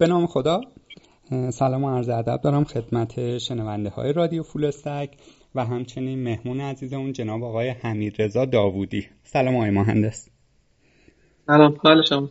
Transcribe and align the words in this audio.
به 0.00 0.06
نام 0.06 0.26
خدا. 0.26 0.60
سلام 1.50 1.84
و 1.84 1.96
عرض 1.96 2.08
ادب 2.08 2.40
دارم 2.42 2.64
خدمت 2.64 3.38
شنونده 3.38 3.88
های 3.88 4.12
رادیو 4.12 4.42
فول 4.42 4.64
استک 4.64 5.10
و 5.54 5.64
همچنین 5.64 6.22
مهمون 6.22 6.60
عزیزمون 6.60 7.12
جناب 7.12 7.44
آقای 7.44 7.68
حمید 7.68 8.22
رضا 8.22 8.44
داوودی. 8.44 9.06
سلام 9.24 9.56
آقای 9.56 9.70
مهندس. 9.70 10.28
سلام 11.46 11.76
حالشم 11.82 12.30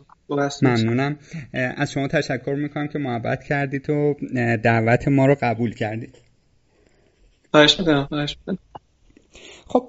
ممنونم. 0.62 1.18
از 1.52 1.92
شما 1.92 2.08
تشکر 2.08 2.54
می‌کنم 2.54 2.88
که 2.88 2.98
محبت 2.98 3.44
کردید 3.44 3.90
و 3.90 4.14
دعوت 4.64 5.08
ما 5.08 5.26
رو 5.26 5.36
قبول 5.42 5.74
کردید. 5.74 6.18
خواهش 7.50 7.80
می‌کنم 7.80 8.06
خواهش 8.06 8.36
می‌کنم. 8.38 8.58
خب 9.66 9.88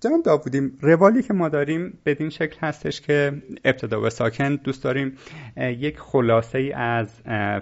جناب 0.00 0.22
داوودی 0.22 0.72
روالی 0.80 1.22
که 1.22 1.32
ما 1.32 1.48
داریم 1.48 1.98
بدین 2.06 2.30
شکل 2.30 2.56
هستش 2.60 3.00
که 3.00 3.42
ابتدا 3.64 4.00
به 4.00 4.10
ساکن 4.10 4.54
دوست 4.54 4.84
داریم 4.84 5.18
یک 5.56 5.98
خلاصه 5.98 6.58
ای 6.58 6.72
از 6.72 7.08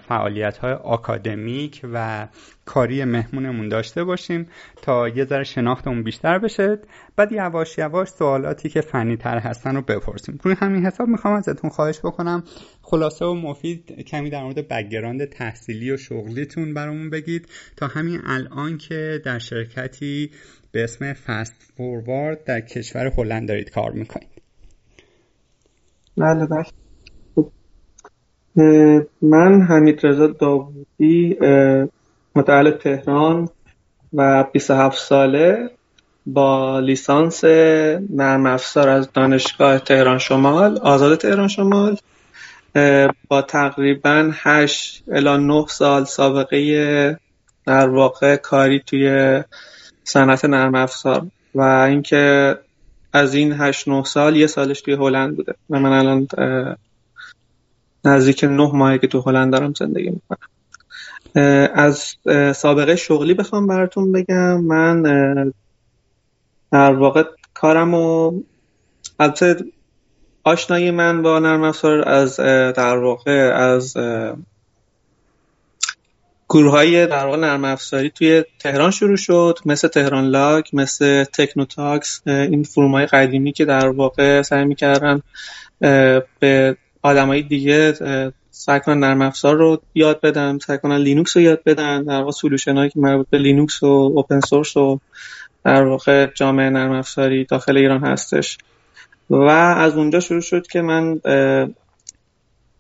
فعالیت 0.09 0.59
های 0.59 0.73
آکادمیک 0.73 1.81
و 1.93 2.29
کاری 2.65 3.05
مهمونمون 3.05 3.69
داشته 3.69 4.05
باشیم 4.05 4.47
تا 4.83 5.09
یه 5.09 5.25
ذره 5.25 5.45
شناختمون 5.45 6.03
بیشتر 6.03 6.39
بشه. 6.39 6.79
بعد 7.17 7.33
یواش 7.33 7.79
یواش 7.79 8.09
سوالاتی 8.09 8.69
که 8.69 8.81
فنی 8.81 9.17
تر 9.17 9.39
هستن 9.39 9.75
رو 9.75 9.83
بپرسیم. 9.83 10.39
روی 10.43 10.55
همین 10.59 10.87
حساب 10.87 11.09
می‌خوام 11.09 11.35
ازتون 11.35 11.71
خواهش 11.71 11.99
بکنم 11.99 12.45
خلاصه 12.83 13.25
و 13.25 13.35
مفید 13.35 13.93
کمی 13.93 14.31
در 14.31 14.43
مورد 14.43 14.69
بگراند 14.69 15.25
تحصیلی 15.25 15.91
و 15.91 15.97
شغلیتون 15.97 16.75
برامون 16.75 17.11
بگید. 17.11 17.49
تا 17.77 17.87
همین 17.87 18.21
الان 18.25 18.79
که 18.79 19.23
در 19.25 19.39
شرکتی 19.39 20.31
به 20.73 20.85
اسم 20.85 21.13
فست 21.13 21.73
فوروارد 21.77 22.45
در 22.45 22.61
کشور 22.61 23.13
هلند 23.17 23.49
دارید 23.49 23.71
کار 23.71 23.93
می‌کنید. 23.93 24.29
بله 26.17 26.47
بله. 26.47 26.65
من 29.23 29.63
حمید 29.63 30.07
رضا 30.07 30.27
داوودی 30.27 31.37
متعلق 32.37 32.77
تهران 32.77 33.49
و 34.13 34.45
27 34.53 34.99
ساله 34.99 35.71
با 36.27 36.81
لیسانس 36.81 37.45
نرم 38.11 38.47
افزار 38.47 38.89
از 38.89 39.13
دانشگاه 39.13 39.79
تهران 39.79 40.19
شمال 40.19 40.79
آزاد 40.79 41.19
تهران 41.19 41.49
شمال 41.49 41.97
با 43.29 43.43
تقریبا 43.43 44.31
8 44.33 45.05
الی 45.13 45.37
9 45.37 45.65
سال 45.69 46.05
سابقه 46.05 47.19
در 47.67 47.89
واقع 47.89 48.37
کاری 48.37 48.81
توی 48.81 49.43
صنعت 50.05 50.45
نرم 50.45 50.75
افزار 50.75 51.27
و 51.55 51.61
اینکه 51.63 52.55
از 53.13 53.35
این 53.35 53.53
هشت 53.59 53.89
نه 53.89 54.05
سال 54.05 54.37
یه 54.37 54.47
سالش 54.47 54.81
توی 54.81 54.95
هلند 54.95 55.37
بوده 55.37 55.55
و 55.71 55.81
من 55.81 55.93
الان 55.93 56.29
نزدیک 58.05 58.45
نه 58.45 58.71
ماهی 58.73 58.99
که 58.99 59.07
تو 59.07 59.21
هلند 59.21 59.53
دارم 59.53 59.75
زندگی 59.75 60.11
می‌کنم. 60.11 60.54
از 61.75 62.17
سابقه 62.57 62.97
شغلی 62.97 63.35
بخوام 63.35 63.67
براتون 63.67 64.13
بگم. 64.13 64.61
من 64.61 65.03
در 66.73 66.93
واقع 66.93 67.25
کارم 67.55 67.95
و 67.95 68.33
البته 69.19 69.57
آشنایی 70.45 70.91
من 70.91 71.23
با 71.23 71.39
نرم 71.39 71.63
افزار 71.63 72.09
از 72.09 72.37
در 72.77 72.97
واقع 72.97 73.53
از 73.55 73.97
گروه 76.49 76.73
های 76.73 77.07
در 77.07 77.27
واقع 77.27 77.37
نرم 77.37 77.77
توی 78.15 78.45
تهران 78.59 78.91
شروع 78.91 79.17
شد. 79.17 79.59
مثل 79.67 79.89
تهران 79.89 80.25
لاگ 80.25 80.65
مثل 80.73 81.25
تکنوتاکس 81.25 82.23
این 82.27 82.63
forum 82.63 82.93
های 82.93 83.07
قدیمی 83.07 83.53
که 83.53 83.65
در 83.65 83.89
واقع 83.89 84.43
سعی 84.43 84.65
می‌کردن 84.65 85.23
به 86.41 86.77
آدمای 87.03 87.43
دیگه 87.43 87.95
سعی 88.57 88.81
کنن 88.81 88.99
نرم 88.99 89.23
افزار 89.23 89.57
رو 89.57 89.83
یاد 89.95 90.21
بدن 90.21 90.59
سعی 90.59 90.79
کنن 90.79 90.97
لینوکس 90.97 91.37
رو 91.37 91.43
یاد 91.43 91.63
بدن. 91.67 92.03
در 92.03 92.19
واقع 92.19 92.31
solution 92.31 92.77
هایی 92.77 92.91
که 92.91 93.01
مربوط 93.01 93.27
به 93.31 93.39
لینوکس 93.39 93.83
و 93.83 93.87
open 93.87 94.41
source 94.41 94.77
و 94.77 94.99
در 95.65 95.85
واقع 95.85 96.27
جامعه 96.27 96.71
نرم 96.71 96.93
افزاری 96.93 97.45
داخل 97.45 97.77
ایران 97.77 98.05
هستش. 98.05 98.59
و 99.31 99.37
از 99.37 99.97
اونجا 99.97 100.21
شروع 100.21 100.41
شد 100.41 100.67
که 100.67 100.83
من 100.83 101.15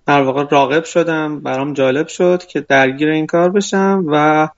در 0.06 0.22
واقع 0.22 0.44
راغب 0.50 0.84
شدم 0.84 1.40
برام 1.40 1.72
جالب 1.72 2.08
شد 2.08 2.42
که 2.46 2.60
درگیر 2.60 3.08
این 3.08 3.26
کار 3.26 3.50
بشم 3.50 4.04
و 4.06 4.48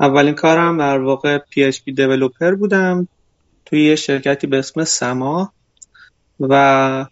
اولین 0.00 0.34
کارم 0.34 0.78
در 0.78 0.98
واقع 0.98 1.38
PHP 1.38 1.94
developer 1.96 2.54
بودم 2.54 3.08
توی 3.66 3.84
یه 3.84 3.96
شرکتی 3.96 4.46
به 4.46 4.58
اسم 4.58 4.84
سما 4.84 5.52
و 6.40 7.06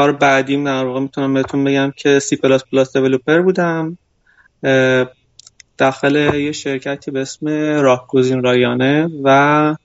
کار 0.00 0.12
بعدیم 0.12 0.64
در 0.64 0.84
واقع 0.84 1.00
می‌تونم 1.00 1.34
بهتون 1.34 1.64
بگم 1.64 1.92
که 1.96 2.18
C++ 2.18 2.92
developer 2.92 3.40
بودم. 3.40 3.98
داخل 5.78 6.16
یه 6.34 6.52
شرکتی 6.52 7.10
به 7.10 7.20
اسم 7.20 7.48
راهگزین 7.80 8.42
رایانه 8.42 9.08
و 9.24 9.76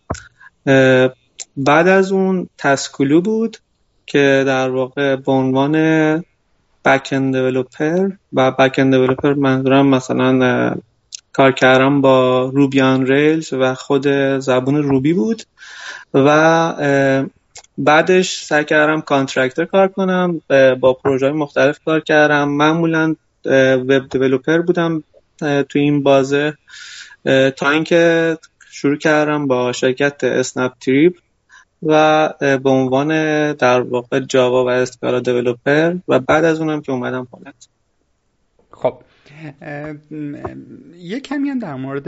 بعد 1.58 1.88
از 1.88 2.12
اون 2.12 2.50
Taskulu 2.58 3.22
بود 3.22 3.58
که 4.06 4.44
در 4.48 4.70
واقع 4.70 5.16
به 5.16 5.31
عنوان 5.31 5.74
backend 6.86 7.36
developer 7.36 8.09
و 8.34 8.52
backend 8.52 8.94
developer 8.94 9.34
منظورم 9.34 9.88
مثلا 9.88 10.75
کار 11.34 11.52
کردم 11.52 12.02
با 12.02 12.46
Ruby 12.53 12.81
on 12.81 13.08
Rails 13.08 13.53
و 13.54 13.74
خود 13.74 14.08
زبون 14.40 14.84
Ruby 14.84 15.13
بود 15.14 15.44
و 16.14 17.31
بعدش 17.78 18.44
سعی 18.44 18.66
کردم 18.66 19.02
contractor 19.02 19.66
کار 19.66 19.88
کنم 19.88 20.42
با 20.80 20.94
پروژه 20.94 21.32
مختلف 21.32 21.80
کار 21.86 22.00
کردم. 22.00 22.50
معمولا 22.50 23.16
وب 23.46 24.10
دیولپر 24.10 24.62
بودم 24.62 25.04
تو 25.40 25.80
این 25.80 26.04
بازه. 26.04 26.54
تا 27.56 27.70
اینکه 27.70 28.38
شروع 28.70 28.98
کردم 28.98 29.48
با 29.48 29.72
شرکت 29.72 30.24
اسنپ 30.24 30.74
تریپ 30.82 31.18
و 31.84 32.30
به 32.40 32.70
عنوان 32.70 33.10
در 33.54 33.82
واقع 33.82 34.20
Java 34.19 34.66
و 34.66 34.70
Scala 34.69 35.19
developer 35.19 35.96
و 36.08 36.20
بعد 36.20 36.46
از 36.46 36.60
اونم 36.60 36.82
که 36.82 36.92
اومدم 36.92 37.28
هلند 37.34 37.66
خب 38.72 39.02
یه 40.98 41.20
کمی 41.20 41.50
هم 41.50 41.60
در 41.60 41.76
مورد 41.76 42.08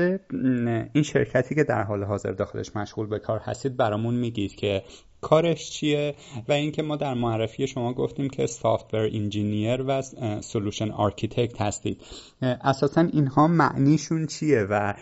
این 0.93 1.03
شرکتی 1.03 1.55
که 1.55 1.63
در 1.63 1.83
حال 1.83 2.03
حاضر 2.03 2.31
داخلش 2.31 2.75
مشغول 2.75 3.07
به 3.07 3.19
کار 3.19 3.39
هستید 3.39 3.77
برامون 3.77 4.13
میگید 4.13 4.55
که 4.55 4.83
کارش 5.21 5.69
چیه 5.69 6.15
و 6.47 6.51
اینکه 6.51 6.81
ما 6.81 6.95
در 6.95 7.13
معرفی 7.13 7.67
شما 7.67 7.93
گفتیم 7.93 8.29
که 8.29 8.45
software 8.45 9.09
engineer 9.13 9.83
و 9.87 10.01
solution 10.41 10.91
architect 10.91 11.61
هستید. 11.61 12.01
اساسا 12.41 13.01
اینها 13.01 13.47
معنیشون 13.47 14.27
چیه 14.27 14.67
و 14.69 14.93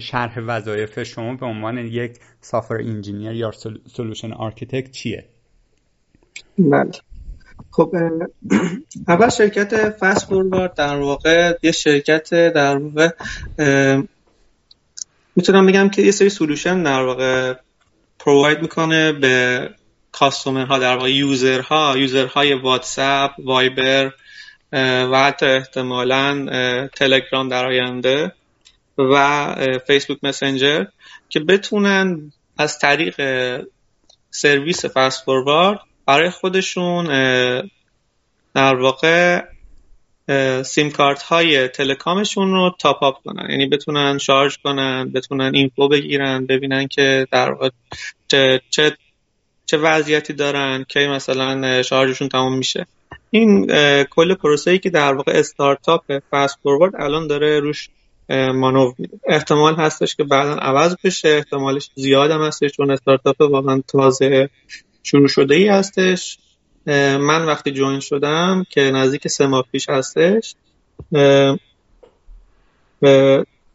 شرح 0.00 0.38
وظایف 0.38 1.02
شما 1.02 1.34
به 1.34 1.46
عنوان 1.46 1.78
یک 1.78 2.18
software 2.40 2.80
engineer 2.80 3.32
یا 3.32 3.52
solution 3.86 4.32
architect 4.32 4.90
چیه؟ 4.90 5.24
بله. 6.58 6.90
خب 7.70 7.94
اول 9.08 9.28
شرکت 9.28 9.90
فست 9.90 10.26
فوروارد 10.26 10.74
در 10.74 10.96
واقع 10.96 11.54
یه 11.62 11.72
شرکت 11.72 12.30
در 12.30 12.76
واقع 12.78 13.10
می‌تونم 15.36 15.66
بگم 15.66 15.88
که 15.88 16.02
یه 16.02 16.10
سری 16.10 16.28
solution 16.28 16.82
در 16.82 17.02
واقع 17.02 17.54
provide 18.28 18.62
می‌کنه 18.62 19.12
به 19.12 19.70
customer 20.12 20.71
ها 20.71 20.78
در 20.78 20.96
واقع 20.96 21.10
user 21.10 21.94
ها 21.96 22.04
user 22.04 22.37
های 22.37 22.54
واتساپ 22.54 23.30
وایبر 23.38 24.12
و 25.12 25.24
حتی 25.24 25.46
احتمالا 25.46 26.46
تلگرام 26.94 27.48
در 27.48 27.66
آینده 27.66 28.32
و 28.98 29.54
فیسبوک 29.86 30.18
مسنجر 30.22 30.84
که 31.28 31.40
بتونن 31.40 32.32
از 32.58 32.78
طریق 32.78 33.14
سرویس 34.30 34.84
فست 34.84 35.24
فوروارد 35.24 35.80
برای 36.06 36.30
خودشون 36.30 37.04
در 38.54 38.74
واقع 38.74 39.42
سیم 40.62 40.90
کارت 40.90 41.22
های 41.22 41.68
telecom 41.68 42.22
شون 42.22 42.52
رو 42.52 42.76
top 42.78 43.02
up 43.02 43.14
کنن. 43.24 43.50
یعنی 43.50 43.66
بتونن 43.66 44.18
شارژ 44.18 44.56
کنن 44.64 45.12
بتونن 45.14 45.54
info 45.54 45.88
بگیرن 45.88 46.46
ببینن 46.46 46.88
که 46.88 47.26
در 47.30 47.50
واقع 47.50 47.68
چه, 48.28 48.60
چه, 48.70 48.96
چه 49.66 49.76
وضعیتی 49.76 50.32
دارن 50.32 50.84
که 50.88 51.00
مثلا 51.00 51.82
شارژشون 51.82 52.28
تمام 52.28 52.58
میشه. 52.58 52.86
این 53.30 53.66
کل 54.04 54.34
پروسه 54.34 54.70
ای 54.70 54.78
که 54.78 54.90
در 54.90 55.14
واقع 55.14 55.32
استارتاپ 55.32 56.18
فست 56.30 56.58
فوروارد 56.62 56.92
الان 56.98 57.26
داره 57.26 57.60
روش 57.60 57.88
مانور 58.54 58.94
میده. 58.98 59.20
احتمال 59.26 59.74
هستش 59.74 60.16
که 60.16 60.24
بعدا 60.24 60.54
عوض 60.54 60.96
بشه. 61.04 61.28
احتمالش 61.28 61.90
زیاد 61.94 62.30
هم 62.30 62.42
هستش 62.42 62.70
چون 62.70 62.90
استارتاپ 62.90 63.40
واقعا 63.40 63.82
تازه 63.88 64.50
شروع 65.02 65.28
شده 65.28 65.54
ای 65.54 65.68
هستش 65.68 66.38
من 66.86 67.44
وقتی 67.46 67.70
join 67.70 68.00
شدم 68.00 68.64
که 68.70 68.80
نزدیک 68.80 69.28
سه 69.28 69.46
ماه 69.46 69.64
پیش 69.72 69.88
هستش 69.88 70.54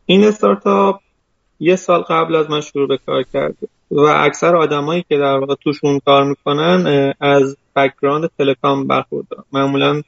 این 0.05 0.23
استارتاپ 0.23 0.99
یه 1.59 1.75
سال 1.75 2.01
قبل 2.01 2.35
از 2.35 2.49
من 2.49 2.61
شروع 2.61 2.87
به 2.87 2.97
کار 3.05 3.23
کرده. 3.33 3.67
و 3.95 3.99
اکثر 3.99 4.55
آدمایی 4.55 5.05
که 5.09 5.17
در 5.17 5.37
واقع 5.37 5.55
توشون 5.55 5.99
کار 6.05 6.23
می‌کنن 6.23 7.13
از 7.19 7.57
background 7.75 8.29
telecom 8.37 8.87
برخوردارن. 8.87 9.43
معمولا 9.51 10.01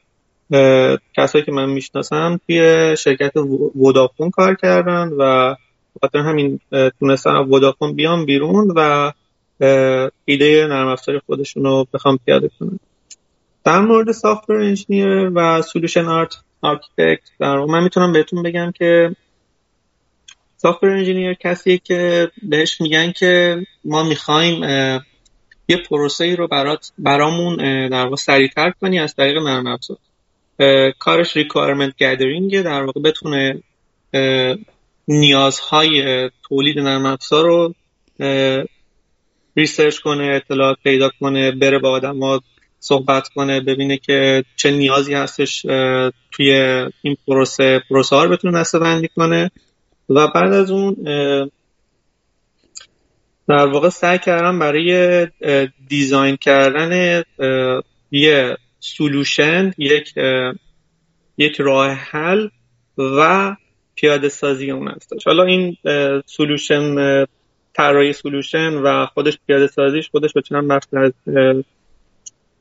کسایی 1.17 1.45
که 1.45 1.51
من 1.51 1.69
می‌شناسم 1.69 2.39
توی 2.47 2.95
شرکت 2.97 3.33
ودافون 3.75 4.29
کار 4.29 4.55
کردن 4.55 5.09
و 5.17 5.55
خاطر 6.01 6.19
همین 6.19 6.59
تونستن 6.99 7.35
ودافون 7.35 7.93
بیان 7.93 8.25
بیرون 8.25 8.73
و 8.75 9.11
ایده 10.25 10.67
نرم 10.67 10.87
افزار 10.87 11.21
خودشون 11.25 11.63
رو 11.63 11.87
بخوام 11.93 12.19
پیاده 12.25 12.49
کنن. 12.59 12.79
در 13.63 13.79
مورد 13.79 14.11
software 14.11 14.55
engineer 14.55 15.31
و 15.35 15.61
solution 15.61 16.05
ar 16.05 16.35
architect 16.61 17.29
در 17.39 17.57
من 17.57 17.83
می‌تونم 17.83 18.13
بهتون 18.13 18.43
بگم 18.43 18.71
که 18.71 19.15
software 20.65 20.89
engineer 20.89 21.33
کسیه 21.33 21.77
که 21.77 22.31
بهش 22.43 22.81
میگن 22.81 23.11
که 23.11 23.57
ما 23.83 24.03
می‌خوایم 24.03 24.63
یه 25.69 25.77
پروسه 25.89 26.25
ای 26.25 26.35
رو 26.35 26.47
برات 26.47 26.91
برامون 26.97 27.57
در 27.87 28.03
واقع 28.03 28.15
سریعتر 28.15 28.71
کنی 28.81 28.99
از 28.99 29.15
طریق 29.15 29.37
نرم 29.37 29.67
افزار. 29.67 29.97
کارش 30.99 31.37
requirement 31.37 31.95
gathering 31.97 32.61
در 32.61 32.83
واقع 32.83 33.01
بتونه 33.01 33.61
نیازهای 35.07 36.29
تولید 36.49 36.79
نرم 36.79 37.05
افزار 37.05 37.45
رو 37.45 37.73
research 39.57 39.99
کنه 39.99 40.23
اطلاعات 40.23 40.77
پیدا 40.83 41.09
کنه 41.19 41.51
بره 41.51 41.79
با 41.79 41.89
آدم 41.89 42.39
صحبت 42.79 43.27
کنه 43.27 43.61
ببینه 43.61 43.97
که 43.97 44.43
چه 44.55 44.71
نیازی 44.71 45.13
هستش 45.13 45.61
توی 46.31 46.51
این 47.01 47.17
پروسه. 47.27 47.81
پروسه 47.89 48.15
ها 48.15 48.23
رو 48.23 48.31
بتونه 48.31 48.59
دسته 48.59 48.79
بندی 48.79 49.07
کنه. 49.07 49.51
و 50.09 50.27
بعد 50.27 50.53
از 50.53 50.71
اون 50.71 50.93
در 53.47 53.65
واقع 53.67 53.89
سعی 53.89 54.19
کردم 54.19 54.59
برای 54.59 55.27
design 55.87 56.35
کردن 56.35 57.23
یه 58.11 58.57
solution 58.79 59.73
یک 59.77 60.13
یک 61.37 61.61
راه 61.61 61.91
حل 61.91 62.47
و 62.97 63.55
پیاده 63.95 64.29
سازی 64.29 64.71
اون 64.71 64.87
هستش 64.87 65.27
حالا 65.27 65.43
این 65.43 65.77
solution 66.25 67.25
طراحی 67.73 68.13
solution 68.13 68.73
و 68.73 69.05
خودش 69.05 69.39
پیاده 69.47 69.67
سازیش 69.67 70.09
خودش 70.09 70.33
به 70.33 70.41
چند 70.41 70.67
بخش 70.67 70.87
از 70.93 71.11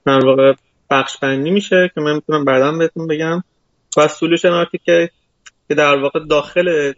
در 0.06 0.24
واقع 0.24 0.52
بخش 0.90 1.18
بندی 1.18 1.50
میشه 1.50 1.90
که 1.94 2.00
من 2.00 2.14
می‌تونم 2.14 2.44
بعدا 2.44 2.72
بهتون 2.72 3.06
بگم. 3.06 3.42
و 3.96 4.08
solution 4.08 4.48
architect 4.48 5.10
که 5.68 5.74
در 5.74 5.96
واقع 5.96 6.20
داخل 6.30 6.92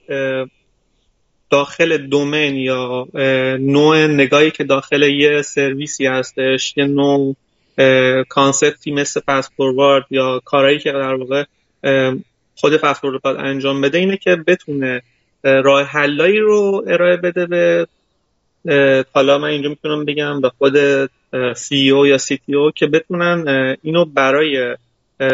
داخل 1.50 1.96
domain 1.96 2.56
یا 2.56 3.08
نوع 3.60 4.06
نگاهی 4.06 4.50
که 4.50 4.64
داخل 4.64 5.02
یه 5.02 5.42
سرویسی 5.42 6.06
هستش 6.06 6.74
یه 6.76 6.84
نوع 6.84 7.36
concept 8.28 8.84
ی 8.84 8.92
مثل 8.92 9.20
forward 9.56 10.04
یا 10.10 10.40
کارهایی 10.44 10.78
که 10.78 10.92
در 10.92 11.14
واقع 11.14 11.44
خود 12.54 12.76
فست 12.76 13.00
فوروارد 13.00 13.40
انجام 13.40 13.80
بده 13.80 13.98
اینه 13.98 14.16
که 14.16 14.36
بتونه 14.46 15.02
راه 15.44 15.82
حلایی 15.82 16.38
رو 16.38 16.84
ارائه 16.86 17.16
بده 17.16 17.46
به 17.46 17.86
حالا 19.12 19.38
من 19.38 19.48
اینجا 19.48 19.68
می‌تونم 19.68 20.04
بگم 20.04 20.40
به 20.40 20.50
خود 20.58 20.76
CEO 21.54 22.06
یا 22.06 22.18
CTO 22.18 22.70
که 22.70 22.86
بتونن 22.86 23.76
اینو 23.82 24.04
برای 24.04 24.76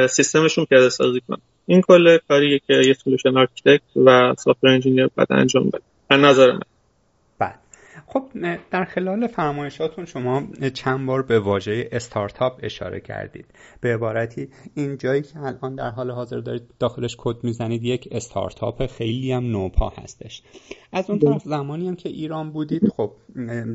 سیستمشون 0.09 0.65
پیاده 0.65 0.89
سازی 0.89 1.21
کنن. 1.29 1.39
این 1.67 1.81
کل 1.81 2.19
کاریه 2.29 2.59
که 2.59 2.75
یه 2.75 2.93
solution 2.93 3.37
architect 3.37 3.97
و 3.97 4.35
software 4.39 4.71
engineer 4.71 5.09
باید 5.17 5.29
انجام 5.33 5.69
بده. 5.69 5.83
از 6.11 6.21
نظر 6.21 6.53
من. 6.53 6.72
خب 8.13 8.29
در 8.71 8.85
خلال 8.85 9.27
فرمایشاتون 9.27 10.05
شما 10.05 10.43
چند 10.75 11.07
بار 11.07 11.23
به 11.23 11.39
واژه 11.39 11.89
استارتاپ 11.93 12.61
اشاره 12.63 13.01
کردید. 13.01 13.47
به 13.81 13.95
عبارتی 13.95 14.49
این 14.75 14.99
جایی 14.99 15.23
که 15.23 15.39
الان 15.39 15.75
در 15.75 15.91
حال 15.91 16.11
حاضر 16.11 16.39
دارید 16.39 16.63
داخلش 16.79 17.17
کد 17.19 17.37
می‌زنید 17.45 17.85
یک 17.85 18.09
استارتاپ 18.11 18.87
خیلی 18.87 19.33
هم 19.33 19.45
نوپا 19.45 19.89
هستش. 19.89 20.43
از 20.93 21.11
اون 21.11 21.19
طرف 21.19 21.43
زمانی 21.43 21.89
هم 21.89 21.97
که 21.97 22.09
ایران 22.09 22.53
بودید 22.53 22.89
خب 22.89 23.13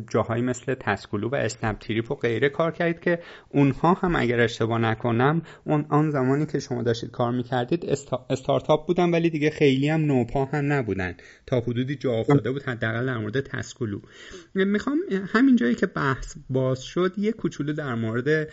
جاهایی 0.10 0.44
مثل 0.44 0.74
تسکولو 0.74 1.30
و 1.30 1.36
اسنپ 1.36 1.80
تریپ 1.80 2.12
و 2.12 2.16
غیره 2.16 2.50
کار 2.50 2.72
کردید 2.72 3.00
که 3.00 3.20
اونها 3.50 3.94
هم 3.94 4.16
اگر 4.16 4.40
اشتباه 4.40 4.78
نکنم 4.78 5.42
اون 5.66 5.86
آن 5.90 6.12
زمانی 6.12 6.46
که 6.46 6.60
شما 6.60 6.84
داشتید 6.84 7.12
کار 7.12 7.32
می‌کردید 7.32 7.86
استارتاپ 8.30 8.88
بودن 8.88 9.12
ولی 9.12 9.30
دیگه 9.30 9.50
خیلی 9.50 9.90
هم 9.90 10.02
نوپا 10.02 10.46
هم 10.46 10.74
نبودن. 10.74 11.16
تا 11.46 11.60
حدودی 11.60 11.96
جا 11.96 12.14
افتاده 12.14 12.52
بود 12.52 12.64
حداقل 12.64 13.06
در 13.06 13.18
مورد 13.18 13.42
تسکولو. 13.42 14.00
می‌خوام 14.56 14.98
همین 15.28 15.56
جایی 15.56 15.76
که 15.76 15.86
بحث 15.86 16.36
باز 16.50 16.84
شد 16.84 17.14
یه 17.18 17.32
کوچولو 17.32 17.74
در 17.74 17.96
مورد 17.96 18.50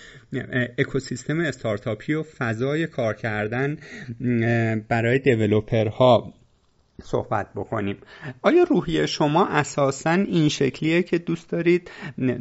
اکوسیستم 0.79 1.41
استارتاپی 1.41 2.15
و 2.15 2.23
فضای 2.23 2.87
کار 2.87 3.15
کردن 3.15 3.77
برای 4.89 5.19
دیولوپرها. 5.19 6.35
صحبت 7.03 7.47
بکنیم. 7.57 7.97
آیا 8.43 8.63
روحی 8.63 9.07
شما 9.07 9.47
اساسا 9.47 10.11
این 10.11 10.49
شکلیه 10.49 11.03
که 11.03 11.19
دوست 11.19 11.51
دارید؟ 11.51 11.91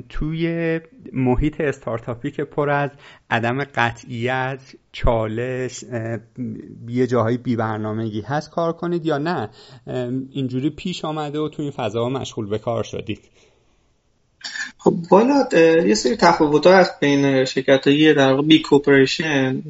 توی 0.10 0.80
محیط 1.14 1.62
استارتاپی 1.62 2.32
که 2.32 2.44
پر 2.44 2.70
از 2.70 2.90
عدم 3.30 3.64
قطعیت 3.64 4.62
چالش 4.92 5.84
یه 6.88 7.08
جاهای 7.08 7.38
بی 7.38 7.56
برنامگی 7.56 8.22
هست 8.22 8.50
کار 8.50 8.74
کنید 8.74 9.06
یا 9.06 9.18
نه؟ 9.18 9.50
اینجوری 10.32 10.70
پیش 10.70 11.06
آمده 11.06 11.40
و 11.40 11.50
توی 11.50 11.66
این 11.66 11.72
فضا 11.72 12.10
مشغول 12.10 12.50
به 12.50 12.58
کار 12.58 12.84
شدید. 12.84 13.20
خب 14.78 14.94
بالا 15.10 15.48
یه 15.86 15.94
سری 15.94 16.16
تفاوت 16.16 16.68
از 16.68 16.92
بین 17.00 17.46
شرکت 17.46 17.90
در 18.14 18.32
واقع 18.32 18.48
big 18.48 18.62
corporation 18.62 19.62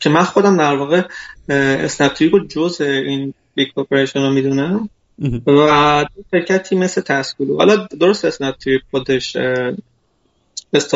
که 0.00 0.10
من 0.10 0.22
خودم 0.22 0.56
در 0.56 0.76
واقع 0.76 1.02
اسنپ 1.48 2.22
رو 2.32 2.46
جز 2.46 2.80
این 2.80 3.34
big 3.58 3.72
corporation 3.72 4.20
رو 4.22 4.30
می‌دونم. 4.30 4.88
و 5.46 6.04
شرکتی 6.30 6.76
مثل 6.76 7.00
تسکولو 7.00 7.56
حالا 7.56 7.76
درست 8.00 8.24
اسنپ 8.24 8.54
خودش 8.90 9.36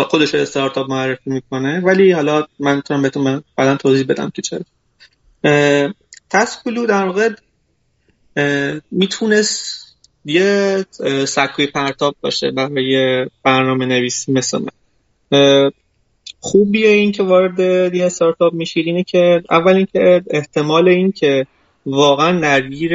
خودش 0.09 0.35
استارتاپ 0.35 0.91
معرفی 0.91 1.31
می‌کنه. 1.31 1.81
ولی 1.81 2.13
حالا 2.13 2.47
من 2.59 2.77
می‌تونم 2.77 3.03
بهتون 3.03 3.43
بعدا 3.57 3.77
توضیح 3.77 4.07
بدم 4.07 4.33
که 4.35 4.43
چرا. 4.43 4.65
تسکولو 6.31 6.87
در 6.87 7.05
واقع 7.05 7.29
می‌تونست 8.91 9.83
یه 10.25 10.85
سکوی 11.25 11.67
پرتاب 11.67 12.17
باشه 12.21 12.51
برای 12.51 13.27
برنامه 13.43 13.87
نویسی 13.87 14.33
مثل 14.33 14.59
من. 14.59 15.71
خوبیه 16.41 16.89
این 16.89 17.13
که 17.13 17.23
وارد 17.23 17.61
یه 17.95 18.05
استارتاپ 18.05 18.53
میشید 18.53 18.87
اینه 18.87 19.05
که 19.05 19.43
اول 19.51 19.73
اینکه 19.73 20.23
احتمال 20.31 20.89
این 20.89 21.13
که 21.13 21.47
واقعا 21.87 22.41
درگیر 22.41 22.93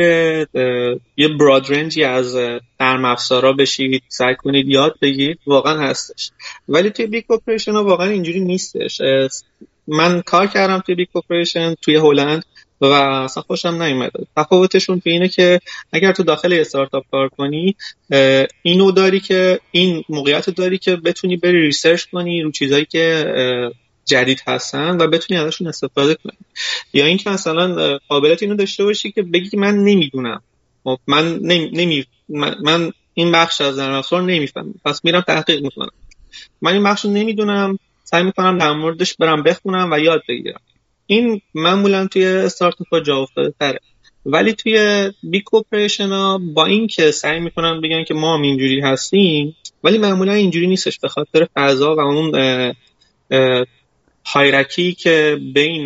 یه 1.17 1.27
broad 1.39 1.73
range 1.73 1.98
ی 1.98 2.03
از 2.03 2.35
نرم 2.79 3.05
افزارا 3.05 3.53
بشید 3.53 4.03
سعی 4.07 4.35
کنید 4.35 4.69
یاد 4.69 4.95
بگیرید 5.01 5.39
واقعا 5.47 5.79
هستش. 5.79 6.31
ولی 6.69 6.89
توی 6.89 7.07
big 7.07 7.25
corporation 7.25 7.71
ها 7.71 7.83
واقعا 7.83 8.09
اینجوری 8.09 8.39
نیستش. 8.39 9.01
من 9.87 10.21
کار 10.21 10.47
کردم 10.47 10.79
توی 10.79 10.95
big 10.95 11.07
corporation 11.13 11.75
توی 11.81 11.95
هلند 11.95 12.45
و 12.81 12.85
اصلا 12.85 13.43
خوشم 13.43 13.83
نیومده 13.83 14.27
تفاوتشون 14.37 14.99
تو 14.99 15.09
اینه 15.09 15.27
که 15.27 15.59
اگر 15.93 16.11
تو 16.11 16.23
داخل 16.23 16.53
استارتاپ 16.53 17.03
کار 17.11 17.29
کنی 17.29 17.75
اینو 18.61 18.91
داری 18.91 19.19
که 19.19 19.59
این 19.71 20.03
موقعیت 20.09 20.49
داری 20.49 20.77
که 20.77 20.95
بتونی 20.95 21.37
بری 21.37 21.61
research 21.61 22.05
کنی 22.05 22.41
رو 22.41 22.51
چیزایی 22.51 22.85
که 22.85 23.25
جدید 24.07 24.41
هستن 24.47 25.01
و 25.01 25.07
بتونی 25.07 25.39
ازشون 25.39 25.67
استفاده 25.67 26.15
کنی. 26.15 26.37
یا 26.93 27.05
اینکه 27.05 27.29
مثلا 27.29 27.97
قابلیت 28.07 28.43
اینو 28.43 28.55
داشته 28.55 28.83
باشی 28.83 29.11
که 29.11 29.23
بگی 29.23 29.57
من 29.57 29.75
نمی‌دونم. 29.75 30.41
خب، 30.83 30.99
من 31.07 31.39
نمی, 31.39 32.05
من, 32.29 32.91
این 33.13 33.31
بخش 33.31 33.61
از 33.61 33.79
نرم 33.79 33.93
افزار 33.93 34.21
نمی‌فهمم. 34.21 34.73
پس 34.85 35.05
میرم 35.05 35.21
تحقیق 35.21 35.61
می‌کنم. 35.61 35.91
من 36.61 36.73
این 36.73 36.83
بخش 36.83 37.05
رو 37.05 37.11
نمی‌دونم 37.11 37.79
سعی 38.03 38.23
می‌کنم 38.23 38.57
در 38.57 38.73
موردش 38.73 39.15
برم 39.15 39.43
بخونم 39.43 39.89
و 39.91 39.99
یاد 39.99 40.21
بگیرم. 40.29 40.61
این 41.05 41.41
معمولا 41.53 42.07
توی 42.07 42.25
استارتاپ 42.25 43.03
جا 43.03 43.17
افتاده 43.17 43.53
تره. 43.59 43.79
ولی 44.25 44.53
توی 44.53 45.09
بی 45.23 45.41
کوپریشن 45.41 46.09
ها 46.09 46.37
با 46.37 46.65
اینکه 46.65 47.11
سعی 47.11 47.39
می‌کنن 47.39 47.81
بگن 47.81 48.03
که 48.03 48.13
ما 48.13 48.35
هم 48.35 48.41
اینجوری 48.41 48.81
هستیم 48.81 49.55
ولی 49.83 49.97
معمولا 49.97 50.33
اینجوری 50.33 50.67
نیستش. 50.67 50.99
به 50.99 51.07
خاطر 51.07 51.47
فضا 51.55 51.95
و 51.95 51.99
اون 51.99 52.31
هایرکی 54.33 54.93
که 54.93 55.39
بین 55.53 55.85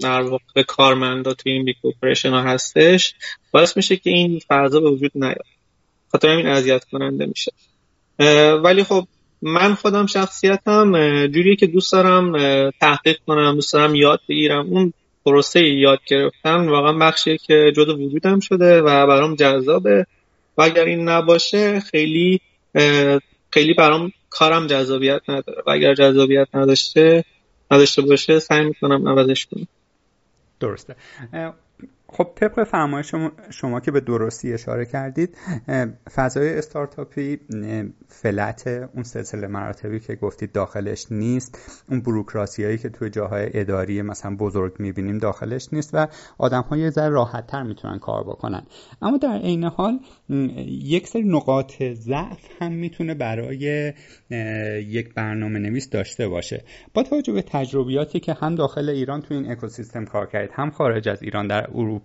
در 0.00 0.22
واقع 0.22 0.62
کارمندا 0.66 1.34
توی 1.34 1.52
این 1.52 1.64
بی 1.64 1.74
کوپریشن 1.82 2.30
ها 2.30 2.42
هستش 2.42 3.14
باعث 3.50 3.76
میشه 3.76 3.96
که 3.96 4.10
این 4.10 4.40
فضا 4.48 4.80
به 4.80 4.90
وجود 4.90 5.10
نیاد. 5.14 5.46
خاطر 6.12 6.28
همین 6.28 6.46
اذیت 6.46 6.84
کننده 6.84 7.26
میشه. 7.26 7.52
ولی 8.62 8.84
خب 8.84 9.06
من 9.42 9.74
خودم 9.74 10.06
شخصیتم 10.06 10.92
جوریه 11.26 11.56
که 11.56 11.66
دوست 11.66 11.92
دارم 11.92 12.32
تحقیق 12.80 13.16
کنم 13.26 13.54
دوست 13.54 13.72
دارم 13.72 13.94
یاد 13.94 14.20
بگیرم. 14.28 14.66
اون 14.66 14.92
پروسه 15.24 15.62
یاد 15.62 16.00
گرفتن 16.06 16.68
واقعا 16.68 16.92
بخشیه 16.92 17.36
که 17.36 17.72
جدا 17.76 17.96
وجودم 17.96 18.40
شده 18.40 18.80
و 18.80 19.06
برام 19.06 19.34
جذابه. 19.34 20.06
و 20.58 20.62
اگر 20.62 20.84
این 20.84 21.08
نباشه 21.08 21.80
خیلی 21.80 22.40
خیلی 23.50 23.74
برام 23.74 24.12
کارم 24.30 24.66
جذابیت 24.66 25.22
نداره. 25.28 25.62
و 25.66 25.70
اگر 25.70 25.94
جذابیت 25.94 26.48
نداشته 26.54 27.24
نداشته 27.72 28.02
باشه 28.02 28.38
سعی 28.38 28.64
می‌کنم 28.64 29.08
عوضش 29.08 29.46
کنم. 29.46 29.66
درسته. 30.60 30.96
خب 32.12 32.28
طبق 32.34 32.64
فرمایش 32.64 33.14
شما, 33.50 33.80
که 33.80 33.90
به 33.90 34.00
درستی 34.00 34.52
اشاره 34.52 34.84
کردید 34.84 35.36
فضای 36.14 36.58
استارتاپی 36.58 37.40
فلت 38.08 38.66
اون 38.94 39.02
سلسله 39.02 39.46
مراتبی 39.46 40.00
که 40.00 40.14
گفتید 40.14 40.52
داخلش 40.52 41.06
نیست 41.10 41.82
اون 41.90 42.00
بروکراسی 42.00 42.64
هایی 42.64 42.78
که 42.78 42.88
توی 42.88 43.10
جاهای 43.10 43.50
اداری 43.54 44.02
مثلا 44.02 44.36
بزرگ 44.36 44.72
می‌بینیم 44.78 45.18
داخلش 45.18 45.68
نیست 45.72 45.90
و 45.94 46.08
آدم 46.38 46.62
های 46.62 46.80
یه 46.80 46.90
ذره 46.90 47.08
راحت 47.08 47.46
تر 47.46 47.62
می‌تونن 47.62 47.98
کار 47.98 48.24
بکنن. 48.24 48.62
اما 49.02 49.16
در 49.16 49.38
عین 49.38 49.64
حال 49.64 49.98
یک 50.68 51.06
سری 51.08 51.22
نقاط 51.22 51.82
ضعف 51.82 52.48
هم 52.60 52.72
می‌تونه 52.72 53.14
برای 53.14 53.92
یک 54.86 55.14
برنامه 55.14 55.58
نویس 55.58 55.90
داشته 55.90 56.28
باشه. 56.28 56.64
با 56.94 57.02
توجه 57.02 57.32
به 57.32 57.42
تجربیاتی 57.42 58.20
که 58.20 58.32
هم 58.32 58.54
داخل 58.54 58.88
ایران 58.88 59.22
تو 59.22 59.34
این 59.34 59.50
اکوسیستم 59.50 60.04
کار 60.04 60.26
کردید 60.26 60.50
هم 60.54 60.70
خارج 60.70 61.08
از 61.08 61.22
ایران 61.22 61.46
در 61.46 61.66
اروپا 61.74 62.01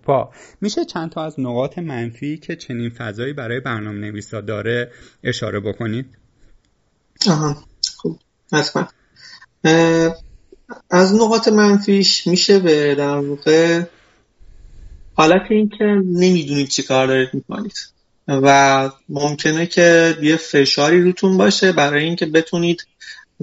میشه 0.60 0.84
چند 0.84 1.10
تا 1.10 1.24
از 1.24 1.40
نقاط 1.40 1.78
منفی 1.78 2.38
که 2.38 2.56
چنین 2.56 2.90
فضایی 2.90 3.32
برای 3.32 3.60
برنامه 3.60 3.98
نویسا 3.98 4.40
داره 4.40 4.92
اشاره 5.24 5.60
بکنید؟ 5.60 6.06
آها 7.28 7.56
خوب 7.96 8.18
حتما. 8.52 8.88
از 10.90 11.14
نقاط 11.14 11.48
منفیش 11.48 12.26
میشه 12.26 12.58
به 12.58 12.94
در 12.94 13.16
واقع 13.16 13.82
حالت 15.14 15.42
این 15.50 15.68
که 15.68 15.84
نمی‌دونید 16.06 16.68
چی 16.68 16.82
کار 16.82 17.06
دارید 17.06 17.28
می‌کنید 17.32 17.74
و 18.28 18.90
ممکنه 19.08 19.66
که 19.66 20.16
یه 20.22 20.36
فشاری 20.36 21.02
روتون 21.02 21.36
باشه 21.36 21.72
برای 21.72 22.04
اینکه 22.04 22.26
بتونید 22.26 22.86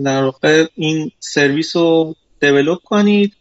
در 0.04 0.24
واقع 0.24 0.66
این 0.76 1.12
سرویس 1.20 1.76
رو 1.76 2.16
دیولوب 2.42 2.80
کنید 2.84 3.34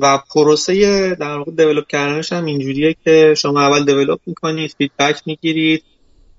و 0.00 0.18
پروسه 0.30 1.14
در 1.14 1.36
واقع 1.36 1.52
دیولوب 1.52 1.86
کردنش 1.86 2.32
هم 2.32 2.44
اینجوریه 2.44 2.96
که 3.04 3.34
شما 3.36 3.60
اول 3.60 3.84
دیولوب 3.84 4.20
می‌کنید 4.26 4.74
فیدبک 4.78 5.22
می‌گیرید 5.26 5.82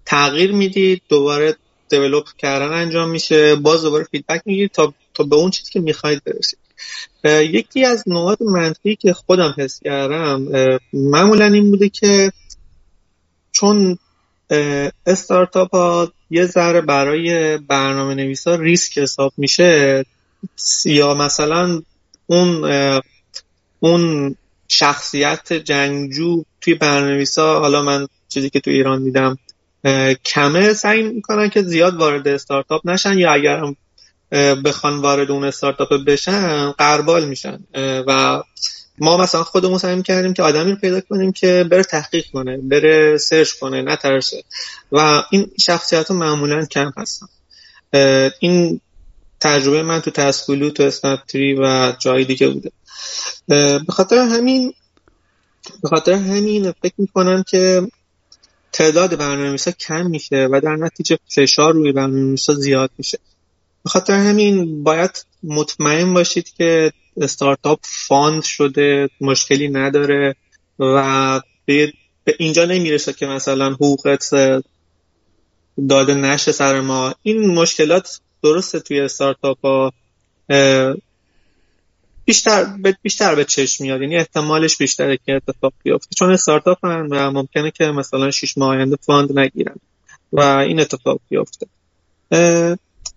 تغییر 0.05 0.51
می‌دید 0.51 1.01
دوباره 1.09 1.55
دیولوب 1.89 2.25
کردن 2.37 2.73
انجام 2.73 3.09
میشه 3.09 3.55
باز 3.55 3.81
دوباره 3.81 4.03
فیدبک 4.11 4.41
می‌گیرید 4.45 4.71
تا 4.71 4.93
تا 5.13 5.23
به 5.23 5.35
اون 5.35 5.51
چیزی 5.51 5.71
که 5.71 5.79
می‌خواید 5.79 6.21
برسید. 6.23 6.59
یکی 7.25 7.85
از 7.85 8.03
نقاط 8.07 8.41
منفی 8.41 8.95
که 8.95 9.13
خودم 9.13 9.55
حس 9.57 9.79
کردم 9.79 10.47
معمولا 10.93 11.45
این 11.45 11.71
بوده 11.71 11.89
که 11.89 12.31
چون 13.51 13.97
استارتاپ 15.05 15.75
ها 15.75 16.11
یه 16.29 16.45
ذره 16.45 16.81
برای 16.81 17.57
برنامه 17.57 18.15
نویسا 18.15 18.55
ریسک 18.55 18.97
حساب 18.97 19.33
میشه 19.37 20.05
یا 20.85 21.13
مثلا 21.13 21.81
اون 22.29 22.65
اون 23.79 24.35
شخصیت 24.67 25.53
جنگجو 25.53 26.43
توی 26.61 26.73
برنامه 26.73 27.25
حالا 27.37 27.81
من 27.81 28.07
چیزی 28.27 28.49
که 28.49 28.59
تو 28.59 28.71
ایران 28.71 29.03
دیدم 29.03 29.37
کمه. 30.25 30.73
سعی 30.73 31.03
می‌کنن 31.03 31.49
که 31.49 31.61
زیاد 31.61 31.95
وارد 31.95 32.27
استارتاپ 32.27 32.81
نشن 32.87 33.17
یا 33.17 33.31
اگر 33.31 33.57
هم 33.57 33.75
بخوان 34.63 34.97
وارد 34.97 35.31
اون 35.31 35.43
استارتاپ 35.43 35.93
بشن 36.07 36.71
قربال 36.71 37.27
میشن. 37.27 37.59
و 38.07 38.43
ما 39.01 39.17
مثلا 39.17 39.43
خودمون 39.43 39.77
سعی 39.77 40.01
کردیم 40.01 40.33
که 40.33 40.43
آدمی 40.43 40.71
رو 40.71 40.77
پیدا 40.77 41.01
کنیم 41.01 41.31
که 41.31 41.65
بره 41.71 41.83
تحقیق 41.83 42.25
کنه 42.33 42.57
بره 42.57 43.17
سرچ 43.17 43.51
کنه 43.51 43.81
نترسه. 43.81 44.43
و 44.91 45.23
این 45.31 45.51
شخصیت 45.59 46.11
معمولا 46.11 46.65
کم 46.65 46.91
هستن. 46.97 47.27
این 48.39 48.81
تجربه 49.41 49.83
من 49.83 49.99
تو 50.01 50.11
تسکولو 50.11 50.69
تو 50.69 50.83
اسنپتری 50.83 51.55
و 51.59 51.93
جای 51.99 52.25
دیگه 52.25 52.49
بوده. 52.49 52.71
به 53.47 53.79
خاطر 53.89 54.17
همین 54.17 54.73
به 55.83 55.89
خاطر 55.89 56.13
همین 56.13 56.71
فکر 56.71 56.93
می‌کنم 56.97 57.43
که 57.49 57.81
تعداد 58.71 59.17
برنامه‌نویسا 59.17 59.71
کم 59.71 60.05
میشه 60.05 60.47
و 60.51 60.61
در 60.63 60.75
نتیجه 60.75 61.17
فشار 61.27 61.73
روی 61.73 61.91
برنامه‌نویسا 61.91 62.53
زیاد 62.53 62.91
میشه. 62.97 63.19
به 63.83 63.89
خاطر 63.89 64.13
همین 64.13 64.83
باید 64.83 65.25
مطمئن 65.43 66.13
باشید 66.13 66.53
که 66.57 66.91
استارتاپ 67.17 67.79
فاند 67.83 68.43
شده 68.43 69.09
مشکلی 69.21 69.67
نداره 69.67 70.35
و 70.79 71.41
به 71.65 71.93
اینجا 72.39 72.65
نمی‌رسه 72.65 73.13
که 73.13 73.25
مثلا 73.25 73.73
حقوقت 73.73 74.29
داده 75.89 76.13
نشه 76.13 76.51
سر 76.51 76.81
ما. 76.81 77.15
این 77.23 77.47
مشکلات 77.47 78.19
درسته 78.43 78.79
توی 78.79 78.99
استارتاپ 78.99 79.65
ها 79.65 79.93
بیشتر 82.25 82.77
بیشتر 83.01 83.35
به 83.35 83.45
چشم 83.45 83.83
میاد. 83.83 84.01
یعنی 84.01 84.17
احتمالش 84.17 84.77
بیشتره 84.77 85.19
که 85.25 85.33
اتفاق 85.33 85.73
بیفته. 85.83 86.15
چون 86.15 86.31
استارتاپ 86.31 86.77
و 86.83 87.31
ممکنه 87.31 87.71
که 87.71 87.85
مثلا 87.85 88.31
6 88.31 88.57
ماه 88.57 88.75
آینده 88.75 88.97
فاند 89.01 89.39
نگیرن 89.39 89.75
و 90.33 90.39
این 90.39 90.79
اتفاق 90.79 91.19
بیفته. 91.29 91.67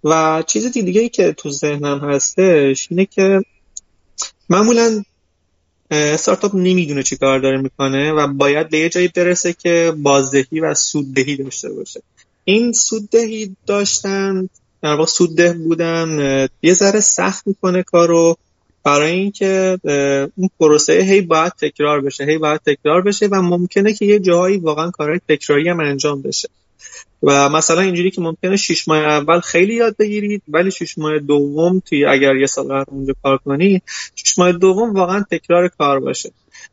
و 0.04 0.42
چیز 0.46 0.66
دیگه 0.66 1.00
ای 1.00 1.08
که 1.08 1.32
تو 1.32 1.50
ذهنم 1.50 1.98
هستش 1.98 2.86
اینه 2.90 3.06
که 3.06 3.40
معمولا 4.48 5.02
استارتاپ 5.90 6.54
نمی‌دونه 6.54 7.02
چی 7.02 7.16
کار 7.16 7.38
داره 7.38 7.58
می‌کنه 7.58 8.12
و 8.12 8.26
باید 8.26 8.68
به 8.68 8.78
یه 8.78 8.88
جایی 8.88 9.08
برسه 9.08 9.52
که 9.52 9.94
بازدهی 9.96 10.60
و 10.60 10.74
سوددهی 10.74 11.36
داشته 11.36 11.72
باشه. 11.72 12.02
این 12.44 12.72
سوددهی 12.72 13.56
داشتن 13.66 14.48
در 14.82 14.94
واقع 14.94 15.06
سودده 15.06 15.52
بودن 15.52 16.48
یه 16.62 16.74
ذره 16.74 17.00
سخت 17.00 17.46
می‌کنه 17.46 17.82
کارو 17.82 18.36
برای 18.84 19.12
اینکه 19.12 19.78
اون 20.36 20.50
پروسه 20.60 20.92
هی 20.92 21.20
باید 21.20 21.52
تکرار 21.52 22.00
بشه 22.00 22.24
هی 22.24 22.38
باید 22.38 22.60
تکرار 22.66 23.02
بشه 23.02 23.26
و 23.26 23.42
ممکنه 23.42 23.92
که 23.92 24.04
یه 24.04 24.18
جاهایی 24.18 24.56
واقعا 24.56 24.90
کارهای 24.90 25.20
تکراری 25.28 25.68
هم 25.68 25.80
انجام 25.80 26.22
بشه. 26.22 26.48
و 27.22 27.48
مثلا 27.48 27.80
اینجوری 27.80 28.10
که 28.10 28.20
ممکنه 28.20 28.56
شش 28.56 28.88
ماه 28.88 28.98
اول 28.98 29.40
خیلی 29.40 29.74
یاد 29.74 29.96
بگیرید 29.96 30.42
ولی 30.48 30.70
شش 30.70 30.98
ماه 30.98 31.18
دوم 31.18 31.82
توی 31.86 32.04
اگر 32.04 32.36
یه 32.36 32.46
سال 32.46 32.68
قرار 32.68 32.86
اونجا 32.88 33.14
کار 33.22 33.38
کنی 33.38 33.82
شش 34.14 34.38
ماه 34.38 34.52
دوم 34.52 34.94
واقعا 34.94 35.24
تکرار 35.30 35.68
کار 35.68 36.00
باشه. 36.00 36.30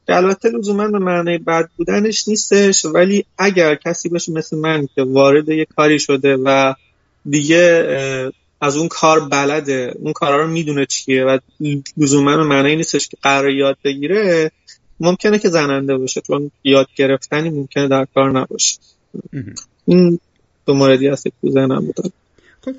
که 0.07 0.15
البته 0.15 0.49
لزوما 0.49 0.87
به 0.87 0.99
معنی 0.99 1.37
بد 1.37 1.69
بودنش 1.77 2.27
نیستش 2.27 2.85
ولی 2.85 3.25
اگر 3.37 3.75
کسی 3.75 4.09
باشه 4.09 4.31
مثل 4.31 4.57
من 4.57 4.87
که 4.95 5.03
وارد 5.03 5.49
یه 5.49 5.65
کاری 5.65 5.99
شده 5.99 6.37
و 6.45 6.73
دیگه 7.25 8.31
از 8.61 8.77
اون 8.77 8.87
کار 8.87 9.29
بلده. 9.29 9.93
اون 9.99 10.13
کارا 10.13 10.41
رو 10.41 10.47
می‌دونه 10.47 10.85
چیه 10.85 11.23
و 11.23 11.39
لزوما 11.97 12.37
به 12.37 12.43
معنی 12.43 12.75
نیستش 12.75 13.07
که 13.07 13.17
قرار 13.21 13.49
یاد 13.49 13.77
بگیره. 13.83 14.51
ممکنه 14.99 15.39
که 15.39 15.49
زننده 15.49 15.97
باشه 15.97 16.21
چون 16.21 16.51
یاد 16.63 16.87
گرفتنی 16.95 17.49
ممکنه 17.49 17.87
در 17.87 18.07
کار 18.15 18.31
نباشه. 18.31 18.77
این 19.85 20.19
دو 20.65 20.73
موردی 20.73 21.07
هست 21.07 21.23
که 21.23 21.31
ذهنم 21.49 21.85
بود. 21.85 22.13
خب 22.61 22.75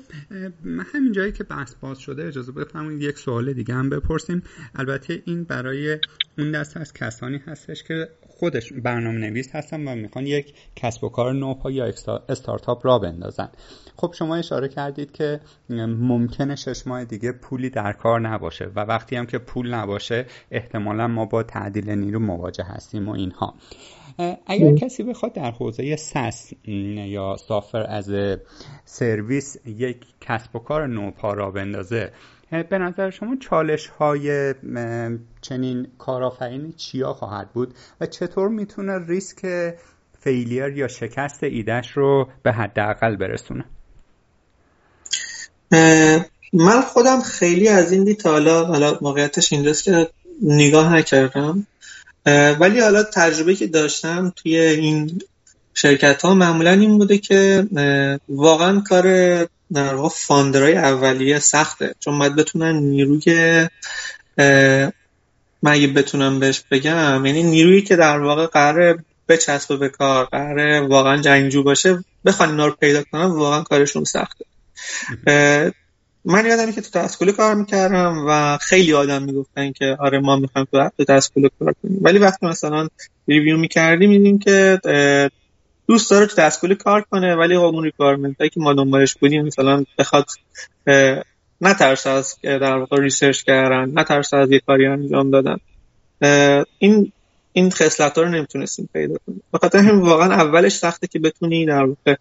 همین 0.93 1.11
جایی 1.11 1.31
که 1.31 1.43
بحث 1.43 1.73
باز 1.81 1.99
شده 1.99 2.27
اجازه 2.27 2.51
بفرمایید 2.51 3.01
یک 3.01 3.17
سوال 3.17 3.53
دیگه 3.53 3.73
هم 3.73 3.89
بپرسیم. 3.89 4.43
البته 4.75 5.21
این 5.25 5.43
برای 5.43 5.97
اون 6.37 6.51
دست 6.51 6.77
از 6.77 6.93
کسانی 6.93 7.37
هستش 7.47 7.83
که 7.83 8.09
خودش 8.41 8.73
برنامه 8.73 9.17
نویس 9.17 9.55
هستن 9.55 9.87
و 9.87 9.95
می‌خوان 9.95 10.27
یک 10.27 10.53
کسب 10.75 11.03
و 11.03 11.09
کار 11.09 11.33
نوپا 11.33 11.71
یا 11.71 11.93
استارتاپ 12.29 12.85
را 12.85 12.99
بندازن. 12.99 13.49
خب 13.97 14.13
شما 14.17 14.35
اشاره 14.35 14.67
کردید 14.67 15.11
که 15.11 15.39
ممکنه 15.69 16.55
شش 16.55 16.87
ماه 16.87 17.05
دیگه 17.05 17.31
پولی 17.31 17.69
در 17.69 17.93
کار 17.93 18.19
نباشه 18.19 18.65
و 18.75 18.79
وقتی 18.79 19.15
هم 19.15 19.25
که 19.25 19.37
پول 19.37 19.73
نباشه 19.73 20.25
احتمالا 20.51 21.07
ما 21.07 21.25
با 21.25 21.43
تعدیل 21.43 21.89
نیرو 21.89 22.19
مواجه 22.19 22.63
هستیم 22.63 23.09
و 23.09 23.11
اینها. 23.11 23.53
اگر 24.45 24.75
کسی 24.75 25.03
بخواد 25.03 25.33
در 25.33 25.51
حوزه 25.51 25.95
سس 25.95 26.53
یا 26.65 27.35
سافر 27.47 27.85
از 27.89 28.11
سرویس 28.85 29.57
یک 29.65 30.05
کسب 30.21 30.55
و 30.55 30.59
کار 30.59 30.87
نوپا 30.87 31.33
را 31.33 31.51
بندازه 31.51 32.11
به 32.51 32.77
نظر 32.77 33.09
شما 33.09 33.35
چالش 33.35 33.87
های 33.87 34.55
چنین 35.41 35.87
کارآفرینی 35.97 36.73
چیا 36.73 37.13
خواهد 37.13 37.53
بود 37.53 37.73
و 38.01 38.05
چطور 38.05 38.49
می‌تونه 38.49 38.99
ریسک 39.07 39.73
فیلیر 40.19 40.67
یا 40.77 40.87
شکست 40.87 41.43
ایدهش 41.43 41.91
رو 41.91 42.29
به 42.43 42.51
حداقل 42.51 43.15
برسونه؟ 43.15 43.65
من 46.53 46.81
خودم 46.81 47.21
خیلی 47.21 47.67
از 47.67 47.91
این 47.91 48.03
دید 48.03 48.21
حالا 48.21 48.65
حالا 48.65 48.97
موقعیتش 49.01 49.53
اینجاست 49.53 49.83
که 49.83 50.09
نگاه 50.41 50.95
نکردم. 50.95 51.67
ولی 52.59 52.79
حالا 52.79 53.03
تجربه 53.03 53.55
که 53.55 53.67
داشتم 53.67 54.33
توی 54.35 54.57
این 54.57 55.21
شرکت 55.73 56.21
ها 56.21 56.33
معمولا 56.33 56.71
این 56.71 56.97
بوده 56.97 57.17
که 57.17 57.67
واقعا 58.29 58.79
کار 58.79 59.05
در 59.73 59.95
واقع 59.95 60.09
فاندرهای 60.09 60.77
اولیه 60.77 61.39
سخته. 61.39 61.95
چون 61.99 62.19
باید 62.19 62.35
بتونن 62.35 62.75
نیروی 62.75 63.67
من 65.63 65.71
اگه 65.71 65.87
بتونم 65.87 66.39
بهش 66.39 66.63
بگم 66.71 67.25
یعنی 67.25 67.43
نیرویی 67.43 67.81
که 67.81 67.95
در 67.95 68.19
واقع 68.19 68.47
قرار 68.47 68.99
بچسبه 69.29 69.77
به 69.77 69.89
کار 69.89 70.25
قرار 70.25 70.87
واقعا 70.87 71.17
جنگجو 71.17 71.63
باشه 71.63 72.03
بخوان 72.25 72.49
اینا 72.49 72.65
رو 72.65 72.75
پیدا 72.79 73.03
کنن 73.11 73.25
واقعا 73.25 73.61
کارشون 73.61 74.03
سخته. 74.03 74.45
من 76.25 76.45
یادم 76.45 76.71
که 76.71 76.81
تو 76.81 76.99
تسکول 76.99 77.31
کار 77.31 77.55
می‌کردم 77.55 78.25
و 78.27 78.57
خیلی 78.57 78.93
آدم 78.93 79.23
می‌گفتن 79.23 79.71
که 79.71 79.97
آره 79.99 80.19
ما 80.19 80.35
می‌خوایم 80.35 80.67
تو 80.97 81.03
تسکول 81.07 81.49
کار 81.59 81.75
کنیم. 81.83 81.99
ولی 82.01 82.19
وقتی 82.19 82.45
مثلا 82.45 82.87
review 83.27 83.57
می‌کردیم 83.57 84.09
می‌دیدیم 84.09 84.39
که 84.39 84.79
دوست 85.91 86.11
داره 86.11 86.25
تو 86.25 86.35
تسکول 86.35 86.75
کار 86.75 87.01
کنه 87.01 87.35
ولی 87.35 87.57
خب 87.57 87.63
اون 87.63 87.83
requirement 87.83 88.37
که 88.37 88.59
ما 88.59 88.73
دنبالش 88.73 89.15
بودیم 89.15 89.45
مثلا 89.45 89.85
بخواد 89.97 90.25
نترس 91.61 92.07
از 92.07 92.35
در 92.41 92.77
واقع 92.77 93.01
research 93.01 93.43
کردن 93.43 93.99
نترس 93.99 94.33
از 94.33 94.51
یه 94.51 94.59
کاری 94.59 94.85
انجام 94.85 95.31
دادن. 95.31 95.57
این 96.79 97.11
این 97.53 97.71
خصلت 97.71 98.17
رو 98.17 98.29
نمی‌تونستیم 98.29 98.89
پیدا 98.93 99.15
کنیم. 99.25 99.43
بخاطر 99.53 99.77
همین 99.77 100.01
واقعا 100.01 100.33
اولش 100.33 100.71
سخته 100.71 101.07
که 101.07 101.19
بتونی 101.19 101.65
در 101.65 101.83
واقع 101.83 102.15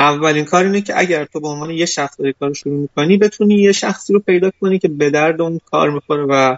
اولین 0.00 0.44
کار 0.44 0.64
اینه 0.64 0.80
که 0.80 0.98
اگر 0.98 1.24
تو 1.24 1.40
به 1.40 1.48
عنوان 1.48 1.70
یه 1.70 1.86
شخص 1.86 2.20
داری 2.20 2.34
کار 2.40 2.52
شروع 2.52 2.80
می‌کنی 2.80 3.16
بتونی 3.16 3.54
یه 3.54 3.72
شخصی 3.72 4.12
رو 4.12 4.20
پیدا 4.20 4.50
کنی 4.60 4.78
که 4.78 4.88
به 4.88 5.10
درد 5.10 5.40
اون 5.40 5.60
کار 5.70 5.90
می‌خوره 5.90 6.26
و 6.28 6.56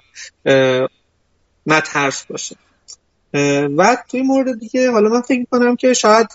نترس 1.67 2.27
باشه. 2.27 2.57
و 3.77 3.97
توی 4.11 4.23
مورد 4.23 4.59
دیگه 4.59 4.91
حالا 4.91 5.09
من 5.09 5.21
فکر 5.21 5.45
کنم 5.51 5.77
که 5.77 5.93
شاید 5.93 6.27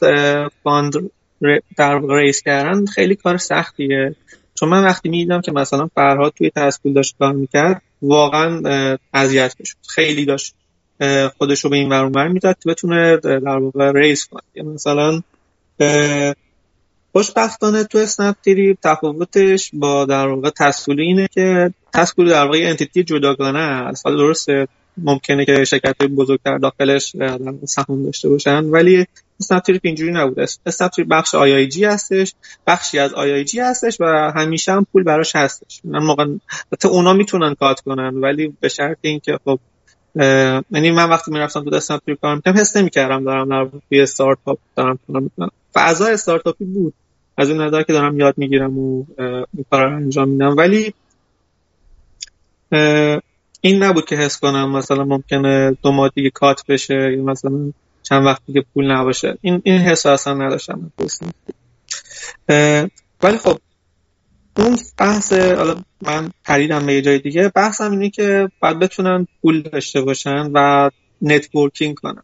fund 0.64 0.94
در 1.78 2.00
raise 2.10 2.42
کردن 2.42 2.86
خیلی 2.86 3.16
کار 3.16 3.38
سختیه. 3.38 4.16
چون 4.56 4.70
من 4.70 4.84
وقتی 4.84 5.10
می‌دیدم 5.10 5.42
که 5.42 5.52
مثلا 5.52 5.90
فرهاد 5.96 6.34
توی 6.38 6.52
تسکول 6.56 6.94
داشت 6.94 7.16
کار 7.20 7.34
می‌کرد 7.34 7.82
واقعا 8.02 8.62
اذیت 9.14 9.56
می‌شد. 9.60 9.76
خیلی 9.88 10.26
داشت 10.26 10.56
خودش 11.38 11.64
رو 11.64 11.70
به 11.70 11.76
این 11.76 11.90
ور 11.90 12.28
می‌داد 12.28 12.56
که 12.64 12.70
بتونه 12.70 13.18
در 13.18 13.58
واقع 13.58 13.92
raise 13.92 14.28
کنه. 14.28 14.64
مثلا 14.74 15.22
خوشبختانه 17.12 17.84
تو 17.84 17.98
اسنپ 17.98 18.36
تریپ 18.46 18.78
تفاوتش 18.84 19.72
با 19.74 20.06
در 20.06 20.28
واقع 20.28 20.50
تسکول 20.50 21.00
اینه 21.00 21.28
که 21.28 21.74
تسکول 21.94 22.30
در 22.30 22.46
واقع 22.46 22.60
entity 22.62 23.04
جداگانه 23.04 23.60
است. 23.60 24.06
حالا 24.06 24.18
درسته؟ 24.18 24.68
ممکنه 25.04 25.46
که 25.46 25.64
شرکت 25.64 25.98
بزرگتر 25.98 26.58
داخلش 26.58 27.16
سهام 27.66 28.04
داشته 28.04 28.30
باشن. 28.30 28.66
ولی 28.66 29.06
اسنپ 29.40 29.80
اینجوری 29.84 30.12
نبوده 30.12 30.46
اسنپ 30.66 30.92
بخش 31.10 31.36
IIG 31.36 31.84
هستش 31.86 32.34
بخشی 32.68 33.00
از 33.00 33.14
IIG 33.14 33.60
هستش 33.60 33.98
و 34.02 34.32
همیشه 34.36 34.72
هم 34.72 34.86
پول 34.94 35.04
براش 35.04 35.36
هستش. 35.36 35.82
من 35.84 36.04
موقع 36.04 36.26
حتی 36.74 36.88
اونا 36.88 37.14
می‌تونن 37.14 37.54
cut 37.54 37.80
کنن 37.80 38.16
ولی 38.16 38.54
به 38.60 38.68
شرط 38.68 38.98
اینکه 39.02 39.40
خب 39.46 39.60
یعنی 40.72 40.92
من 40.92 41.10
وقتی 41.10 41.32
می‌رفتم 41.32 41.64
تو 41.64 41.76
اسنپ 41.76 42.02
تریپ 42.06 42.16
کار 42.16 42.36
می‌کنم 42.36 42.58
حس 42.58 42.78
نمی‌کردم 42.78 43.24
دارم 43.24 43.50
در 43.50 43.70
توی 43.90 44.02
استارتاپ 44.02 44.60
دارم 44.76 45.00
کار 45.08 45.22
می‌کنم. 45.22 45.50
فضا 45.74 46.08
استارتاپی 46.08 46.66
بود. 46.66 46.94
از 47.38 47.50
این 47.50 47.62
نظر 47.62 47.84
که 47.84 47.94
دارم 47.94 48.20
یاد 48.20 48.34
می‌گیرم 48.38 48.80
و 48.80 49.06
این 49.18 49.66
کار 49.70 49.86
رو 49.86 49.96
انجام 49.96 50.30
میدم. 50.30 50.58
ولی 50.58 50.94
این 53.62 53.84
نبود 53.84 54.06
که 54.06 54.16
حس 54.16 54.40
کنم 54.40 54.72
مثلا 54.72 55.04
ممکنه 55.04 55.78
دو 55.84 55.92
ماه 55.92 56.12
دیگه 56.16 56.30
cut 56.30 56.66
بشه 56.68 57.14
یا 57.18 57.24
مثلا 57.24 57.74
چند 58.04 58.26
وقت 58.26 58.42
دیگه 58.46 58.66
پول 58.74 58.92
نباشه. 58.92 59.38
این 59.42 59.62
این 59.64 59.78
حس 59.78 60.06
اصلا 60.06 60.34
نداشتم. 60.34 60.92
ولی 63.24 63.38
خب 63.38 63.58
اون 64.58 64.78
بحث 64.98 65.34
حالا 65.34 65.82
من 66.02 66.32
پریدم 66.46 66.86
به 66.86 66.94
یه 66.94 67.02
جای 67.02 67.20
دیگه 67.20 67.52
بحثم 67.56 67.92
اینه 67.92 68.10
که 68.10 68.50
باید 68.60 68.80
بتونن 68.80 69.28
پول 69.42 69.62
داشته 69.62 70.02
باشن 70.02 70.52
و 70.54 70.90
networking 71.22 71.96
کنن. 71.96 72.24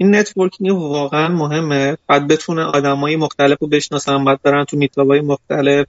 این 0.00 0.14
networking 0.14 0.76
واقعا 0.76 1.28
مهمه. 1.28 1.96
باید 2.08 2.26
بتونه 2.26 2.62
آدمای 2.62 3.16
مختلف 3.16 3.58
رو 3.60 3.68
بشناسن 3.68 4.24
باید 4.24 4.42
برن 4.42 4.64
تو 4.64 4.76
meetup 4.76 5.09
های 5.09 5.20
مختلف 5.20 5.86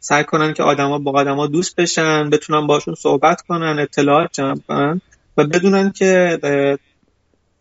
سعی 0.00 0.24
کنن 0.24 0.54
که 0.54 0.62
آدما 0.62 0.98
با 0.98 1.12
آدما 1.12 1.46
دوست 1.46 1.76
بشن 1.76 2.30
بتونن 2.30 2.66
باشون 2.66 2.94
صحبت 2.94 3.42
کنن 3.42 3.78
اطلاعات 3.78 4.30
جمع 4.32 4.60
کنن 4.68 5.00
و 5.36 5.44
بدونن 5.44 5.90
که 5.92 6.38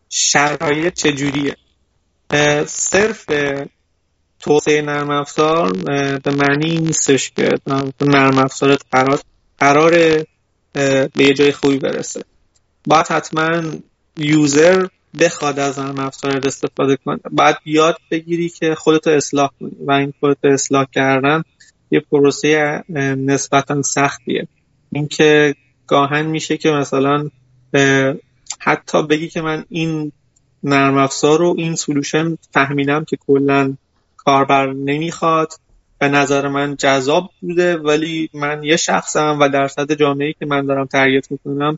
شرایط 0.10 0.94
چجوریه. 0.94 1.56
صرف 2.65 3.26
توسعه 4.39 4.82
نرم 4.82 5.10
افزار 5.10 5.74
به 6.24 6.32
معنی 6.32 6.80
نیستش 6.80 7.32
که 7.32 7.50
نرم 8.02 8.38
افزار 8.38 8.78
قرار 8.91 9.19
قرار 9.58 9.91
به 10.74 11.10
یه 11.17 11.34
جای 11.34 11.52
خوبی 11.52 11.78
برسه. 11.78 12.24
باید 12.88 13.08
حتما 13.08 13.62
یوزر 14.17 14.88
بخواد 15.19 15.60
از 15.60 15.80
نرم 15.80 16.00
افزار 16.00 16.48
استفاده 16.48 16.98
کنه. 17.06 17.19
باید 17.32 17.56
یاد 17.65 17.98
بگیری 18.12 18.50
که 18.50 18.76
خودتو 18.76 19.10
اصلاح 19.10 19.50
کنی. 19.60 19.72
و 19.86 19.91
این 19.91 20.13
خودتو 20.19 20.48
اصلاح 20.48 20.86
کردن 20.91 21.43
یه 21.91 22.00
پروسه 22.00 22.84
نسبتا 23.17 23.82
سختیه. 23.82 24.48
اینکه 24.91 25.56
گاهن 25.88 26.26
میشه 26.26 26.58
که 26.58 26.72
مثلا 26.72 27.30
حتی 28.60 29.04
بگی 29.04 29.28
که 29.28 29.41
من 29.41 29.65
این 29.69 30.12
نرم 30.63 30.98
افزار 30.98 31.39
رو 31.39 31.56
این 31.58 31.76
سلوشن 31.76 32.38
فهمیدم 32.52 33.04
که 33.04 33.17
کلا 33.28 33.76
کاربر 34.17 34.74
نمی‌خواد. 34.74 35.54
به 36.00 36.08
نظر 36.08 36.48
من 36.48 36.76
جذاب 36.76 37.30
بوده 37.42 37.78
ولی 37.78 38.30
من 38.34 38.64
یه 38.64 38.78
شخصم 38.78 39.38
و 39.42 39.50
درصد 39.50 39.94
جامعه 39.94 40.34
که 40.34 40.46
من 40.46 40.66
دارم 40.66 40.86
تربیت 40.86 41.32
می‌کنم 41.32 41.78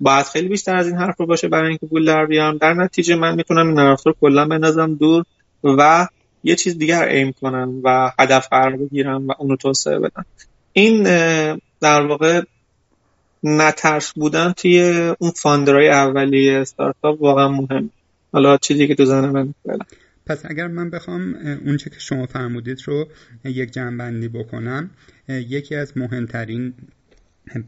باید 0.00 0.26
خیلی 0.32 0.48
بیشتر 0.48 0.76
از 0.76 0.86
این 0.86 0.96
حرف 0.96 1.20
رو 1.20 1.26
باشه 1.26 1.48
برای 1.48 1.68
اینکه 1.68 1.86
پول 1.86 2.04
در 2.04 2.26
بیارم. 2.26 2.58
در 2.58 2.74
نتیجه 2.74 3.16
من 3.16 3.34
می‌تونم 3.34 3.66
این 3.66 3.76
نرم 3.76 3.92
افزار 3.92 4.14
کلا 4.20 4.48
بندازم 4.48 4.94
دور 4.94 5.24
و 5.64 6.08
یه 6.44 6.56
چیز 6.56 6.78
دیگر 6.78 7.08
ایم 7.08 7.32
کنم 7.40 7.80
و 7.84 8.12
هدف 8.18 8.48
قرار 8.50 8.76
بگیرم 8.76 9.28
و 9.28 9.32
اونو 9.38 9.56
توسعه 9.56 9.98
بدم. 9.98 10.24
این 10.72 11.02
در 11.80 12.06
واقع 12.06 12.42
نترس 13.42 14.12
بودن 14.12 14.52
توی 14.52 14.90
اون 15.18 15.30
فاندرهای 15.30 15.88
اولیه 15.88 16.58
استارتاپ 16.58 17.22
واقعا 17.22 17.48
مهم. 17.48 17.90
حالا 18.32 18.56
چیزی 18.56 18.88
که 18.88 18.94
تو 18.94 19.04
زنه 19.04 19.26
من 19.26 19.54
پس 20.30 20.46
اگر 20.46 20.66
من 20.66 20.90
بخوام 20.90 21.34
اونچه 21.66 21.90
که 21.90 21.98
شما 21.98 22.26
فرمودید 22.26 22.78
رو 22.86 23.08
یک 23.44 23.70
جنبندی 23.70 24.28
بکنم 24.28 24.90
یکی 25.28 25.74
از 25.74 25.98
مهمترین 25.98 26.74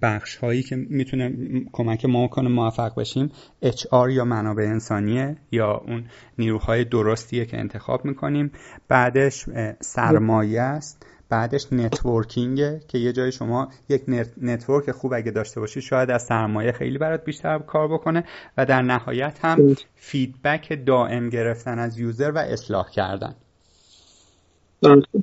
بخش 0.02 0.36
هایی 0.36 0.62
که 0.62 0.76
می‌تونه 0.76 1.32
کمک 1.72 2.04
ما 2.04 2.28
کنه 2.28 2.48
موفق 2.48 3.00
بشیم 3.00 3.32
HR 3.64 4.10
یا 4.10 4.24
منابع 4.24 4.62
انسانیه 4.62 5.36
یا 5.52 5.72
اون 5.86 6.04
نیروهای 6.38 6.84
درستیه 6.84 7.46
که 7.46 7.58
انتخاب 7.58 8.04
می‌کنیم. 8.04 8.52
بعدش 8.88 9.44
سرمایه 9.80 10.60
است. 10.60 11.06
بعدش 11.32 11.66
networking 11.72 12.71
ه 12.71 12.80
که 12.88 12.98
یه 12.98 13.12
جای 13.12 13.32
شما 13.32 13.68
یک 13.88 14.02
network 14.42 14.90
خوب 14.90 15.12
اگه 15.12 15.30
داشته 15.30 15.60
باشی 15.60 15.82
شاید 15.82 16.10
از 16.10 16.22
سرمایه 16.22 16.72
خیلی 16.72 16.98
برات 16.98 17.24
بیشتر 17.24 17.58
کار 17.58 17.88
بکنه 17.88 18.24
و 18.56 18.66
در 18.66 18.82
نهایت 18.82 19.38
هم 19.42 19.76
feedback 19.96 20.86
دائم 20.86 21.28
گرفتن 21.28 21.78
از 21.78 21.98
user 21.98 22.30
و 22.30 22.38
اصلاح 22.38 22.90
کردن. 22.90 23.34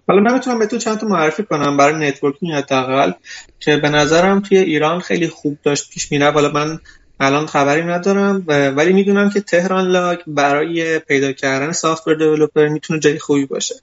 حالا 0.08 0.22
من 0.22 0.34
می‌تونم 0.34 0.60
به 0.60 0.65
تو 0.65 0.78
چند 0.78 0.98
تا 0.98 1.08
معرفی 1.08 1.43
کنم 1.43 1.78
برای 1.78 2.08
networking 2.08 2.54
حداقل 2.54 3.12
که 3.60 3.78
به 3.78 3.89
نظرم 3.89 4.39
توی 4.39 4.58
ایران 4.58 5.00
خیلی 5.00 5.28
خوب 5.28 5.58
داشت 5.63 5.89
پیش 5.93 6.12
میره 6.12 6.32
حالا 6.32 6.52
من 6.52 6.80
الان 7.19 7.45
خبری 7.45 7.84
ندارم 7.84 8.43
ولی 8.48 8.93
می‌دونم 8.93 9.30
که 9.30 9.41
تهران 9.41 9.88
لاگ 9.88 10.19
برای 10.28 11.00
پیدا 11.00 11.32
کردن 11.32 11.72
سافتور 11.72 12.15
دیولپر 12.15 12.67
می‌تونه 12.67 13.00
جای 13.00 13.19
خوبی 13.19 13.45
باشه. 13.45 13.76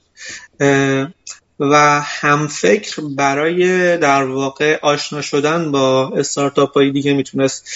و 1.61 2.01
هم 2.05 2.47
فکر 2.47 3.03
برای 3.17 3.97
در 3.97 4.25
واقع 4.25 4.79
آشنا 4.83 5.23
شدن 5.23 5.73
با 5.73 6.13
استارتاپ 6.17 6.73
های 6.75 6.91
دیگه 6.91 7.15
می‌تونست 7.15 7.69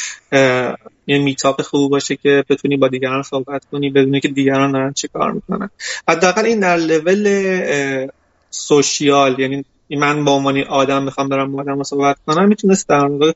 یه 1.07 1.19
میتاپ 1.19 1.63
خوب 1.63 1.91
باشه 1.91 2.17
که 2.17 2.45
بتونی 2.49 2.77
با 2.77 2.89
دیگران 2.89 3.23
صحبت 3.23 3.63
کنی 3.73 3.91
بدونی 3.91 4.21
که 4.21 4.29
دیگران 4.29 4.73
دارن 4.73 4.93
چی 4.93 5.09
کار 5.09 5.33
می‌کنن. 5.33 5.71
حداقل 6.09 6.45
این 6.45 6.61
در 6.61 6.77
لول 6.77 8.09
سوشیال 8.51 9.41
یعنی 9.41 9.65
من 9.91 10.25
با 10.25 10.33
عنوان 10.33 10.63
آدم 10.63 11.03
می‌خوام 11.03 11.29
برم 11.29 11.53
با 11.53 11.61
آدم 11.61 11.83
صحبت 11.83 12.17
کنم 12.27 12.49
می‌تونست 12.49 12.89
در 12.89 13.05
واقع 13.05 13.33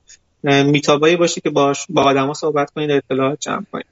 میتابایی 0.62 1.16
باشه 1.16 1.40
که 1.40 1.50
باش 1.50 1.86
با 1.88 2.02
آدما 2.02 2.34
صحبت 2.34 2.70
کنید 2.70 2.90
اطلاعات 2.90 3.40
جمع 3.40 3.64
کنید 3.72 3.86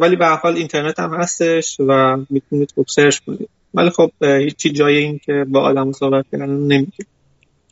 ولی 0.00 0.16
به 0.16 0.26
حال 0.26 0.56
اینترنت 0.56 1.00
هم 1.00 1.14
هستش 1.14 1.76
و 1.80 2.16
می‌تونید 2.30 2.72
خوب 2.74 2.86
سرچ 2.88 3.18
کنید. 3.26 3.48
ولی 3.76 3.90
خب 3.90 4.10
هیچی 4.20 4.70
جای 4.70 4.96
این 4.96 5.18
که 5.18 5.44
با 5.48 5.60
آدم 5.60 5.92
صحبت 5.92 6.24
کردن 6.32 6.50
نمی‌گیره 6.50 7.08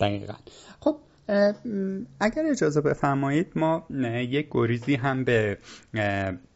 دقیقا. 0.01 0.35
خب 0.81 0.97
اگر 2.21 2.43
اجازه 2.51 2.81
بفرمایید 2.81 3.47
ما 3.57 3.87
یک 4.29 4.47
گریزی 4.51 4.95
هم 4.95 5.25
به 5.25 5.59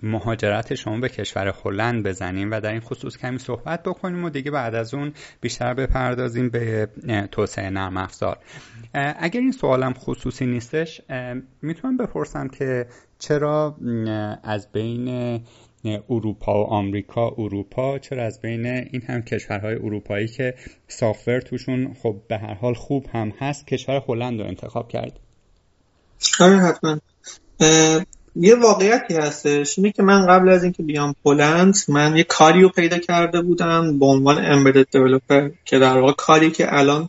مهاجرت 0.03 0.75
شما 0.75 1.01
به 1.01 1.09
کشور 1.09 1.55
هلند 1.65 2.07
بزنیم 2.07 2.51
و 2.51 2.61
در 2.61 2.71
این 2.71 2.81
خصوص 2.81 3.17
کمی 3.17 3.39
صحبت 3.39 3.83
بکنیم 3.83 4.25
و 4.25 4.31
دیگه 4.31 4.51
بعد 4.51 4.75
از 4.75 4.95
اون 4.95 5.13
بیشتر 5.41 5.75
بپردازیم 5.75 6.51
به 6.51 6.89
توسعه 7.33 7.71
نرم 7.71 7.97
افزار. 7.97 8.39
اگر 8.95 9.41
این 9.41 9.53
سوالم 9.53 9.93
خصوصی 9.93 10.47
نیستش 10.47 11.01
می‌تونم 11.63 11.97
بپرسم 11.97 12.49
که 12.49 12.87
چرا 13.19 13.77
از 14.43 14.73
بین 14.73 15.41
اروپا 15.85 16.65
و 16.65 16.67
آمریکا 16.67 17.35
اروپا 17.39 17.99
چرا 17.99 18.25
از 18.25 18.41
بین 18.41 18.67
این 18.67 19.03
هم 19.03 19.23
کشورهای 19.23 19.75
اروپایی 19.75 20.29
که 20.29 20.55
سافتور 20.89 21.41
توشون 21.41 21.97
خب 22.03 22.17
به 22.29 22.39
هر 22.39 22.55
حال 22.55 22.75
خوب 22.75 23.07
هم 23.13 23.33
هست 23.39 23.67
کشور 23.67 24.03
هلند 24.09 24.41
رو 24.41 24.47
انتخاب 24.47 24.89
کرد؟ 24.89 25.21
آره 26.41 26.57
حتما. 26.57 26.99
یه 28.37 28.55
واقعیتی 28.55 29.15
هستش. 29.15 29.79
اینه 29.79 29.93
که 29.93 30.03
من 30.03 30.27
قبل 30.27 30.49
از 30.49 30.63
اینکه 30.63 30.83
بیام 30.83 31.15
پولند 31.23 31.77
من 31.89 32.17
یه 32.17 32.25
کاری 32.25 32.63
رو 32.63 32.69
پیدا 32.69 32.99
کرده 32.99 33.41
بودم 33.41 33.99
به 33.99 34.07
عنوان 34.07 34.45
امبدد 34.45 34.91
دیولپر 34.91 35.51
که 35.65 35.79
در 35.79 35.99
واقع 35.99 36.13
کاری 36.13 36.51
که 36.51 36.79
الان 36.79 37.09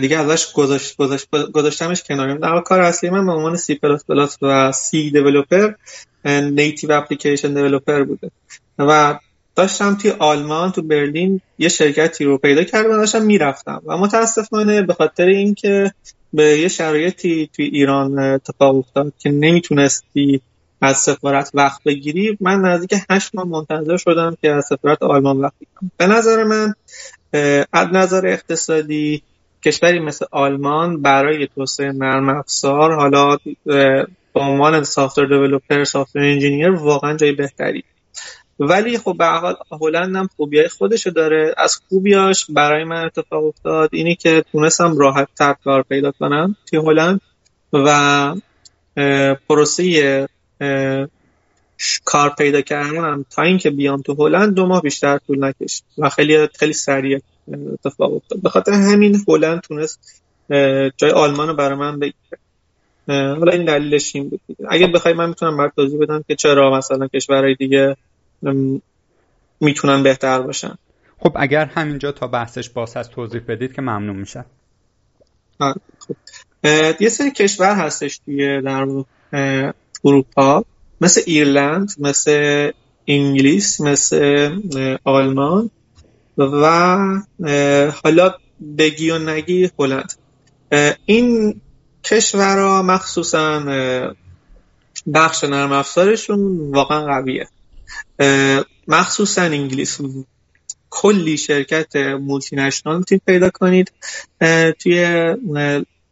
دیگه 0.00 0.18
ازش 0.18 0.52
گذاشت 0.52 0.96
گذاشت 0.96 1.30
گذاشتمش 1.30 2.02
کنار. 2.02 2.38
در 2.38 2.48
واقع 2.48 2.60
کار 2.60 2.80
اصلی 2.80 3.10
من 3.10 3.26
به 3.26 3.32
عنوان 3.32 3.56
سی 3.56 3.74
پلاس 3.74 4.04
پلاس 4.04 4.38
و 4.42 4.72
C 4.72 5.10
developer 5.10 5.72
native 6.26 6.92
application 6.92 7.54
developer 7.54 8.02
بوده. 8.02 8.30
و 8.78 9.18
داشتم 9.56 9.94
توی 9.94 10.10
آلمان 10.10 10.72
تو 10.72 10.82
برلین 10.82 11.40
یه 11.58 11.68
شرکتی 11.68 12.24
رو 12.24 12.38
پیدا 12.38 12.64
کرده 12.64 12.88
و 12.88 12.96
داشتم 12.96 13.22
می‌رفتم. 13.22 13.82
و 13.86 13.96
متاسفانه 13.96 14.82
به 14.82 14.94
خاطر 14.94 15.26
اینکه 15.26 15.92
به 16.32 16.44
یه 16.44 16.68
شرایطی 16.68 17.50
توی 17.52 17.64
ایران 17.64 18.18
اتفاق 18.18 18.76
افتاد 18.76 19.12
که 19.18 19.30
نمی‌تونستی 19.30 20.40
از 20.80 20.96
سفارت 20.96 21.50
وقت 21.54 21.84
بگیری 21.84 22.38
من 22.40 22.60
نزدیک 22.60 23.00
هشت 23.10 23.34
ماه 23.34 23.46
منتظر 23.46 23.96
شدم 23.96 24.36
که 24.42 24.50
از 24.50 24.66
سفارت 24.66 25.02
آلمان 25.02 25.40
وقت 25.40 25.52
بگیرم. 25.60 25.90
به 25.96 26.06
نظر 26.06 26.44
من 26.44 26.74
از 27.72 27.88
نظر 27.92 28.26
اقتصادی 28.26 29.22
کشوری 29.64 29.98
مثل 29.98 30.26
آلمان 30.30 31.02
برای 31.02 31.48
توسعه 31.54 31.92
نرم 31.92 32.28
افزار 32.28 32.94
حالا 32.94 33.36
به 34.36 34.42
عنوان 34.42 34.82
سافتور 34.82 35.26
دیولپر 35.26 35.84
سافتور 35.84 36.22
انجینیر 36.22 36.70
واقعا 36.70 37.16
جای 37.16 37.32
بهتری. 37.32 37.84
ولی 38.58 38.98
خب 38.98 39.16
به 39.18 39.26
حال 39.26 39.56
هلند 39.82 40.16
هم 40.16 40.28
خوبیای 40.36 40.68
خودشو 40.68 41.10
داره. 41.10 41.54
از 41.56 41.80
خوبیاش 41.88 42.46
برای 42.48 42.84
من 42.84 43.04
اتفاق 43.04 43.44
افتاد 43.44 43.90
اینی 43.92 44.14
که 44.14 44.44
تونستم 44.52 44.98
راحت 44.98 45.28
تر 45.38 45.54
کار 45.64 45.82
پیدا 45.82 46.12
کنم 46.12 46.56
توی 46.66 46.78
هلند 46.78 47.20
و 47.72 48.34
پروسه 49.48 50.28
کار 52.04 52.30
پیدا 52.38 52.60
کردم 52.60 53.24
تا 53.30 53.42
اینکه 53.42 53.70
بیام 53.70 54.02
تو 54.02 54.14
هلند 54.26 54.54
دو 54.54 54.66
ماه 54.66 54.82
بیشتر 54.82 55.18
طول 55.18 55.44
نکشید 55.44 55.84
و 55.98 56.08
خیلی 56.08 56.48
خیلی 56.54 56.72
سریع 56.72 57.20
اتفاق 57.72 58.14
افتاد. 58.14 58.42
به 58.42 58.48
خاطر 58.48 58.72
همین 58.72 59.24
هلند 59.28 59.60
تونست 59.60 60.22
جای 60.96 61.10
آلمان 61.10 61.48
رو 61.48 61.54
برای 61.54 61.78
من 61.78 61.98
بگیره. 61.98 62.38
حالا 63.08 63.52
این 63.52 63.64
دلیلش 63.64 64.16
این 64.16 64.28
بود. 64.28 64.40
اگه 64.68 64.86
بخوای 64.86 65.14
من 65.14 65.28
می‌تونم 65.28 65.56
برات 65.56 65.72
توضیح 65.76 66.00
بدم 66.00 66.24
که 66.28 66.34
چرا 66.34 66.78
مثلا 66.78 67.08
کشورهای 67.08 67.54
دیگه 67.54 67.96
می‌تونن 69.60 70.02
بهتر 70.02 70.40
باشن. 70.40 70.78
خب 71.18 71.32
اگر 71.36 71.64
همینجا 71.64 72.12
تا 72.12 72.26
بحثش 72.26 72.70
باز 72.70 72.96
هست 72.96 73.10
توضیح 73.10 73.40
بدید 73.48 73.72
که 73.72 73.82
ممنون 73.82 74.16
میشم. 74.16 74.44
خب. 75.58 75.74
یه 77.00 77.08
سری 77.08 77.30
کشور 77.30 77.74
هستش 77.74 78.18
توی 78.18 78.62
در 78.62 78.86
اروپا. 80.04 80.64
مثل 81.00 81.20
ایرلند 81.26 81.92
مثل 81.98 82.70
انگلیس 83.06 83.80
مثل 83.80 84.98
آلمان 85.04 85.70
و 86.38 86.66
حالا 88.04 88.34
بگی 88.78 89.10
و 89.10 89.18
نگی 89.18 89.70
هلند. 89.78 90.12
این 91.06 91.60
کشورها 92.10 92.82
مخصوصا 92.82 93.60
بخش 95.14 95.44
نرم 95.44 95.72
افزارشون 95.72 96.70
واقعا 96.70 97.06
قویه. 97.06 97.48
مخصوصا 98.88 99.42
انگلیس. 99.42 100.00
کلی 100.90 101.36
شرکت 101.36 101.96
مولتی 101.96 102.56
نشنال 102.56 103.04
پیدا 103.26 103.50
کنید 103.50 103.92
توی 104.78 105.34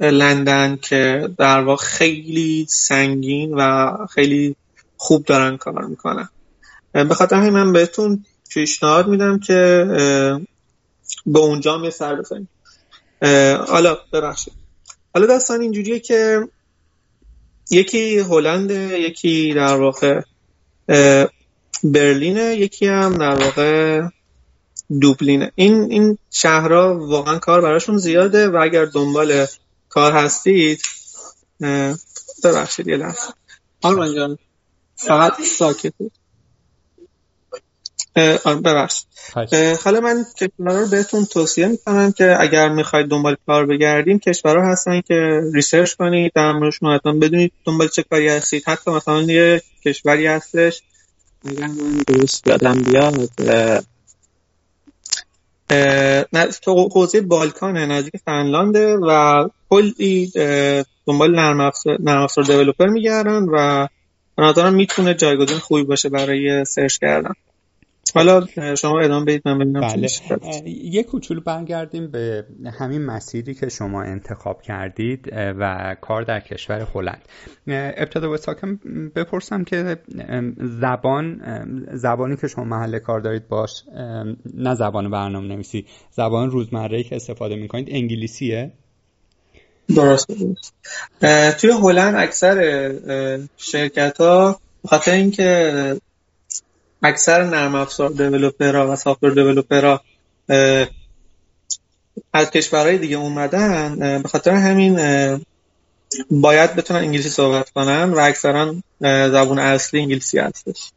لندن 0.01 0.79
که 0.83 1.29
در 1.39 1.61
واقع 1.61 1.85
خیلی 1.85 2.67
سنگین 2.69 3.55
و 3.55 3.97
خیلی 4.15 4.57
خوب 4.97 5.25
دارن 5.25 5.57
کار 5.57 5.85
می‌کنن. 5.85 6.29
به 6.93 7.15
خاطر 7.15 7.37
همین 7.37 7.53
من 7.53 7.73
بهتون 7.73 8.25
پیشنهاد 8.51 9.09
میدم 9.09 9.39
که 9.39 9.85
به 11.27 11.39
اونجا 11.39 11.79
می 11.79 11.91
سر 11.91 12.15
بزنیم 12.15 12.49
حالا 13.69 13.99
ببخشید. 14.13 14.64
حالا 15.15 15.27
داستان 15.27 15.61
اینجوریه 15.61 16.01
که 16.01 16.49
یکی 17.71 18.19
هلند 18.19 18.71
یکی 18.71 19.55
در 19.55 19.77
واقع 19.77 20.21
برلینه 21.85 22.57
یکی 22.57 22.87
هم 22.87 23.19
در 23.19 23.45
واقع 23.45 24.03
دوبلینه 25.01 25.53
این 25.55 25.75
این 25.91 26.19
شهرها 26.31 26.99
واقعا 26.99 27.39
کار 27.39 27.61
براشون 27.61 27.99
زیاده 27.99 28.49
و 28.49 28.57
اگر 28.57 28.85
دنبال 28.85 29.47
کار 29.89 30.13
هستید 30.13 30.83
ببخشید 32.45 32.89
یه 32.89 32.97
لحظه. 32.97 33.33
آرمان 33.83 34.15
جان 34.15 34.39
فقط 34.97 35.43
ساکت 35.43 35.93
ببخشید 38.17 39.07
حالا 39.85 40.01
من 40.01 40.25
کشورها 40.41 40.81
رو 40.81 40.87
بهتون 40.87 41.25
توصیه 41.25 41.69
می‌کنم 41.69 42.13
که 42.13 42.37
اگر 42.41 42.69
می‌خواید 42.69 43.07
دنبال 43.07 43.37
کار 43.47 43.67
بگردیم 43.67 44.19
کشورها 44.19 44.73
هستن 44.73 45.01
که 45.01 45.41
ریسرچ 45.55 45.95
کنید 45.95 46.33
در 46.35 46.53
موردشون 46.53 46.95
حتما 46.95 47.13
بدونید 47.13 47.53
دنبال 47.65 47.89
چه 47.89 48.03
کاری 48.03 48.29
هستید. 48.29 48.63
حتی 48.67 48.91
مثلا 48.91 49.23
یه 49.23 49.63
کشوری 49.85 50.27
هستش. 50.27 50.83
اگر 51.49 51.67
من 51.67 52.03
درست 52.07 52.47
یادم 52.47 52.83
بیاد 52.83 53.31
تو 56.63 56.89
حوزه 56.89 57.21
بالکانه 57.21 57.87
نزدیک 57.87 58.17
فنلانده 58.25 58.97
و 58.97 59.45
کلی 59.71 60.33
دنبال 61.07 61.35
نرم 61.35 61.61
افزار 62.07 62.45
دیولپر 62.45 62.87
میگردن 62.87 63.43
و 63.43 63.89
به 64.37 64.71
می‌تونه 64.71 65.15
جایگزین 65.15 65.59
خوبی 65.59 65.83
باشه 65.83 66.09
برای 66.09 66.65
سرچ 66.65 66.99
کردن. 66.99 67.33
حالا 68.15 68.47
شما 68.75 69.01
ادامه 69.01 69.25
بدید 69.25 69.43
من 69.45 69.59
ببینم 69.59 69.81
بله. 69.81 70.09
یه 70.67 71.03
کوچولو 71.03 71.41
برگردیم 71.41 72.11
به 72.11 72.45
همین 72.79 73.03
مسیری 73.03 73.55
که 73.55 73.69
شما 73.69 74.03
انتخاب 74.03 74.63
کردید 74.63 75.29
و 75.33 75.97
کار 76.01 76.23
در 76.23 76.41
کشور 76.41 76.87
هلند. 76.95 77.23
ابتدا 77.67 78.29
به 78.29 78.37
ساکن 78.37 78.81
بپرسم 79.17 79.65
که 79.65 79.99
زبان 80.81 81.41
زبانی 81.93 82.37
که 82.37 82.49
شما 82.49 82.65
محل 82.65 82.99
کار 82.99 83.21
دارید 83.21 83.49
باش 83.49 83.83
نه 84.55 84.75
زبان 84.75 85.11
برنامه 85.11 85.49
نویسی 85.49 85.87
زبان 86.11 86.51
روزمره 86.51 87.03
که 87.03 87.17
استفاده 87.17 87.57
می‌کنید 87.57 87.89
انگلیسیه؟ 87.91 88.73
درست. 89.97 90.27
توی 91.61 91.71
هلند 91.71 92.15
اکثر 92.15 92.91
شرکت 93.57 94.21
ها 94.21 94.61
خاطر 94.87 95.13
اینکه 95.13 95.97
اکثر 97.05 97.45
نرم 97.45 97.75
افزار 97.75 98.11
developer 98.11 98.85
ها 98.85 98.93
و 98.93 98.97
software 98.97 99.31
developer 99.31 99.94
ها 99.94 100.01
از 102.33 102.51
کشورهای 102.51 102.99
دیگه 102.99 103.17
اومدن 103.17 104.23
به 104.23 104.29
خاطر 104.29 104.51
همین 104.51 104.97
باید 106.31 106.77
بتونن 106.77 107.01
انگلیسی 107.01 107.29
صحبت 107.29 107.71
کنن 107.71 108.11
و 108.11 108.19
اکثرا 108.19 108.75
زبون 109.01 109.59
اصلی 109.59 110.01
انگلیسی 110.01 110.39
هستش 110.39 110.93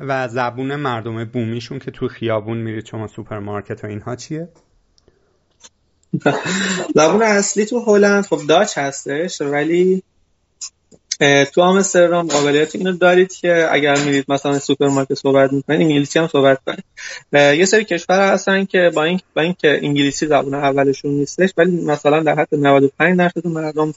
و 0.00 0.28
زبون 0.28 0.76
مردم 0.76 1.24
بومیشون 1.24 1.78
که 1.78 1.90
تو 1.90 2.08
خیابون 2.08 2.58
میرید 2.58 2.86
شما 2.86 3.08
سوپرمارکت 3.08 3.84
و 3.84 3.86
اینها 3.86 4.16
چیه؟ 4.16 4.48
زبون 6.94 7.22
اصلی 7.22 7.66
تو 7.66 7.80
هلند 7.80 8.26
خب 8.26 8.40
Dutch 8.48 8.78
هستش 8.78 9.40
ولی 9.40 10.02
تو 11.54 11.62
آمستردام 11.62 12.28
قابلیت 12.28 12.76
اینو 12.76 12.92
دارید 12.92 13.32
که 13.32 13.68
اگر 13.70 13.98
میرید 14.04 14.24
مثلا 14.28 14.58
سوپرمارکت 14.58 15.14
صحبت 15.14 15.52
می‌کنید 15.52 15.80
انگلیسی 15.80 16.18
هم 16.18 16.28
صحبت 16.28 16.58
کنید. 16.66 16.84
یه 17.32 17.64
سری 17.64 17.84
کشور 17.84 18.32
هستن 18.32 18.64
که 18.64 18.90
با 18.94 19.04
این 19.04 19.20
با 19.36 19.42
اینکه 19.42 19.80
انگلیسی 19.82 20.26
زبان 20.26 20.54
اولشون 20.54 21.10
نیستش 21.10 21.50
ولی 21.56 21.84
مثلا 21.84 22.22
در 22.22 22.34
حد 22.34 22.54
95 22.54 23.18
درصد 23.18 23.46
مردم 23.46 23.94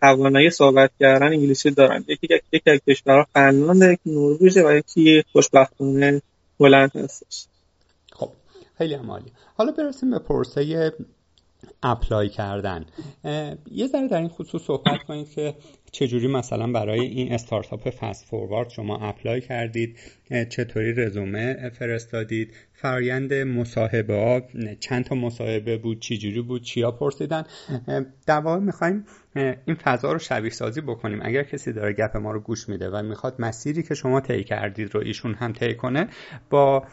توانایی 0.00 0.50
صحبت 0.50 0.90
کردن 1.00 1.26
انگلیسی 1.26 1.70
دارن. 1.70 2.04
یکی 2.08 2.28
یکی 2.52 2.70
از 2.70 2.80
کشورها 2.88 3.26
فنلاند 3.34 3.82
یکی 3.82 4.10
نروژ 4.10 4.56
و 4.56 4.72
یکی 4.72 5.24
خوشبختانه 5.32 6.22
هلند 6.60 6.96
هستش. 6.96 7.46
خب 8.12 8.30
خیلی 8.78 8.94
عالی. 8.94 9.32
حالا 9.56 9.72
برسیم 9.72 10.10
به 10.10 10.18
پروسه 10.18 10.64
apply 11.82 12.28
کردن. 12.28 12.86
یه 13.70 13.86
ذره 13.86 14.08
در 14.08 14.18
این 14.18 14.28
خصوص 14.28 14.62
صحبت 14.62 15.02
کنید 15.08 15.30
که 15.30 15.54
چجوری 15.92 16.26
مثلا 16.26 16.72
برای 16.72 17.00
این 17.00 17.32
استارتاپ 17.32 17.90
فست 17.90 18.24
فوروارد 18.24 18.70
شما 18.70 18.98
apply 18.98 19.40
کردید 19.40 19.98
چطوری 20.48 20.92
رزومه 20.92 21.70
فرستادید 21.78 22.54
فرایند 22.72 23.34
مصاحبه 23.34 24.14
ها 24.14 24.42
چند 24.80 25.04
تا 25.04 25.14
مصاحبه 25.14 25.78
بود 25.78 26.00
چجوری 26.00 26.42
بود 26.42 26.62
چیا 26.62 26.90
پرسیدن. 26.90 27.44
در 28.26 28.40
واقع 28.40 28.60
می‌خوایم 28.60 29.04
این 29.36 29.76
فضا 29.82 30.12
رو 30.12 30.18
شبیه 30.18 30.50
سازی 30.50 30.80
بکنیم. 30.80 31.18
اگر 31.22 31.42
کسی 31.42 31.72
داره 31.72 31.92
گپ 31.92 32.16
ما 32.16 32.32
رو 32.32 32.40
گوش 32.40 32.68
میده 32.68 32.90
و 32.90 33.02
می‌خواد 33.02 33.34
مسیری 33.38 33.82
که 33.82 33.94
شما 33.94 34.20
طی 34.20 34.44
کردید 34.44 34.94
رو 34.94 35.00
ایشون 35.00 35.34
هم 35.34 35.52
طی 35.52 35.74
کنه 35.74 36.08
با 36.50 36.84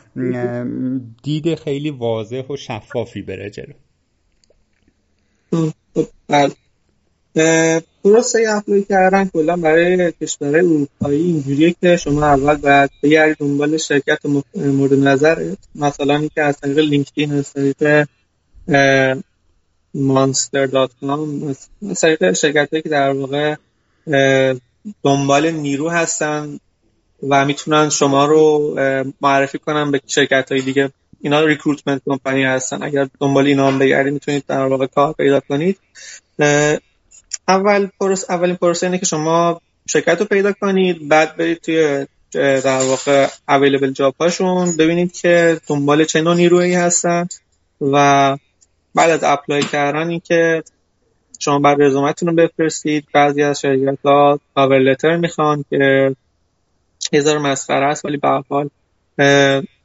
دید 1.23 1.56
خیلی 1.56 1.89
واضح 1.89 2.41
و 2.49 2.56
شفافی 2.56 3.21
بره 3.21 3.49
جلو. 3.49 3.73
بله. 6.27 6.51
پروسه 8.03 8.45
apply 8.49 8.84
کردن. 8.84 9.25
کلا 9.25 9.58
برای 9.58 10.12
کشورهای 10.21 10.60
اروپایی 10.60 11.21
اینجوریه 11.21 11.75
که 11.81 11.97
شما 11.97 12.25
اول 12.25 12.55
باید 12.55 12.89
بگردید 13.03 13.38
دنبال 13.38 13.77
شرکت 13.77 14.19
مورد 14.55 14.93
نظر. 14.93 15.55
مثلا 15.75 16.15
اینکه 16.15 16.41
از 16.41 16.58
طریق 16.58 16.79
لینکدین 16.79 17.31
از 17.31 17.53
طریق 17.53 18.08
Monster.com 19.93 21.56
شرکت 22.34 22.69
که 22.84 22.89
در 22.89 23.10
واقع 23.10 23.55
دنبال 25.03 25.51
نیرو 25.51 25.89
هستن 25.89 26.60
و 27.29 27.45
می‌تونن 27.45 27.89
شما 27.89 28.25
رو 28.25 28.75
معرفی 29.21 29.60
کنن 29.60 29.91
به 29.91 30.01
شرکت 30.08 30.51
های 30.51 30.62
دیگه. 30.62 30.91
اینا 31.21 31.41
recruitment 31.41 32.01
company 32.06 32.43
هستن. 32.43 32.84
اگر 32.84 33.08
دنبال 33.19 33.45
اینا 33.45 33.67
هم 33.67 33.80
بگردید 33.80 34.13
می‌تونید 34.13 34.45
در 34.47 34.65
واقع 34.65 34.86
کار 34.86 35.13
پیدا 35.13 35.39
کنید. 35.39 35.80
اول 37.47 37.88
پروسه 37.99 38.30
اولین 38.30 38.56
پروسه 38.56 38.86
اینه 38.88 38.97
که 38.97 39.06
شما 39.06 39.62
شرکت 39.88 40.19
رو 40.19 40.25
پیدا 40.25 40.54
کنید 40.54 41.08
بعد 41.08 41.38
برید 41.38 41.58
توی 41.58 42.06
در 42.34 42.82
واقع 42.82 43.28
available 43.49 43.91
job 43.91 44.15
هاشون 44.19 44.78
ببینید 44.78 45.13
که 45.13 45.60
دنبال 45.67 46.04
چه 46.04 46.21
نوع 46.21 46.36
نیرویی 46.36 46.73
هستن 46.73 47.28
و 47.82 48.38
بعد 48.95 49.10
از 49.10 49.23
apply 49.23 49.63
کردن 49.63 50.10
اینکه 50.10 50.63
شما 51.39 51.60
باید 51.60 51.82
رزومتون 51.82 52.30
رو 52.30 52.36
بفرستید. 52.36 53.06
بعضی 53.13 53.43
از 53.43 53.62
شرکت 53.62 53.97
ها 54.06 54.39
cover 54.56 54.80
letter 54.80 55.17
می‌خوان 55.17 55.65
که 55.69 56.15
هزار 57.13 57.38
مسخره 57.38 57.86
است 57.86 58.06
ولی 58.06 58.17
به 58.17 58.31
هر 58.31 58.43
حال 58.49 58.69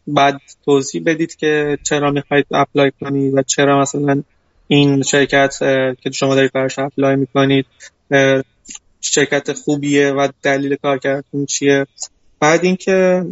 باید 0.07 0.41
توضیح 0.65 1.03
بدید 1.07 1.37
که 1.37 1.79
چرا 1.83 2.11
می‌خواید 2.11 2.47
apply 2.51 2.93
کنید 3.01 3.35
و 3.35 3.43
چرا 3.43 3.81
مثلا 3.81 4.23
این 4.69 5.03
شرکت 5.03 5.59
که 6.01 6.11
شما 6.13 6.35
دارید 6.35 6.53
براش 6.53 6.79
apply 6.79 7.17
می‌کنید 7.17 7.67
شرکت 9.01 9.53
خوبیه 9.53 10.13
و 10.13 10.29
دلیل 10.43 10.77
کار 10.77 10.99
کردن 10.99 11.47
چیه. 11.49 11.87
بعد 12.41 12.65
اینکه 12.65 13.25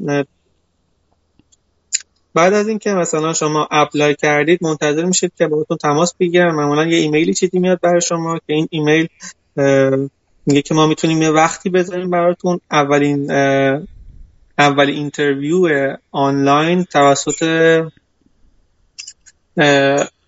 بعد 2.35 2.53
از 2.53 2.69
اینکه 2.69 2.91
مثلا 2.91 3.33
شما 3.33 3.69
apply 3.71 4.15
کردید 4.15 4.59
منتظر 4.63 5.05
میشید 5.05 5.33
که 5.39 5.47
باهاتون 5.47 5.77
تماس 5.77 6.15
بگیرن. 6.21 6.55
معمولا 6.55 6.87
یه 6.87 6.99
ایمیلی 6.99 7.35
چیزی 7.35 7.59
میاد 7.59 7.81
برای 7.81 8.01
شما 8.01 8.39
که 8.39 8.53
این 8.53 8.69
ایمیل 8.71 9.09
میگه 10.47 10.63
که 10.63 10.75
ما 10.75 10.87
می‌تونیم 10.87 11.23
یه 11.23 11.31
وقتی 11.31 11.71
بذاریم 11.71 12.11
براتون. 12.11 12.61
اولین 12.71 13.27
اولین 14.59 14.97
interview 14.97 15.97
آنلاین 16.11 16.85
توسط 16.85 17.43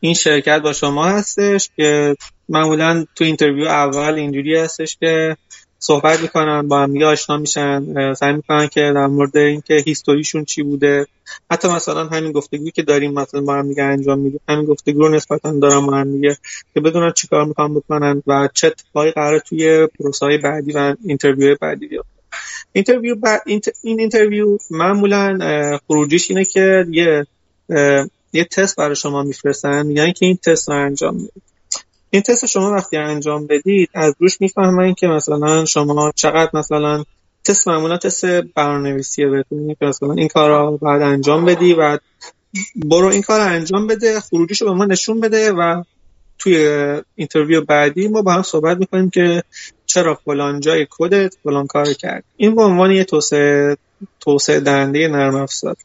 این 0.01 0.15
شرکت 0.15 0.61
با 0.63 0.73
شما 0.73 1.05
هستش 1.05 1.71
که 1.77 2.17
معمولا 2.49 3.05
تو 3.15 3.25
interview 3.25 3.69
اول 3.69 4.15
اینجوری 4.15 4.57
هستش 4.57 4.97
که 4.97 5.37
صحبت 5.79 6.21
می‌کنن 6.21 6.69
با 6.69 6.83
هم 6.83 7.03
آشنا 7.03 7.37
میشن 7.37 8.15
سعی 8.15 8.33
می‌کنن 8.33 8.67
که 8.67 8.81
در 8.95 9.07
مورد 9.07 9.37
اینکه 9.37 9.75
history 9.87 10.23
شون 10.23 10.45
چی 10.45 10.63
بوده. 10.63 11.07
حتی 11.51 11.69
مثلا 11.69 12.07
همین 12.07 12.33
گفتگویی 12.33 12.71
که 12.71 12.83
داریم 12.83 13.13
مثلا 13.13 13.41
با 13.41 13.55
هم 13.55 13.69
دیگه 13.69 13.83
انجام 13.83 14.19
میدیم 14.19 14.41
همین 14.49 14.65
گفتگو 14.65 15.01
رو 15.01 15.09
نسبتا 15.09 15.59
دارم 15.59 15.87
با 15.87 15.97
هم 15.97 16.13
دیگه 16.13 16.37
که 16.75 16.81
بدونن 16.81 17.13
چیکار 17.13 17.45
می‌خوان 17.45 17.75
بکنن 17.75 18.23
و 18.27 18.49
چه 18.55 18.67
اتفاقی 18.67 19.11
قراره 19.11 19.39
توی 19.39 19.87
پروسه 19.87 20.39
بعدی 20.39 20.73
و 20.73 20.97
interview 21.05 21.57
بعدی 21.61 21.87
بیفته. 21.87 22.20
interview 22.73 23.17
این 23.47 23.61
interview 23.83 24.59
معمولا 24.71 25.39
خروجیش 25.87 26.31
اینه 26.31 26.45
که 26.45 26.87
یه 26.91 27.27
یه 28.33 28.45
تست 28.45 28.77
برای 28.77 28.97
شما 28.97 29.23
میفرستن 29.23 29.87
میگن 29.87 30.13
که 30.13 30.27
این 30.27 30.37
تست 30.37 30.69
رو 30.69 30.77
انجام 30.77 31.17
بدید. 31.17 31.43
این 32.11 32.23
تست 32.23 32.47
شما 32.47 32.71
وقتی 32.71 32.97
انجام 32.97 33.47
بدید 33.47 33.91
از 33.95 34.15
روش 34.19 34.41
می‌فهمن 34.41 34.95
که 34.95 35.07
مثلا 35.07 35.65
شما 35.65 36.13
چقدر 36.15 36.51
مثلا 36.55 37.05
تست 37.45 37.69
معمولا 37.69 37.97
تست 37.97 38.25
برنامه‌نویسیه 38.27 39.29
بهتون 39.29 39.75
که 39.75 39.87
مثلا 39.87 40.13
این 40.13 40.29
کار 40.29 40.51
رو 40.51 40.79
باید 40.79 41.03
انجام 41.03 41.45
بدی 41.45 41.75
و 41.75 41.99
برو 42.77 43.07
این 43.07 43.23
کار 43.23 43.41
انجام 43.41 43.87
بده 43.87 44.21
خروجیشو 44.21 44.65
به 44.65 44.73
ما 44.73 44.85
نشون 44.85 45.21
بده 45.21 45.53
و 45.53 45.83
توی 46.39 46.57
interview 47.15 47.61
بعدی 47.61 48.09
ما 48.09 48.23
با 48.23 48.33
هم 48.33 48.43
صحبت 48.43 48.77
می‌کنیم 48.77 49.11
که 49.11 49.43
چرا 49.91 50.15
فلان 50.15 50.61
جای 50.61 50.87
کدت 50.91 51.35
فلان 51.43 51.67
کار 51.67 51.93
کرد. 51.93 52.25
این 52.37 52.55
به 52.55 52.63
عنوان 52.63 52.91
یه 52.91 53.05
توسعه 53.05 53.77
توسعه 54.21 54.61
دهنده 54.61 55.09
نرم 55.09 55.35
افزار. 55.35 55.77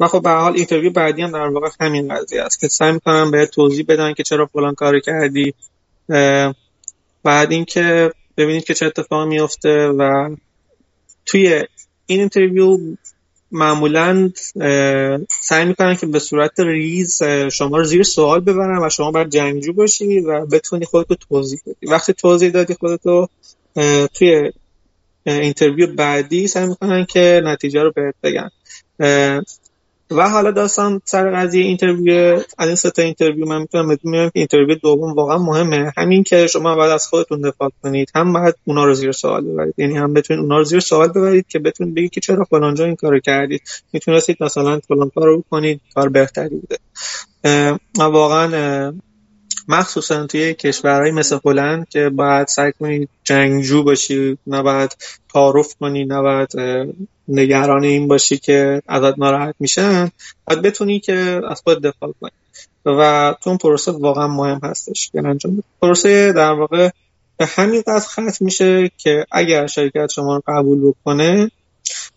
و 0.00 0.08
خب 0.08 0.22
به 0.22 0.26
هر 0.26 0.30
حال 0.30 0.52
interview 0.56 0.92
بعدی 0.92 1.22
هم 1.22 1.30
در 1.30 1.46
واقع 1.46 1.68
همین 1.80 2.14
قضیه 2.14 2.42
است 2.42 2.60
که 2.60 2.68
سعی 2.68 2.92
می‌کنم 2.92 3.30
به 3.30 3.46
توضیح 3.46 3.84
بدن 3.88 4.14
که 4.14 4.22
چرا 4.22 4.46
فلان 4.46 4.74
کار 4.74 5.00
کردی. 5.00 5.54
بعد 7.24 7.52
اینکه 7.52 8.12
ببینید 8.36 8.64
که 8.64 8.74
چه 8.74 8.86
اتفاق 8.86 9.28
میفته 9.28 9.86
و 9.86 10.30
توی 11.26 11.54
این 12.06 12.20
interview 12.20 12.78
معمولا 13.52 14.30
سعی 15.42 15.64
می‌کنن 15.64 15.96
که 15.96 16.06
به 16.06 16.18
صورت 16.18 16.60
ریز 16.60 17.22
شما 17.52 17.78
رو 17.78 17.84
زیر 17.84 18.02
سوال 18.02 18.40
ببرن 18.40 18.86
و 18.86 18.88
شما 18.88 19.10
باید 19.10 19.30
جنگجو 19.30 19.72
باشی 19.72 20.20
و 20.20 20.46
بتونی 20.46 20.84
خودتو 20.84 21.14
توضیح 21.14 21.60
بدی. 21.66 21.86
وقتی 21.86 22.12
توضیح 22.12 22.50
دادی 22.50 22.74
خودتو 22.74 23.28
توی 24.14 24.52
interview 25.26 25.94
بعدی 25.94 26.46
سعی 26.46 26.66
می‌کنن 26.66 27.04
که 27.04 27.42
نتیجه 27.44 27.82
رو 27.82 27.92
بهت 27.96 28.14
بگن. 28.22 28.50
و 30.10 30.28
حالا 30.28 30.50
داستان 30.50 31.00
سر 31.04 31.30
قضیه 31.30 31.64
interview 31.64 32.42
از 32.58 32.66
این 32.66 32.74
سه 32.74 32.90
تا 32.90 33.02
interview 33.02 33.46
من 33.46 33.60
می‌تونم 33.60 33.88
بهتون 33.88 34.10
میگم 34.10 34.24
که 34.24 34.38
interview 34.38 34.74
دوم 34.74 35.12
واقعا 35.12 35.38
مهمه. 35.38 35.92
همین 35.96 36.22
که 36.22 36.46
شما 36.46 36.76
باید 36.76 36.90
از 36.90 37.06
خودتون 37.06 37.40
دفاع 37.40 37.70
کنید 37.82 38.10
هم 38.14 38.32
باید 38.32 38.54
اونا 38.64 38.84
رو 38.84 38.94
زیر 38.94 39.12
سوال 39.12 39.44
ببرید. 39.44 39.74
یعنی 39.78 39.96
هم 39.96 40.14
بتونید 40.14 40.42
اونا 40.42 40.58
رو 40.58 40.64
زیر 40.64 40.80
سوال 40.80 41.08
ببرید 41.08 41.46
که 41.48 41.58
بتونید 41.58 41.94
بگید 41.94 42.10
که 42.10 42.20
چرا 42.20 42.44
فلانجا 42.44 42.84
این 42.84 42.96
کارو 42.96 43.20
کردید. 43.20 43.62
می‌تونستید 43.92 44.36
مثلا 44.40 44.80
فلان 44.88 45.10
کارو 45.14 45.44
کنید 45.50 45.80
کار 45.94 46.08
بهتری 46.08 46.56
بوده. 46.56 46.78
واقعا 47.98 48.92
مخصوصا 49.68 50.26
توی 50.26 50.54
کشورهای 50.54 51.10
مثل 51.10 51.38
هلند 51.44 51.88
که 51.88 52.08
باید 52.08 52.46
سعی 52.46 52.72
کنید 52.80 53.08
جنگجو 53.24 53.82
باشی 53.82 54.38
نه 54.46 54.62
باید 54.62 54.96
تعارف 55.32 55.74
کنی 55.80 56.04
نه 56.04 56.20
باید 56.20 56.48
نگران 57.28 57.84
این 57.84 58.08
باشی 58.08 58.38
که 58.38 58.82
ازت 58.88 59.18
ناراحت 59.18 59.54
میشن. 59.60 60.10
باید 60.44 60.62
بتونی 60.62 61.00
که 61.00 61.40
از 61.48 61.60
خود 61.64 61.82
دفاع 61.82 62.14
کنی. 62.20 62.30
و 62.86 63.34
تو 63.40 63.50
اون 63.50 63.58
پروسه 63.58 63.92
واقعا 63.92 64.28
مهم 64.28 64.60
هستش. 64.62 65.10
که 65.10 65.18
انجام 65.18 65.62
پروسه 65.82 66.32
در 66.32 66.52
واقع 66.52 66.90
به 67.36 67.46
همین 67.46 67.82
قصد 67.86 68.08
ختم 68.08 68.44
میشه 68.44 68.90
که 68.98 69.26
اگر 69.32 69.66
شرکت 69.66 70.10
شما 70.10 70.36
رو 70.36 70.42
قبول 70.46 70.90
بکنه 70.90 71.50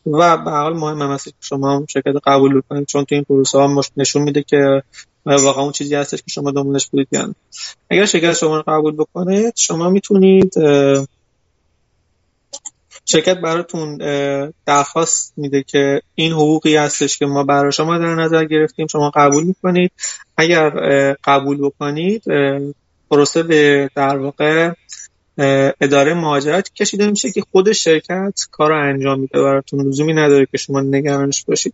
و 0.06 0.38
به 0.38 0.52
حال 0.52 0.74
مهم 0.74 1.02
هم 1.02 1.12
هست 1.12 1.34
شما 1.42 1.76
هم 1.76 1.86
شرکت 1.86 2.16
قبول 2.26 2.62
بکنید. 2.62 2.88
چون 2.88 3.06
تو 3.06 3.16
این 3.16 3.24
پروسه 3.24 3.58
ها 3.58 3.82
نشون 3.98 4.22
میده 4.22 4.44
که 4.44 4.84
واقعا 5.26 5.64
اون 5.64 5.72
چیزی 5.72 5.96
هستش 5.96 6.20
که 6.20 6.32
شما 6.32 6.52
دنبالش 6.52 6.88
بودید 6.88 7.08
یعنی 7.12 7.36
اگر 7.90 8.06
شرکت 8.06 8.34
شما 8.34 8.58
رو 8.58 8.64
قبول 8.68 8.96
بکنه 8.96 9.52
شما 9.56 9.90
می‌تونید 9.90 10.54
شرکت 13.06 13.38
براتون 13.38 13.98
درخواست 14.66 15.34
میده 15.38 15.64
که 15.64 16.02
این 16.16 16.32
حقوقی 16.32 16.76
هستش 16.76 17.18
که 17.18 17.26
ما 17.26 17.44
برای 17.44 17.72
شما 17.72 17.98
در 17.98 18.16
نظر 18.16 18.46
گرفتیم 18.46 18.88
شما 18.88 19.10
قبول 19.10 19.44
می‌کنید. 19.44 19.92
اگر 20.38 20.70
قبول 21.24 21.58
بکنید 21.58 22.24
پروسه 23.12 23.44
به 23.44 23.90
در 23.96 24.18
واقع 24.18 24.72
اداره 25.82 26.14
مهاجرت 26.14 26.74
کشیده 26.74 27.10
میشه 27.10 27.32
که 27.32 27.44
خود 27.52 27.72
شرکت 27.72 28.34
کار 28.52 28.70
رو 28.70 28.90
انجام 28.90 29.20
میده. 29.20 29.42
براتون 29.42 29.88
لزومی 29.88 30.14
نداره 30.14 30.46
که 30.46 30.58
شما 30.58 30.82
نگرانش 30.82 31.44
باشید. 31.46 31.74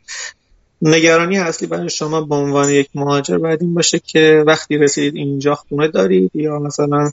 نگرانی 0.81 1.37
اصلی 1.37 1.67
برای 1.67 1.89
شما 1.89 2.21
به 2.21 2.35
عنوان 2.35 2.69
یک 2.69 2.89
مهاجر 2.95 3.37
باید 3.37 3.61
این 3.61 3.73
باشه 3.73 3.99
که 3.99 4.43
وقتی 4.47 4.77
رسیدید 4.77 5.15
اینجا 5.15 5.55
خونه 5.55 5.87
دارید 5.87 6.31
یا 6.33 6.59
مثلا 6.59 7.11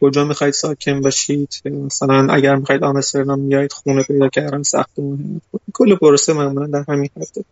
کجا 0.00 0.24
می‌خواید 0.24 0.54
ساکن 0.54 1.00
باشید؟ 1.00 1.48
مثلا 1.64 2.32
اگر 2.32 2.56
می‌خواید 2.56 2.84
آمستردام 2.84 3.38
میایید 3.38 3.72
خونه 3.72 4.02
پیدا 4.02 4.28
کردن 4.28 4.62
سخت 4.62 4.90
کل 5.74 5.96
پروسه 5.96 6.32
معمولا 6.32 6.66
در 6.66 6.84
همین 6.88 7.10
حده 7.16 7.44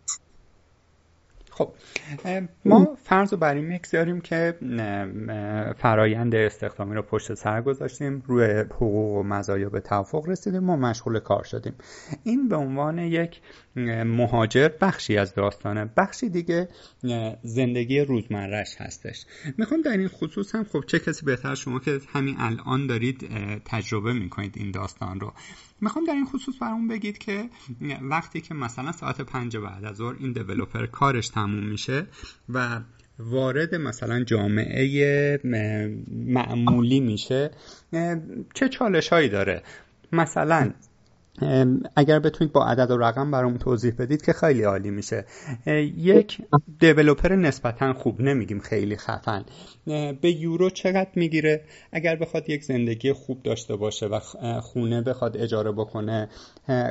خب 1.59 1.73
ما 2.65 2.95
فرض 3.03 3.33
رو 3.33 3.39
بر 3.39 3.55
این 3.55 3.65
می‌گذاریم 3.65 4.21
که 4.21 4.55
فرایند 5.77 6.35
استخدامی 6.35 6.95
رو 6.95 7.01
پشت 7.01 7.33
سر 7.33 7.61
گذاشتیم 7.61 8.23
روی 8.27 8.45
حقوق 8.45 9.17
و 9.17 9.23
مزایا 9.23 9.69
به 9.69 9.79
توافق 9.79 10.29
رسیدیم 10.29 10.59
ما 10.59 10.75
مشغول 10.75 11.19
کار 11.19 11.43
شدیم. 11.43 11.73
این 12.23 12.47
به 12.47 12.55
عنوان 12.55 12.99
یک 12.99 13.41
مهاجر 14.05 14.69
بخشی 14.81 15.17
از 15.17 15.33
داستانه 15.33 15.89
بخشی 15.97 16.29
دیگه 16.29 16.67
زندگی 17.43 17.99
روزمرش 17.99 18.75
هستش. 18.77 19.25
می‌خوام 19.57 19.81
در 19.81 19.97
این 19.97 20.07
خصوص 20.07 20.55
هم 20.55 20.63
خب 20.63 20.83
چه 20.87 20.99
کسی 20.99 21.25
بهتر 21.25 21.55
شما 21.55 21.79
که 21.79 21.99
همین 22.13 22.35
الان 22.39 22.87
دارید 22.87 23.29
تجربه 23.65 24.13
می‌کنید 24.13 24.53
این 24.57 24.71
داستان 24.71 25.19
رو. 25.19 25.33
می‌خوام 25.81 26.05
در 26.05 26.13
این 26.13 26.25
خصوص 26.25 26.55
برامون 26.61 26.87
بگید 26.87 27.17
که 27.17 27.49
وقتی 28.01 28.41
که 28.41 28.53
مثلا 28.53 28.91
ساعت 28.91 29.21
پنج 29.21 29.57
بعد 29.57 29.85
از 29.85 29.95
ظهر 29.95 30.15
این 30.19 30.33
دیولوپر 30.33 30.85
کارش 30.85 31.29
تموم 31.29 31.63
میشه 31.63 32.05
و 32.49 32.81
وارد 33.19 33.75
مثلا 33.75 34.23
جامعه 34.23 35.39
معمولی 36.07 36.99
میشه 36.99 37.51
چه 38.53 38.69
چالش 38.69 39.09
هایی 39.09 39.29
داره؟ 39.29 39.63
مثلا 40.11 40.71
اگر 41.95 42.19
بتونید 42.19 42.53
با 42.53 42.65
عدد 42.65 42.91
و 42.91 42.97
رقم 42.97 43.31
برام 43.31 43.57
توضیح 43.57 43.93
بدید 43.99 44.25
که 44.25 44.33
خیلی 44.33 44.63
عالی 44.63 44.91
میشه. 44.91 45.25
یک 45.97 46.41
دیولوپر 46.79 47.35
نسبتا 47.35 47.93
خوب 47.93 48.21
نمیگیم 48.21 48.59
خیلی 48.59 48.97
خفن. 48.97 49.45
به 50.21 50.31
یورو 50.31 50.69
چقدر 50.69 51.09
می‌گیره؟ 51.15 51.61
اگر 51.91 52.15
بخواد 52.15 52.49
یک 52.49 52.63
زندگی 52.63 53.13
خوب 53.13 53.43
داشته 53.43 53.75
باشه 53.75 54.05
و 54.05 54.19
خونه 54.61 55.01
بخواد 55.01 55.37
اجاره 55.37 55.71
بکنه 55.71 56.29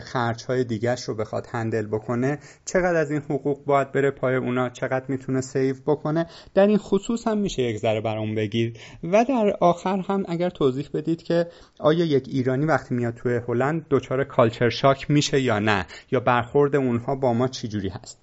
خرج 0.03 0.45
های 0.45 0.65
دیگرش 0.65 1.03
رو 1.03 1.15
بخواد 1.15 1.47
هندل 1.53 1.87
بکنه 1.87 2.39
چقدر 2.65 2.97
از 2.97 3.11
این 3.11 3.21
حقوق 3.21 3.65
باید 3.65 3.93
بره 3.93 4.11
پای 4.11 4.37
اونا؟ 4.37 4.69
چقدر 4.69 5.05
می‌تونه 5.09 5.41
save 5.41 5.75
بکنه؟ 5.87 6.27
در 6.55 6.67
این 6.67 6.79
خصوص 6.79 7.29
هم 7.29 7.39
میشه 7.39 7.63
یک 7.63 7.79
ذره 7.79 8.01
برام 8.01 8.35
بگید. 8.35 8.79
و 9.05 9.25
در 9.29 9.57
آخر 9.61 9.99
هم 9.99 10.25
اگر 10.29 10.51
توضیح 10.51 10.89
بدید 10.95 11.23
که 11.23 11.47
آیا 11.79 12.05
یک 12.05 12.29
ایرانی 12.29 12.67
وقتی 12.67 12.95
میاد 12.95 13.15
توی 13.15 13.41
هلند 13.49 13.87
دچار 13.91 14.25
culture 14.29 14.71
shock 14.71 15.11
میشه 15.11 15.41
یا 15.41 15.59
نه؟ 15.59 15.87
یا 16.11 16.21
برخورد 16.21 16.77
اونها 16.77 17.15
با 17.15 17.33
ما 17.33 17.49
چجوری 17.49 17.89
هست؟ 17.89 18.19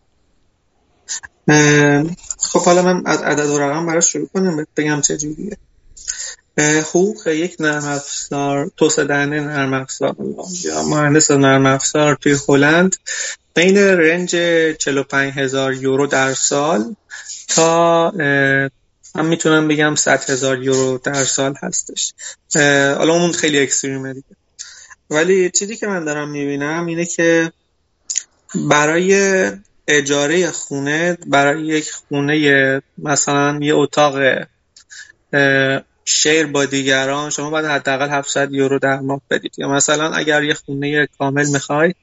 خب 2.40 2.60
حالا 2.60 2.82
من 2.82 3.02
از 3.06 3.22
عدد 3.22 3.50
و 3.50 3.60
رقم 3.60 3.86
براش 3.86 4.12
شروع 4.12 4.30
کنم 4.34 4.66
بگم 4.78 5.02
چه 5.02 5.18
جوریه. 5.18 5.58
حقوق 6.82 7.28
یک 7.28 7.56
نرم 7.60 7.86
افزار 7.86 8.72
توسعه 8.78 9.06
دهنده 9.06 9.40
نرم 9.40 9.74
افزار. 9.74 10.16
یا 10.64 10.84
مهندس 10.84 11.32
نرم 11.32 11.66
افزار 11.66 12.16
توی 12.16 12.38
هلند 12.50 12.96
بین 13.54 13.78
رنج 13.78 14.30
45 14.78 15.34
هزار 15.34 15.74
یورو 15.74 16.08
در 16.08 16.34
سال 16.34 16.96
تا 17.48 18.12
من 19.16 19.26
می‌تونم 19.26 19.68
بگم 19.68 19.96
100 19.96 20.30
هزار 20.30 20.64
یورو 20.64 20.98
در 20.98 21.24
سال 21.24 21.56
هستش. 21.64 22.14
حالا 22.98 23.14
اون 23.14 23.32
خیلی 23.32 23.60
اکستریمه 23.60 24.14
دیگه. 24.14 24.36
ولی 25.10 25.50
چیزی 25.50 25.76
که 25.76 25.88
من 25.88 26.06
دارم 26.06 26.30
می‌بینم 26.30 26.86
اینه 26.86 27.06
که 27.06 27.52
برای 28.56 29.52
اجاره 29.88 30.52
خونه 30.52 31.18
برای 31.28 31.66
یک 31.66 31.92
خونه 31.92 32.82
مثلا 32.98 33.60
یه 33.62 33.76
اتاق 33.76 34.46
شیر 36.06 36.48
با 36.48 36.66
دیگران 36.66 37.30
شما 37.30 37.50
باید 37.50 37.66
حداقل 37.66 38.10
700 38.10 38.54
یورو 38.54 38.80
در 38.80 39.00
ماه 39.00 39.22
بدید. 39.30 39.54
یا 39.58 39.68
مثلا 39.68 40.12
اگر 40.12 40.44
یه 40.44 40.54
خونه 40.54 41.08
کامل 41.18 41.50
می‌خوای 41.50 41.94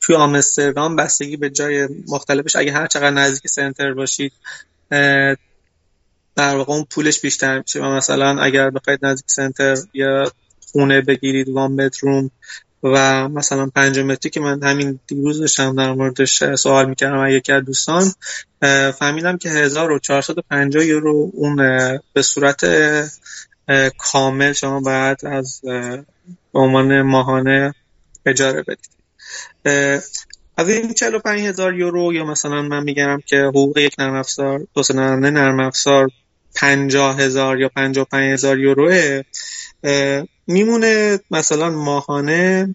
توی 0.00 0.16
آمستردام 0.16 0.96
بستگی 0.96 1.36
به 1.36 1.50
جای 1.50 1.88
مختلفش 2.08 2.56
اگه 2.56 2.72
هر 2.72 2.86
چقدر 2.86 3.10
نزدیک 3.10 3.50
سنتر 3.50 3.94
باشید 3.94 4.32
در 6.36 6.56
واقع 6.56 6.72
اون 6.72 6.84
پولش 6.84 7.20
بیشتر 7.20 7.58
میشه. 7.58 7.80
و 7.80 7.84
مثلا 7.84 8.42
اگر 8.42 8.70
بخواید 8.70 9.06
نزدیک 9.06 9.30
سنتر 9.30 9.76
یا 9.94 10.32
خونه 10.72 11.00
بگیرید 11.00 11.48
وان 11.48 11.76
بدروم 11.76 12.30
و 12.82 13.28
مثلا 13.28 13.66
پنج 13.74 13.98
متری 13.98 14.30
که 14.30 14.40
من 14.40 14.62
همین 14.62 15.00
دیروز 15.06 15.40
داشتم 15.40 15.76
در 15.76 15.92
موردش 15.92 16.54
سوال 16.54 16.88
می‌کردم 16.88 17.26
یکی 17.26 17.52
از 17.52 17.64
دوستان 17.64 18.12
فهمیدم 18.98 19.36
که 19.38 19.48
1450 19.48 20.84
یورو 20.84 21.30
اون 21.34 21.56
به 22.12 22.22
صورت 22.22 22.66
کامل 23.98 24.52
شما 24.52 24.80
باید 24.80 25.26
از 25.26 25.60
به 26.52 26.58
عنوان 26.58 27.02
ماهانه 27.02 27.74
اجاره 28.26 28.62
بدید. 28.62 28.92
از 30.56 30.68
این 30.68 30.94
45 30.94 31.40
هزار 31.40 31.74
یورو 31.74 32.12
یا 32.14 32.24
مثلا 32.24 32.62
من 32.62 32.82
میگم 32.82 33.18
که 33.26 33.36
حقوق 33.36 33.78
یک 33.78 33.94
نرم 33.98 34.14
افزار 34.14 34.60
توسعه 34.74 34.96
نرم 34.96 35.60
افزار 35.60 36.08
50 36.54 37.20
هزار 37.20 37.60
یا 37.60 37.68
55 37.68 38.32
هزار 38.32 38.58
یوروه 38.58 39.22
میمونه 40.46 41.20
مثلا 41.30 41.70
ماهانه 41.70 42.74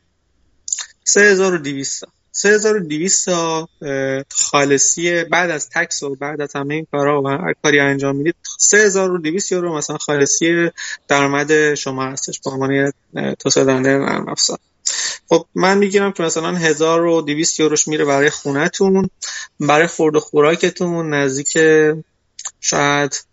3200 1.03 2.03
3200 2.31 3.29
خالصی 4.29 5.23
بعد 5.23 5.49
از 5.49 5.69
تکس 5.69 6.03
و 6.03 6.15
بعد 6.15 6.41
از 6.41 6.55
همه 6.55 6.73
این 6.73 6.87
کارا 6.91 7.21
و 7.21 7.27
هر 7.27 7.53
کاری 7.63 7.79
انجام 7.79 8.15
می‌دید 8.15 8.35
3200 8.59 9.51
یورو 9.51 9.77
مثلا 9.77 9.97
خالصی 9.97 10.69
درآمد 11.07 11.73
شما 11.75 12.05
هستش 12.05 12.39
به 12.39 12.51
عنوان 12.51 12.93
توسعه 13.39 13.63
نرم 13.63 14.29
افزار. 14.29 14.57
خب 15.29 15.45
من 15.55 15.77
می‌گیرم 15.77 16.11
که 16.11 16.23
مثلا 16.23 16.55
1200 16.55 17.59
یوروش 17.59 17.87
میره 17.87 18.05
برای 18.05 18.29
خونتون 18.29 19.09
برای 19.59 19.87
خورد 19.87 20.15
و 20.15 20.19
خوراکتون 20.19 21.13
نزدیک 21.13 21.57
شاید 22.61 23.26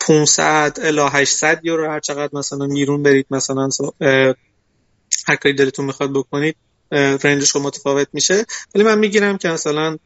500 0.00 0.78
الی 0.82 1.00
800 1.12 1.60
یورو 1.62 1.90
هر 1.90 2.00
چقدر 2.00 2.30
مثلا 2.32 2.66
میرون 2.66 3.02
برید 3.02 3.26
مثلا 3.30 3.68
هر 5.26 5.36
کاری 5.36 5.54
دلتون 5.54 5.84
می‌خواد 5.84 6.12
بکنید 6.12 6.56
رنجش 6.92 7.56
متفاوت 7.56 8.08
میشه. 8.12 8.44
ولی 8.74 8.84
من 8.84 8.98
می‌گیرم 8.98 9.38
که 9.38 9.48
مثلا 9.48 9.96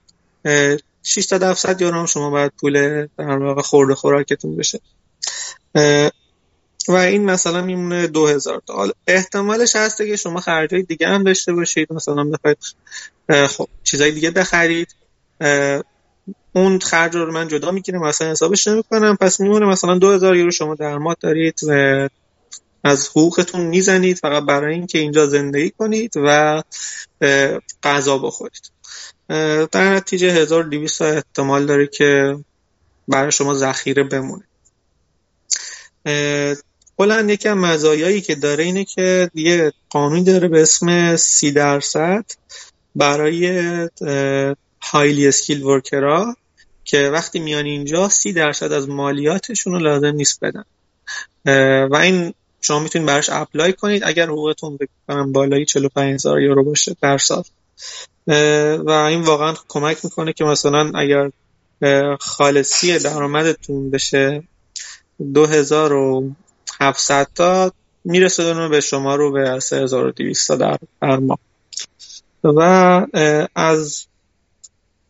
6 1.02 1.26
تا 1.26 1.36
700 1.36 1.80
یورو 1.80 1.98
هم 1.98 2.06
شما 2.06 2.30
باید 2.30 2.52
پول 2.60 3.06
در 3.18 3.38
واقع 3.38 3.62
خورده 3.62 3.94
خوراکتون 3.94 4.56
بشه. 4.56 4.80
و 6.88 6.92
این 6.92 7.24
مثلا 7.24 7.62
میمونه 7.62 8.06
2000 8.06 8.62
تا. 8.66 8.92
احتمالش 9.06 9.76
هسته 9.76 10.06
که 10.06 10.16
شما 10.16 10.40
خرجای 10.40 10.82
دیگه 10.82 11.08
هم 11.08 11.22
داشته 11.22 11.52
باشید 11.52 11.92
مثلا 11.92 12.24
بخواید 12.24 12.58
خب 13.48 13.68
چیزای 13.84 14.10
دیگه 14.10 14.30
بخرید. 14.30 14.94
اون 16.56 16.78
خرج 16.78 17.16
رو 17.16 17.32
من 17.32 17.48
جدا 17.48 17.70
می‌گیرم 17.70 18.02
مثلا 18.02 18.30
حسابش 18.30 18.66
نمی‌کنم. 18.66 19.16
پس 19.16 19.40
میمونه 19.40 19.66
مثلا 19.66 19.98
2000 19.98 20.36
یورو 20.36 20.50
شما 20.50 20.74
در 20.74 20.98
دارید 21.20 21.60
و 21.68 22.08
از 22.84 23.08
حقوقتون 23.08 23.60
می‌زنید 23.60 24.18
فقط 24.18 24.42
برای 24.42 24.74
اینکه 24.74 24.98
اینجا 24.98 25.26
زندگی 25.26 25.70
کنید 25.70 26.12
و 26.16 26.62
غذا 27.82 28.18
بخورید. 28.18 28.70
در 29.72 29.94
نتیجه 29.94 30.30
1200 30.30 31.02
احتمال 31.02 31.66
داره 31.66 31.86
که 31.86 32.36
برای 33.08 33.32
شما 33.32 33.54
ذخیره 33.54 34.02
بمونه. 34.02 34.44
هلند 36.98 37.30
یکی 37.30 37.48
از 37.48 37.56
مزایایی 37.56 38.20
که 38.20 38.34
داره 38.34 38.64
اینه 38.64 38.84
که 38.84 39.30
یه 39.34 39.72
قانونی 39.90 40.24
داره 40.24 40.48
به 40.48 40.62
اسم 40.62 41.16
سی 41.16 41.52
درصد 41.52 42.24
برای 42.94 43.48
هایلی 44.82 45.28
اسکیل 45.28 45.62
ورکرها 45.62 46.36
که 46.84 47.10
وقتی 47.10 47.38
میان 47.38 47.64
اینجا 47.64 48.08
سی 48.08 48.32
درصد 48.32 48.72
از 48.72 48.88
مالیاتشون 48.88 49.72
رو 49.72 49.78
لازم 49.78 50.14
نیست 50.14 50.44
بدن. 50.44 50.64
و 51.86 51.96
این 51.96 52.34
شما 52.60 52.78
می‌تونید 52.78 53.08
براش 53.08 53.30
اپلای 53.30 53.72
کنید 53.72 54.02
اگر 54.04 54.26
حقوقتون 54.26 54.78
بکنم 55.08 55.32
بالایی 55.32 55.64
45 55.64 56.14
هزار 56.14 56.40
یورو 56.40 56.64
باشه 56.64 56.96
در 57.00 57.18
سال. 57.18 57.42
و 58.86 58.90
این 58.90 59.22
واقعا 59.22 59.54
کمک 59.68 60.04
می‌کنه 60.04 60.32
که 60.32 60.44
مثلا 60.44 60.92
اگر 60.94 61.30
خالصی 62.20 62.98
درآمدتون 62.98 63.90
بشه 63.90 64.42
2700 65.34 67.28
تا 67.34 67.72
می‌رسه 68.04 68.68
به 68.68 68.80
شما 68.80 69.14
رو 69.14 69.32
به 69.32 69.60
3200 69.60 70.58
در 70.58 70.78
ماه. 71.16 71.38
و 72.44 72.60
از 73.54 74.06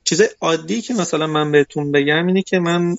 چیز 0.05 0.23
عادی 0.41 0.83
که 0.83 0.95
مثلا 0.95 1.27
من 1.27 1.53
بهتون 1.53 1.93
بگم 1.93 2.27
اینه 2.27 2.43
که 2.43 2.59
من 2.59 2.97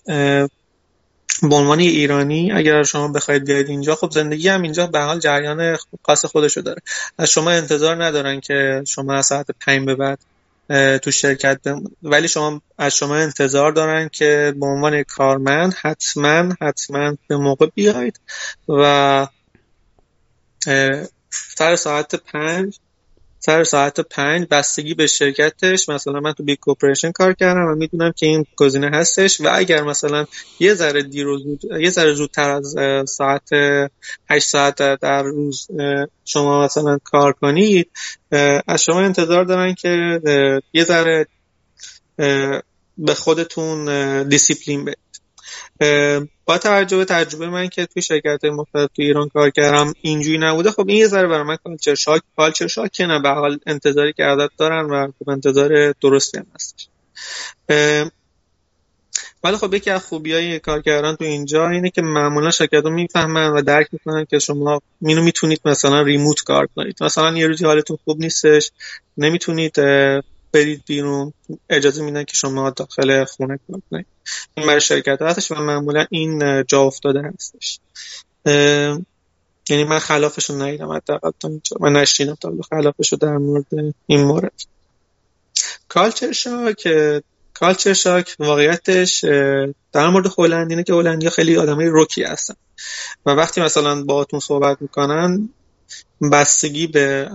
به 1.41 1.56
عنوان 1.56 1.80
ایرانی 1.80 2.52
اگر 2.52 2.84
شما 2.84 3.08
بخواید 3.08 3.46
بیاید 3.46 3.70
اینجا 3.70 3.96
خب 3.96 4.12
زندگی 4.12 4.48
هم 4.48 4.62
اینجا 4.62 4.88
به 4.88 4.93
هر 4.93 4.99
حال 5.00 5.20
جریان 5.20 5.78
خاص 6.04 6.26
خودشو 6.26 6.62
داره. 6.62 6.82
از 7.18 7.30
شما 7.30 7.52
انتظار 7.52 8.06
ندارن 8.06 8.39
که 8.39 8.84
شما 8.88 9.13
از 9.13 9.26
ساعت 9.26 9.48
پنج 9.65 9.86
به 9.86 9.96
بعد 9.96 10.20
تو 11.00 11.12
شرکت 11.12 11.62
بمونید 11.63 11.98
ولی 12.04 12.28
شما 12.28 12.62
از 12.78 12.96
شما 12.96 13.15
انتظار 13.15 13.72
دارن 13.72 14.10
که 14.10 14.54
به 14.60 14.65
عنوان 14.65 15.04
کارمند 15.04 15.74
حتما 15.74 16.56
حتما 16.62 17.18
به 17.28 17.38
موقع 17.38 17.68
بیاید 17.76 18.20
و 18.70 19.28
سر 21.30 21.76
ساعت 21.76 22.16
پنج 22.16 22.80
سر 23.46 23.64
ساعت 23.64 24.00
پنج 24.00 24.48
بستگی 24.52 24.93
به 24.93 25.08
شرکتش. 25.08 25.89
مثلا 25.89 26.20
من 26.20 26.34
تو 26.34 26.43
big 26.43 26.59
corporation 26.59 27.11
کار 27.12 27.34
کردم 27.34 27.66
و 27.66 27.76
می‌دونم 27.76 28.12
که 28.12 28.26
این 28.26 28.46
گزینه 28.56 28.89
هستش 28.89 29.41
و 29.41 29.50
اگر 29.54 29.84
مثلا 29.84 30.26
یه 30.60 30.74
ذره 30.74 31.04
دیر 31.04 31.28
یه 31.80 31.89
ذره 31.89 32.14
زودتر 32.14 32.50
از 32.50 32.76
ساعت 33.10 33.50
8 34.30 34.48
ساعت 34.48 35.00
در 35.02 35.24
روز 35.24 35.68
شما 36.26 36.66
مثلا 36.66 36.98
کار 37.04 37.34
کنید 37.34 37.91
از 38.68 38.84
شما 38.84 39.02
انتظار 39.02 39.43
دارن 39.43 39.74
که 39.74 40.22
یه 40.74 40.84
ذره 40.84 41.28
به 42.98 43.14
خودتون 43.16 44.24
دیسیپلین 44.24 44.93
با 46.46 46.58
توجه 46.58 46.98
به 46.98 47.06
تجربه 47.06 47.50
من 47.50 47.68
که 47.68 47.86
توی 47.86 48.02
شرکت 48.02 48.46
مختلف 48.46 48.89
تو 48.96 49.02
ایران 49.02 49.30
کار 49.30 49.50
کردم 49.50 49.93
اینجوری 50.02 50.38
نبوده. 50.38 50.72
خب 50.72 50.89
این 50.89 50.98
یه 50.98 51.08
ذره 51.08 51.28
برای 51.28 51.43
من 51.43 51.58
culture 51.63 51.95
shock 51.95 52.22
culture 52.36 52.68
shock 52.68 52.91
که 52.91 53.06
نه 53.06 53.20
به 53.20 53.24
هر 53.24 53.30
حال 53.30 53.60
انتظاری 53.66 54.14
که 54.14 54.24
عادت 54.24 54.52
دارن 54.58 54.86
و 54.86 55.12
خب 55.20 55.30
انتظار 55.30 55.91
درستی 55.91 56.38
هم 56.38 56.46
هستش. 56.56 56.88
ولی 59.43 59.58
خب 59.58 59.74
یکی 59.74 59.89
از 59.89 60.06
خوبی 60.06 60.34
های 60.34 60.60
کار 60.60 60.82
کردن 60.82 61.16
تو 61.16 61.24
اینجا 61.24 61.70
اینه 61.70 61.89
که 61.89 62.02
معمولا 62.02 62.52
شرکت 62.52 62.74
رو 62.74 62.89
می‌فهمن 62.89 63.50
و 63.50 63.62
درک 63.62 63.88
می‌کنن 63.91 64.26
که 64.26 64.39
شما 64.39 64.82
مینو 65.02 65.24
می‌تونید 65.24 65.62
مثلا 65.66 66.02
ریموت 66.02 66.41
کار 66.41 66.68
کنید. 66.76 67.04
مثلا 67.04 67.38
یه 67.38 67.48
روزی 67.48 67.66
حالتون 67.66 67.98
خوب 68.06 68.20
نیستش 68.20 68.72
نمی‌تونید 69.18 69.76
برید 70.52 70.84
بیرون 70.88 71.34
اجازه 71.70 72.04
میدن 72.04 72.24
که 72.24 72.36
شما 72.36 72.70
داخل 72.70 73.24
خونه 73.24 73.60
کار 73.72 73.82
کنید. 73.91 74.06
این 74.53 74.67
برای 74.67 74.82
شرکت 74.82 75.21
هستش 75.21 75.51
و 75.51 75.55
معمولا 75.55 76.05
این 76.09 76.63
جا 76.63 76.82
افتاده 76.82 77.21
هستش. 77.21 77.80
یعنی 79.69 79.84
من 79.84 79.99
خلافش 79.99 80.49
رو 80.49 80.61
ندیدم 80.61 80.91
حداقل 80.91 81.32
تا 81.39 81.47
اینجا. 81.47 81.78
من 81.80 81.93
نشینم 81.93 82.38
تا 82.41 82.53
خلافش 82.69 83.11
رو 83.11 83.17
در 83.17 83.38
مورد 83.38 83.65
این 84.07 84.23
مورد. 84.23 84.65
culture 85.88 86.32
shock 86.32 86.88
culture 87.53 87.93
shock 87.93 88.36
واقعیتش 88.39 89.23
در 89.91 90.07
مورد 90.09 90.26
هلند 90.38 90.69
اینه 90.69 90.84
که 90.84 90.93
هلندیا 90.93 91.30
خیلی 91.30 91.57
آدمای 91.57 91.88
روکی 91.88 92.23
هستن. 92.23 92.55
و 93.26 93.30
وقتی 93.30 93.61
مثلا 93.61 94.03
باهاتون 94.03 94.39
صحبت 94.39 94.82
می‌کنن 94.82 95.49
بستگی 96.32 96.88
به 96.88 97.30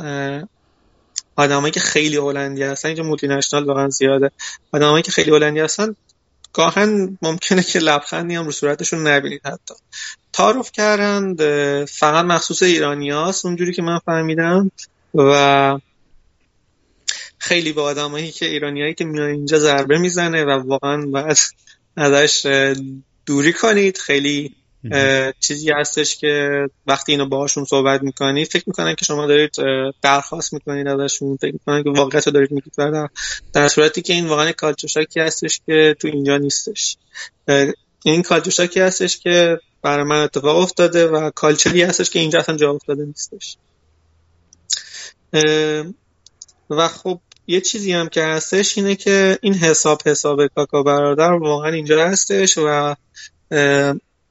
آدمایی 1.36 1.72
که 1.72 1.80
خیلی 1.80 2.16
هلندی 2.16 2.62
هستن 2.62 2.88
اینجا 2.88 3.02
multinational 3.02 3.64
واقعا 3.64 3.88
زیاده 3.88 4.30
آدمایی 4.72 5.02
که 5.02 5.12
خیلی 5.12 5.30
هلندی 5.30 5.60
هستن 5.60 5.96
گاهاً 6.52 7.18
ممکنه 7.22 7.62
که 7.62 7.78
لبخندی 7.78 8.34
هم 8.34 8.44
رو 8.44 8.52
صورتشون 8.52 9.06
نبینید 9.06 9.40
حتی. 9.44 9.74
تعارف 10.32 10.72
کردن 10.72 11.34
فقط 11.84 12.24
مخصوص 12.24 12.62
ایرانی 12.62 13.10
هاست 13.10 13.46
اونجوری 13.46 13.72
که 13.72 13.82
من 13.82 13.98
فهمیدم 13.98 14.70
و 15.14 15.78
خیلی 17.38 17.72
با 17.72 17.82
آدمایی 17.82 18.30
که 18.30 18.46
ایرانیایی 18.46 18.94
که 18.94 19.04
میان 19.04 19.30
اینجا 19.30 19.58
ضربه 19.58 19.98
می‌زنه 19.98 20.44
و 20.44 20.50
واقعا 20.50 21.06
باید 21.06 21.36
ازش 21.96 22.46
دوری 23.26 23.52
کنید. 23.52 23.98
خیلی 23.98 24.54
چیزی 25.40 25.70
هستش 25.70 26.16
که 26.16 26.66
وقتی 26.86 27.12
اینو 27.12 27.28
باهاشون 27.28 27.64
صحبت 27.64 28.02
می‌کنید 28.02 28.48
فکر 28.48 28.64
می‌کنن 28.66 28.94
که 28.94 29.04
شما 29.04 29.26
دارید 29.26 29.54
درخواست 30.02 30.52
می‌کنید 30.52 30.88
ازشون. 30.88 31.36
فکر 31.36 31.52
می‌کنن 31.52 31.82
که 31.82 31.90
واقعیت 31.90 32.28
دارید 32.28 32.50
میگید. 32.50 32.72
در, 32.78 33.08
در 33.52 33.68
صورتی 33.68 34.02
که 34.02 34.12
این 34.12 34.26
واقعا 34.26 34.52
کالچر 34.52 34.88
شاکی 34.88 35.20
هستش 35.20 35.60
که 35.66 35.96
تو 36.00 36.08
اینجا 36.08 36.36
نیستش. 36.36 36.96
این 38.04 38.22
کالچر 38.22 38.50
شاکی 38.50 38.80
هستش 38.80 39.18
که 39.18 39.58
برای 39.82 40.04
من 40.04 40.22
اتفاق 40.22 40.56
افتاده 40.56 41.06
و 41.06 41.30
کالچری 41.30 41.82
هستش 41.82 42.10
که 42.10 42.18
اینجا 42.18 42.38
اصلا 42.38 42.56
جا 42.56 42.70
افتاده 42.70 43.04
نیستش. 43.04 43.56
و 46.70 46.88
خب 46.88 47.20
یه 47.46 47.60
چیزی 47.60 47.92
هم 47.92 48.08
که 48.08 48.24
هستش 48.24 48.78
اینه 48.78 48.96
که 48.96 49.38
این 49.42 49.54
حساب 49.54 50.02
حساب 50.06 50.46
کاکا 50.46 50.82
برادر 50.82 51.32
واقعا 51.32 51.72
اینجا 51.72 52.06
هستش 52.06 52.58
و 52.58 52.94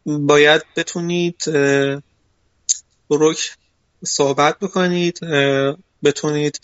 باید 0.06 0.62
بتونید 0.76 1.44
بروک 3.10 3.56
صحبت 4.06 4.60
بکنید 4.60 5.20
بتونید 6.04 6.60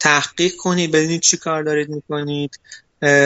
تحقیق 0.00 0.56
کنید 0.56 0.92
ببینید 0.92 1.20
چی 1.20 1.36
کار 1.36 1.62
دارید 1.62 1.88
می‌کنید. 1.88 2.60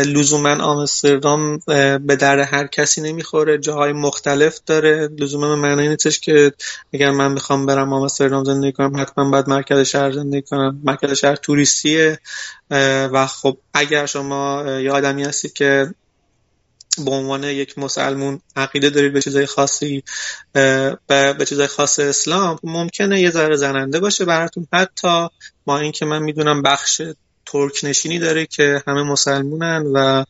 لزوما 0.07 0.50
آمستردام 0.50 1.59
به 2.07 2.16
در 2.20 2.40
هر 2.40 2.66
کسی 2.66 3.00
نمی‌خوره 3.00 3.59
جاهای 3.59 3.92
مختلف 3.92 4.61
داره. 4.66 5.09
لزوما 5.18 5.57
معنی 5.57 5.88
نیستش 5.88 6.20
که 6.20 6.52
اگر 6.92 7.11
من 7.11 7.32
می‌خوام 7.32 7.66
برم 7.66 7.92
آمستردام 7.92 8.44
زندگی 8.44 8.72
کنم 8.72 9.00
حتما 9.00 9.30
باید 9.30 9.48
مرکز 9.48 9.78
شهر 9.78 10.12
زندگی 10.12 10.42
کنم. 10.42 10.80
مرکز 10.84 11.12
شهر 11.12 11.36
توریستیه 11.36 12.18
و 13.12 13.26
خب 13.26 13.59
اگر 13.74 14.07
شما 14.07 14.64
یه 14.66 14.90
آدمی 14.90 15.24
هستید 15.24 15.52
که 15.52 15.94
به 17.05 17.11
عنوان 17.11 17.44
یک 17.44 17.78
مسلمون 17.78 18.40
عقیده 18.57 18.90
دارید 18.90 19.12
به 19.12 19.20
چیزای 19.20 19.47
خاصی 19.47 20.03
به 21.07 21.44
چیزای 21.49 21.66
خاص 21.66 21.99
اسلام 21.99 22.59
ممکنه 22.62 23.20
یه 23.20 23.30
ذره 23.30 23.57
زننده 23.57 24.01
باشه 24.01 24.24
براتون. 24.24 24.66
حتی 24.72 25.28
ما 25.66 25.78
اینکه 25.78 26.05
من 26.05 26.22
می‌دونم 26.22 26.62
بخش 26.62 27.03
ترک 27.47 27.80
نشینی 27.82 28.18
داره 28.18 28.47
که 28.47 28.82
همه 28.86 29.03
مسلمونن 29.03 29.86
و 29.94 30.24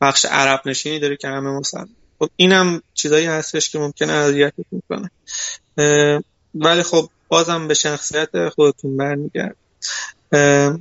بخش 0.00 0.24
عرب 0.24 0.60
نشینی 0.66 0.98
داره 0.98 1.16
که 1.16 1.28
همه 1.28 1.50
مسلمون. 1.50 1.96
خب 2.18 2.30
اینم 2.36 2.82
چیزایی 2.94 3.26
هستش 3.26 3.70
که 3.70 3.78
ممکنه 3.78 4.12
اذیتتون 4.12 4.82
کنه. 4.88 5.10
ولی 6.54 6.82
خب 6.82 7.10
بازم 7.28 7.68
به 7.68 7.74
شخصیت 7.74 8.48
خودتون 8.48 8.96
برمیگرد. 8.96 9.56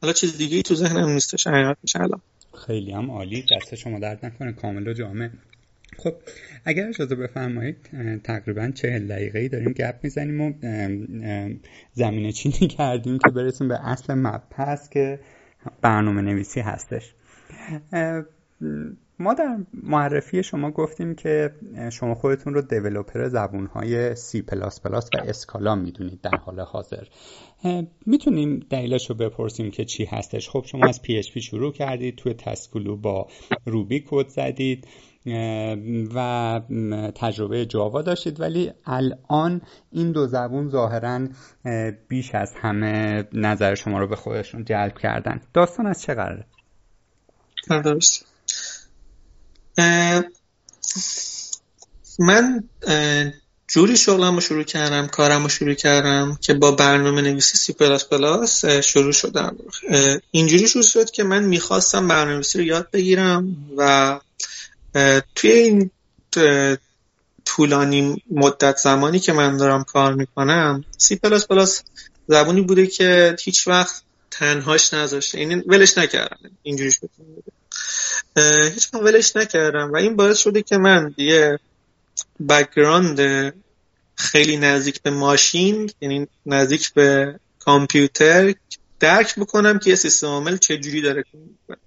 حالا 0.00 0.12
چیز 0.12 0.36
دیگه 0.36 0.56
ای 0.56 0.62
تو 0.62 0.74
ذهنم 0.74 1.08
نیستش 1.08 1.46
حقیقتش 1.46 1.96
الان. 1.96 2.20
خیلی 2.66 2.92
هم 2.92 3.10
عالی. 3.10 3.44
دست 3.52 3.74
شما 3.74 3.98
درد 3.98 4.26
نکنه 4.26 4.52
کامل 4.52 4.88
و 4.88 4.92
جامع. 4.92 5.28
خب 5.96 6.14
اگر 6.64 6.88
اجازه 6.88 7.14
بفرمایید 7.14 7.76
تقریبا 8.24 8.70
چهل 8.74 9.06
دقیقه 9.06 9.48
داریم 9.48 9.72
گپ 9.72 9.94
می‌زنیم 10.02 10.40
و 10.40 10.52
زمینه 11.92 12.32
چینی 12.32 12.68
کردیم 12.78 13.18
که 13.18 13.30
برسیم 13.30 13.68
به 13.68 13.88
اصل 13.88 14.14
مبحث 14.14 14.88
که 14.88 15.20
برنامه 15.82 16.22
نویسی 16.22 16.60
هستش 16.60 17.14
ما 19.20 19.34
در 19.34 19.56
معرفی 19.82 20.42
شما 20.42 20.70
گفتیم 20.70 21.14
که 21.14 21.54
شما 21.92 22.14
خودتون 22.14 22.54
رو 22.54 22.62
دیولوپر 22.62 23.28
زبونهای 23.28 24.16
C++ 24.16 24.42
و 24.84 25.18
اسکالا 25.28 25.74
می‌دونید 25.74 26.20
در 26.20 26.36
حال 26.44 26.60
حاضر. 26.60 27.04
می‌تونیم 28.06 28.60
دلیلش 28.70 29.10
رو 29.10 29.16
بپرسیم 29.16 29.70
که 29.70 29.84
چی 29.84 30.04
هستش. 30.04 30.48
خب 30.48 30.64
شما 30.66 30.86
از 30.88 31.00
PHP 31.04 31.38
شروع 31.38 31.72
کردید 31.72 32.16
توی 32.16 32.34
تسکولو 32.34 32.96
با 32.96 33.28
روبی 33.66 34.04
کد 34.08 34.28
زدید 34.28 34.86
و 36.14 36.60
تجربه 37.14 37.66
جاوا 37.66 38.02
داشتید 38.02 38.40
ولی 38.40 38.72
الان 38.86 39.60
این 39.92 40.12
دو 40.12 40.26
زبون 40.26 40.68
ظاهرا 40.68 41.28
بیش 42.08 42.34
از 42.34 42.54
همه 42.60 43.24
نظر 43.32 43.74
شما 43.74 43.98
رو 43.98 44.06
به 44.06 44.16
خودشون 44.16 44.64
جلب 44.64 44.98
کردن. 44.98 45.40
داستان 45.54 45.86
از 45.86 46.02
چه 46.02 46.14
قراره؟ 46.14 46.44
درست. 47.70 48.27
من 52.18 52.64
جوری 53.68 53.96
شغلم 53.96 54.34
رو 54.34 54.40
شروع 54.40 54.62
کردم 54.62 55.06
کارم 55.06 55.42
رو 55.42 55.48
شروع 55.48 55.74
کردم 55.74 56.38
که 56.40 56.54
با 56.54 56.70
برنامه 56.70 57.22
نویسی 57.22 57.58
سی 57.58 57.72
پلاس 57.72 58.04
پلاس 58.04 58.64
شروع 58.64 59.12
شدم. 59.12 59.56
اینجوری 60.30 60.68
شروع 60.68 60.84
شد 60.84 61.10
که 61.10 61.24
من 61.24 61.44
می‌خواستم 61.44 62.08
برنامه 62.08 62.34
نویسی 62.34 62.58
رو 62.58 62.64
یاد 62.64 62.90
بگیرم 62.90 63.56
و 63.76 64.20
توی 65.34 65.50
این 65.50 65.90
طولانی 67.44 68.22
مدت 68.30 68.76
زمانی 68.76 69.18
که 69.18 69.32
من 69.32 69.56
دارم 69.56 69.84
کار 69.84 70.14
می‌کنم 70.14 70.84
سی 70.98 71.16
پلاس 71.16 71.46
پلاس 71.46 71.82
زبونی 72.26 72.60
بوده 72.60 72.86
که 72.86 73.36
هیچ 73.42 73.68
وقت 73.68 74.02
تنهاش 74.30 74.94
نذاشته. 74.94 75.40
یعنی 75.40 75.54
ولش 75.54 75.98
نکردم. 75.98 76.50
اینجوریش 76.62 76.96
بتونم 76.96 77.28
هیچ 78.74 78.94
ولش 78.94 79.36
نکردم. 79.36 79.92
و 79.92 79.96
این 79.96 80.16
باعث 80.16 80.38
شده 80.38 80.62
که 80.62 80.78
من 80.78 81.14
یه 81.16 81.58
background 82.48 83.52
خیلی 84.14 84.56
نزدیک 84.56 85.02
به 85.02 85.10
ماشین 85.10 85.90
یعنی 86.00 86.26
نزدیک 86.46 86.94
به 86.94 87.38
کامپیوتر 87.58 88.54
درک 89.00 89.38
بکنم 89.38 89.78
که 89.78 89.90
یه 89.90 89.96
سیستم 89.96 90.26
عامل 90.26 90.56
چجوری 90.56 91.00
داره. 91.00 91.24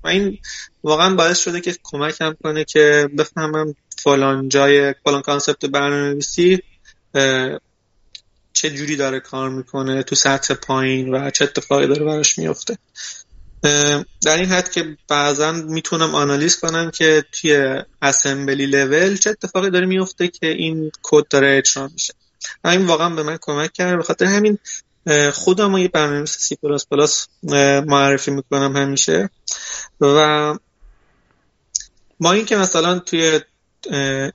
و 0.04 0.08
این 0.08 0.38
واقعا 0.84 1.16
باعث 1.16 1.40
شده 1.40 1.62
که 1.62 1.76
کمکم 1.84 2.36
کنه 2.44 2.64
که 2.64 3.10
بفهمم 3.18 3.76
فلان 3.98 4.50
جای 4.50 4.96
فلان 5.04 5.22
concept 5.22 5.66
برنامه 5.66 6.10
نویسی 6.10 6.60
چه 8.54 8.70
جوری 8.70 8.96
داره 8.96 9.20
کار 9.20 9.50
می‌کنه 9.50 10.04
تو 10.04 10.16
سطح 10.16 10.54
پایین 10.54 11.16
و 11.16 11.30
چه 11.30 11.46
اتفاقی 11.46 11.88
داره 11.88 12.06
براش 12.06 12.40
میفته 12.40 12.78
در 14.22 14.38
این 14.38 14.46
حد 14.46 14.72
که 14.72 14.98
بعضا 15.08 15.52
می‌تونم 15.52 16.16
analyze 16.16 16.60
کنم 16.60 16.92
که 16.92 17.26
توی 17.32 17.82
assembly 18.02 18.66
level 18.66 19.18
چه 19.18 19.30
اتفاقی 19.30 19.70
داره 19.70 19.86
میفته 19.86 20.28
که 20.28 20.48
این 20.48 20.92
کد 21.02 21.28
داره 21.30 21.58
اجرا 21.58 21.88
میشه. 21.88 22.14
همین 22.66 22.88
واقعا 22.88 23.10
به 23.10 23.24
من 23.24 23.38
کمک 23.42 23.74
کرد. 23.74 23.98
به 23.98 24.04
خاطر 24.04 24.26
همین 24.26 24.58
خودم 25.34 25.78
یه 25.78 25.88
برنامه 25.88 26.26
سی 26.26 26.56
پلاس 26.56 26.88
پلاس 26.88 27.28
معرفی 27.88 28.32
می‌کنم 28.32 28.76
همیشه. 28.76 29.30
و 30.02 30.58
ما 32.20 32.32
این 32.32 32.46
که 32.46 32.56
مثلا 32.56 33.00
توی 33.00 33.40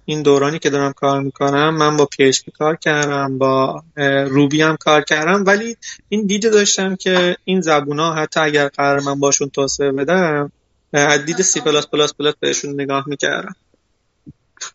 این 0.05 0.22
دورانی 0.22 0.59
که 0.59 0.70
دارم 0.70 0.92
کار 0.92 1.20
می‌کنم 1.20 1.76
من 1.76 1.97
با 1.97 2.07
پی 2.07 2.32
کار 2.59 2.76
کردم 2.76 3.38
با 3.38 3.84
روبی 4.26 4.62
هم 4.62 4.76
کار 4.76 5.03
کردم. 5.03 5.44
ولی 5.47 5.76
این 6.09 6.26
دیده 6.26 6.51
داشتم 6.51 6.97
که 6.97 7.36
این 7.44 7.61
زبون 7.61 7.99
ها 7.99 8.14
حتی 8.14 8.40
اگر 8.40 8.68
قرار 8.68 9.01
من 9.01 9.20
باشون 9.20 9.49
توسعه 9.49 9.92
بدم 9.92 10.53
از 10.92 11.24
دید 11.24 11.42
سی 11.42 11.61
پلاس 11.61 11.86
پلاس 11.86 12.14
پلاس 12.14 12.34
بهشون 12.40 12.80
نگاه 12.80 13.05
می‌کردم. 13.07 13.57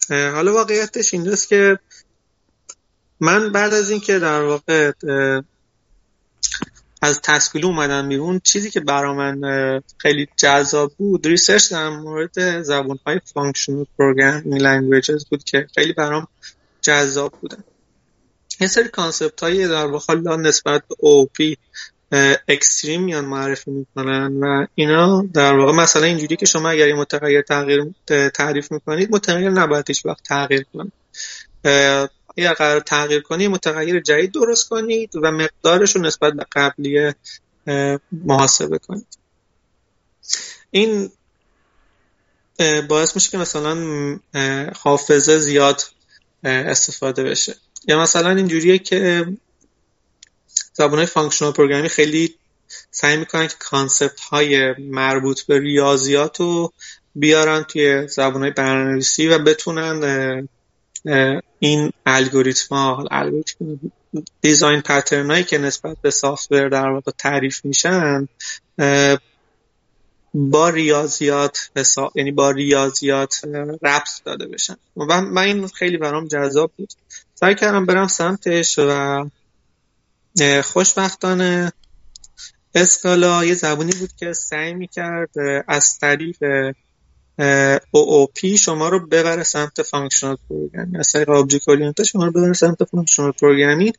حالا 0.09 0.53
واقعیتش 0.53 1.13
اینجاست 1.13 1.49
که 1.49 1.79
من 3.19 3.51
بعد 3.51 3.73
از 3.73 3.91
اینکه 3.91 4.19
در 4.19 4.41
واقع 4.41 4.91
از 7.01 7.21
تسکیل 7.21 7.65
اومدم 7.65 8.09
بیرون 8.09 8.41
چیزی 8.43 8.69
که 8.71 8.79
برا 8.79 9.13
من 9.13 9.81
خیلی 9.97 10.27
جذاب 10.37 10.91
بود 10.97 11.27
ریسرچ 11.27 11.71
در 11.71 11.89
مورد 11.89 12.61
زبان 12.61 12.99
های 13.05 13.19
فانکشنال 13.33 13.85
پروگرامینگ 13.97 14.61
لنگویجز 14.61 15.25
بود 15.25 15.43
که 15.43 15.67
خیلی 15.75 15.93
برام 15.93 16.27
جذاب 16.81 17.31
بودن 17.41 17.63
یه 18.59 18.67
سری 18.67 18.87
concept 18.87 19.43
های 19.43 19.67
در 19.67 19.85
واقع 19.85 20.15
نسبت 20.35 20.83
به 20.87 20.95
OOP 20.95 21.57
extreme 22.47 23.03
میان 23.03 23.25
معرفی 23.25 23.71
می‌کنن 23.71 24.39
و 24.39 24.65
اینا 24.75 25.25
در 25.33 25.53
واقع 25.53 25.73
مثلا 25.73 26.03
اینجوری 26.03 26.35
که 26.35 26.45
شما 26.45 26.69
اگر 26.69 26.87
یه 26.87 26.95
متغیر 26.95 27.41
تغییر 27.41 27.83
تعریف 28.29 28.71
می‌کنید 28.71 29.11
متغیر 29.11 29.49
نباید 29.49 29.85
هیچ 29.87 30.05
وقت 30.05 30.23
تغییر 30.23 30.65
کنید. 30.73 30.93
اگر 32.37 32.53
قرار 32.53 32.79
تغییر 32.79 33.21
کنید 33.21 33.51
متغیر 33.51 33.99
جدید 33.99 34.31
درست 34.31 34.69
کنید 34.69 35.15
و 35.15 35.31
مقدارش 35.31 35.95
رو 35.95 36.01
نسبت 36.01 36.33
به 36.33 36.45
قبلی 36.51 37.13
محاسبه 38.11 38.77
کنید. 38.77 39.17
این 40.71 41.11
باعث 42.87 43.15
میشه 43.15 43.29
که 43.31 43.37
مثلا 43.37 43.75
حافظه 44.79 45.39
زیاد 45.39 45.81
استفاده 46.43 47.23
بشه. 47.23 47.55
یا 47.87 48.01
مثلا 48.01 48.29
اینجوریه 48.29 48.77
که 48.79 49.25
زبان 50.73 50.97
های 50.97 51.05
functional 51.05 51.51
programming 51.51 51.89
خیلی 51.89 52.35
سعی 52.91 53.17
می‌کنن 53.17 53.47
که 53.47 53.55
concept 53.59 54.19
های 54.19 54.73
مربوط 54.79 55.41
به 55.41 55.59
ریاضیات 55.59 56.39
رو 56.39 56.73
بیارن 57.15 57.63
توی 57.63 58.07
زبان 58.07 58.41
های 58.41 58.51
برنامه‌نویسی 58.51 59.27
و 59.27 59.39
بتونن 59.39 60.47
این 61.59 61.91
الگوریتم 62.05 62.75
ها 62.75 63.07
design 64.41 64.81
pattern 64.81 65.31
هایی 65.31 65.43
که 65.43 65.57
نسبت 65.57 65.97
به 66.01 66.11
software 66.11 66.69
در 66.69 66.89
واقع 66.89 67.11
تعریف 67.17 67.65
میشن 67.65 68.27
با 70.33 70.69
ریاضیات 70.69 71.71
یعنی 72.15 72.31
با 72.31 72.51
ریاضیات 72.51 73.41
ربط 73.81 74.23
داده 74.25 74.47
بشن. 74.47 74.75
و 74.97 75.21
من 75.21 75.41
این 75.41 75.67
خیلی 75.67 75.97
برام 75.97 76.27
جذاب 76.27 76.71
بود. 76.77 76.93
سعی 77.35 77.55
کردم 77.55 77.85
برم 77.85 78.07
سمتش 78.07 78.79
و 78.79 79.29
خوشبختانه 80.63 81.73
Scala 82.75 83.45
یه 83.45 83.53
زبونی 83.53 83.91
بود 83.99 84.09
که 84.17 84.33
سعی 84.33 84.73
می‌کرد 84.73 85.29
از 85.67 85.99
طریق 85.99 86.37
OOP 87.95 88.45
شما 88.45 88.89
رو 88.89 89.07
ببره 89.07 89.43
سمت 89.43 89.81
functional 89.81 90.37
programming 90.49 90.95
از 90.99 91.11
طریق 91.11 91.29
object 91.29 91.69
oriented 91.69 92.03
شما 92.03 92.25
رو 92.25 92.31
ببره 92.31 92.53
سمت 92.53 92.83
functional 92.83 93.31
programming 93.31 93.93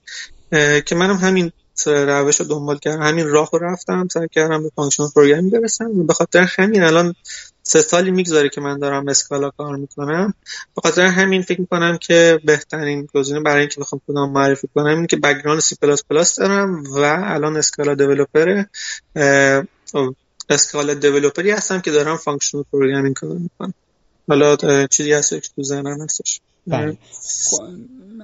که 0.87 0.95
منم 0.95 1.17
همین 1.17 1.53
روش 1.87 2.41
رو 2.41 2.47
دنبال 2.47 2.79
کردم. 2.79 3.03
همین 3.03 3.29
راه 3.29 3.49
رو 3.53 3.59
رفتم. 3.59 4.09
سعی 4.13 4.29
کردم 4.33 4.63
به 4.63 4.71
functional 4.77 5.09
programming 5.15 5.53
برسم. 5.53 6.07
به 6.07 6.15
خاطر 6.15 6.41
همین 6.41 6.83
الان 6.83 7.15
سه 7.63 7.81
سالی 7.81 8.11
می‌گذاره 8.11 8.49
که 8.49 8.61
من 8.61 8.79
دارم 8.79 9.09
Scala 9.09 9.51
کار 9.51 9.77
می‌کنم. 9.77 10.35
به 10.77 10.83
خاطر 10.83 11.07
همین 11.07 11.43
فکر 11.43 11.61
می‌کنم 11.61 11.99
که 11.99 12.41
بهترین 12.45 13.09
گزینه 13.15 13.41
برای 13.41 13.61
اینکه 13.61 13.81
بخوام 13.81 14.01
خودم 14.07 14.31
معرفی 14.31 14.69
کنم 14.75 14.97
این 14.97 15.07
که 15.07 15.17
background 15.17 15.61
C++ 15.61 16.37
دارم 16.37 16.85
و 16.85 16.99
الان 17.25 17.57
Scala 17.57 17.95
developer 17.95 18.65
Scala 20.55 20.95
developer 20.95 21.45
ی 21.45 21.51
هستم 21.51 21.81
که 21.81 21.91
دارم 21.91 22.17
functional 22.17 22.65
programming 22.73 23.15
کار 23.15 23.31
می‌کنم. 23.31 23.75
حالا 24.29 24.57
چیزی 24.87 25.13
هست 25.13 25.31
که 25.31 25.41
تو 25.57 25.63
ذهنم 25.63 26.01
هستش. 26.01 26.41
بله. 26.67 26.99
خب، 27.51 27.63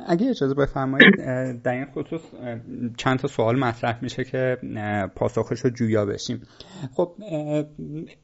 اگه 0.06 0.30
اجازه 0.30 0.54
بفرمایید 0.54 1.16
در 1.62 1.72
این 1.72 1.86
خصوص 1.94 2.20
چند 2.96 3.18
تا 3.18 3.28
سوال 3.28 3.58
مطرح 3.58 3.98
میشه 4.02 4.24
که 4.24 4.58
پاسخش 5.16 5.60
رو 5.60 5.70
جویا 5.70 6.04
بشیم. 6.04 6.42
خب 6.94 7.12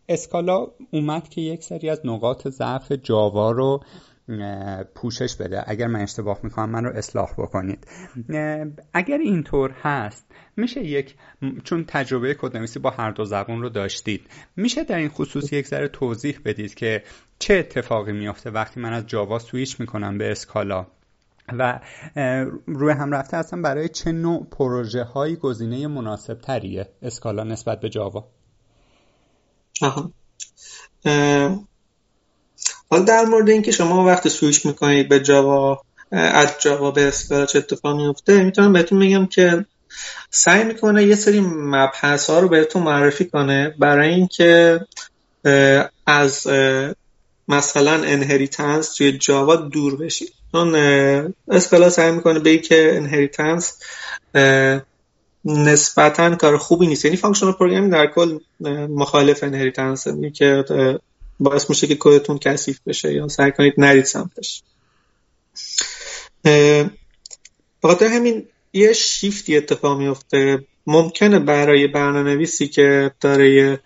اسکالا 0.09 0.67
اومد 0.91 1.29
که 1.29 1.41
یک 1.41 1.65
سری 1.65 1.91
از 1.91 2.01
نقاط 2.05 2.49
ضعف 2.49 2.93
جاوا 2.93 3.51
رو 3.51 3.83
پوشش 4.95 5.37
بده. 5.37 5.65
اگر 5.67 5.87
من 5.87 6.01
اشتباه 6.01 6.41
می‌کنم 6.43 6.71
من 6.71 6.85
رو 6.85 6.97
اصلاح 6.97 7.33
بکنید. 7.39 7.87
اگر 8.93 9.19
اینطور 9.19 9.71
هست 9.71 10.27
میشه 10.57 10.85
یک 10.85 11.15
چون 11.65 11.85
تجربه 11.89 12.35
کدنویسی 12.35 12.79
با 12.79 12.91
هر 12.91 13.11
دو 13.11 13.25
زبان 13.25 13.63
رو 13.63 13.69
داشتید 13.69 14.27
میشه 14.57 14.85
در 14.85 14.97
این 14.97 15.09
خصوص 15.09 15.53
یک 15.53 15.67
ذره 15.67 15.89
توضیح 15.89 16.41
بدید 16.45 16.75
که 16.75 17.03
چه 17.39 17.55
اتفاقی 17.55 18.13
میافته 18.13 18.51
وقتی 18.51 18.81
من 18.81 18.93
از 18.93 19.07
جاوا 19.07 19.39
سویچ 19.39 19.81
می‌کنم 19.81 20.19
به 20.19 20.31
اسکالا. 20.31 20.87
و 21.59 21.81
روی 22.67 22.93
هم 22.93 23.13
رفته 23.13 23.37
هستم 23.37 23.63
برای 23.63 23.89
چه 23.89 24.13
نوع 24.13 24.47
پروژه 24.51 25.03
های 25.05 25.37
گزینه 25.37 25.87
مناسب 25.87 26.41
تریه 26.41 26.89
اسکالا 27.03 27.45
نسبت 27.45 27.81
به 27.81 27.89
جاوا؟ 27.89 28.29
حالا 32.91 33.03
در 33.05 33.25
مورد 33.25 33.51
اینکه 33.51 33.73
شما 33.73 34.05
وقتی 34.05 34.29
سویچ 34.29 34.67
می‌کنید 34.67 35.09
به 35.09 35.21
جاوا 35.21 35.83
از 36.13 36.49
جاوا 36.61 36.91
به 36.91 37.09
اسکالا 37.09 37.47
چه 37.47 37.59
اتفاقی 37.59 38.07
میفته 38.07 38.43
می‌تونم 38.43 38.73
بهتون 38.73 38.99
میگم 38.99 39.27
که 39.27 39.65
سعی 40.31 40.65
می‌کنه 40.65 41.05
یه 41.05 41.15
سری 41.15 41.41
مبحث 41.51 42.31
ها 42.31 42.41
رو 42.41 42.49
بهتون 42.49 42.83
معرفی 42.83 43.25
کنه 43.25 43.75
برای 43.79 44.09
اینکه 44.09 44.81
از 46.07 46.47
مثلا 47.49 47.93
inheritance 47.93 48.95
توی 48.95 49.19
Java 49.19 49.57
دور 49.57 49.97
بشید. 49.97 50.33
چون 50.53 50.75
Scala 51.49 51.91
سعی 51.91 52.13
می‌کنه 52.13 52.39
به 52.39 52.59
که 52.59 52.97
inheritance 52.97 53.79
نسبتا 55.45 56.35
کار 56.35 56.59
خوبی 56.59 56.87
نیست. 56.87 57.05
یعنی 57.05 57.17
functional 57.17 57.53
programming 57.53 57.93
در 57.93 58.07
کل 58.07 58.39
مخالف 58.89 59.45
inheritance 59.45 60.07
که 60.35 60.65
باعث 61.41 61.71
میشه 61.71 61.87
که 61.87 61.97
کدتون 62.01 62.39
کثیف 62.39 62.81
بشه 62.87 63.15
یا 63.15 63.29
سعی 63.29 63.53
کنید 63.53 63.75
نرید 63.79 64.05
سمتش. 64.05 64.63
بخاطر 67.83 68.07
همین 68.07 68.47
یه 68.73 68.93
شیفتی 68.93 69.57
اتفاق 69.57 69.99
میفته. 69.99 70.65
ممکنه 70.87 71.39
برای 71.39 71.87
برنامه 71.87 72.35
نویسی 72.35 72.69
که 72.69 73.11
داره 73.21 73.81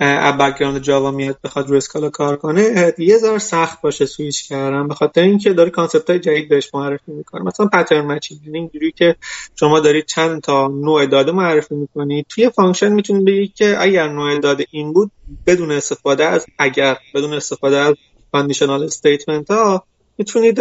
background 0.00 0.82
Java 0.82 1.10
میاد 1.10 1.38
بخواد 1.44 1.70
رو 1.70 1.76
Scala 1.76 2.10
کار 2.10 2.36
کنه 2.36 2.92
یه 2.98 3.18
ذره 3.18 3.38
سخت 3.38 3.80
باشه 3.80 4.06
سویچ 4.06 4.48
کردن 4.48 4.88
به 4.88 4.94
خاطر 4.94 5.22
اینکه 5.22 5.52
داره 5.52 5.70
concept 5.70 6.10
های 6.10 6.18
جدید 6.18 6.48
بهش 6.48 6.70
معرفی 6.74 7.12
می‌کنه. 7.12 7.42
مثلا 7.42 7.66
pattern 7.66 8.20
یعنی 8.44 8.58
اینجوری 8.58 8.92
که 8.92 9.16
شما 9.54 9.80
دارید 9.80 10.06
چند 10.06 10.42
تا 10.42 10.68
نوع 10.68 11.06
داده 11.06 11.32
معرفی 11.32 11.74
می‌کنید 11.74 12.26
توی 12.28 12.50
function 12.50 12.92
می‌تونید 12.92 13.24
بگید 13.24 13.54
که 13.54 13.76
اگر 13.82 14.08
نوع 14.08 14.38
داده 14.38 14.66
این 14.70 14.92
بود 14.92 15.10
بدون 15.46 15.72
استفاده 15.72 16.24
از 16.24 16.46
اگر 16.58 16.96
بدون 17.14 17.34
استفاده 17.34 17.76
از 17.76 17.94
conditional 18.32 18.84
statement 18.84 19.50
ها 19.50 19.84
می‌تونید 20.18 20.54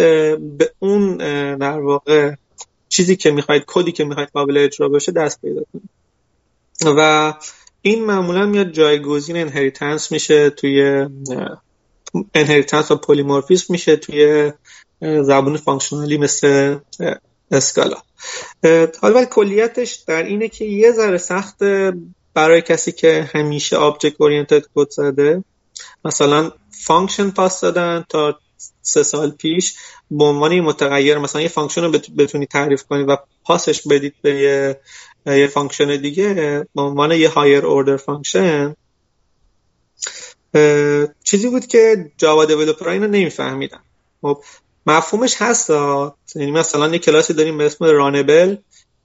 به 0.57 0.71
اون 0.79 1.17
در 1.57 1.79
واقع 1.79 2.33
چیزی 2.89 3.15
که 3.15 3.31
می‌خواید 3.31 3.63
کدی 3.67 3.91
که 3.91 4.03
می‌خواید 4.03 4.29
قابل 4.33 4.57
اجرا 4.57 4.89
بشه 4.89 5.11
دست 5.11 5.41
پیدا 5.41 5.61
کنید. 5.73 5.89
و 6.85 7.33
این 7.87 8.05
معمولا 8.05 8.45
میاد 8.45 8.71
جایگزین 8.71 9.37
inheritance 9.37 10.11
میشه 10.11 10.49
توی 10.49 11.05
inheritance 12.33 12.91
و 12.91 12.95
polymorphism 12.95 13.73
میشه 13.73 13.95
توی 13.95 14.51
زبون 15.01 15.57
functional 15.57 16.12
ی 16.12 16.17
مثل 16.17 16.77
Scala 17.51 17.95
حالا 19.01 19.15
ولی 19.15 19.25
کلیتش 19.25 19.93
در 19.93 20.23
اینه 20.23 20.47
که 20.47 20.65
یه 20.65 20.91
ذره 20.91 21.17
سخت 21.17 21.63
برای 22.33 22.61
کسی 22.61 22.91
که 22.91 23.29
همیشه 23.33 23.77
object 23.77 24.21
oriented 24.21 24.63
code 24.75 24.89
زده. 24.89 25.43
مثلا 26.05 26.51
function 26.71 27.29
pass 27.29 27.61
دادن 27.61 28.05
تا 28.09 28.39
سه 28.81 29.03
سال 29.03 29.31
پیش 29.31 29.75
به 30.11 30.23
عنوان 30.23 30.59
متغیر 30.59 31.17
مثلا 31.17 31.41
یه 31.41 31.47
function 31.47 31.83
رو 31.83 31.91
بتونی 32.17 32.45
تعریف 32.45 32.83
کنی 32.83 33.03
و 33.03 33.17
pass 33.43 33.73
اش 33.73 33.87
بدید 33.87 34.13
به 34.21 34.35
یه 34.35 34.79
یه 35.27 35.47
function 35.47 35.95
دیگه 35.95 36.33
به 36.75 36.81
عنوان 36.81 37.11
یه 37.11 37.29
higher 37.29 37.65
order 37.65 37.97
function 37.97 38.75
چیزی 41.23 41.49
بود 41.49 41.65
که 41.65 42.11
Java 42.17 42.45
developer 42.45 42.89
اینو 42.89 43.07
نمیفهمیدن. 43.07 43.79
خب 44.21 44.43
مفهومش 44.85 45.35
هست 45.39 45.69
یعنی 46.35 46.51
مثلا 46.51 46.87
یه 46.87 46.99
کلاسی 46.99 47.33
داریم 47.33 47.57
به 47.57 47.65
اسم 47.65 47.85
Runnable 47.85 48.55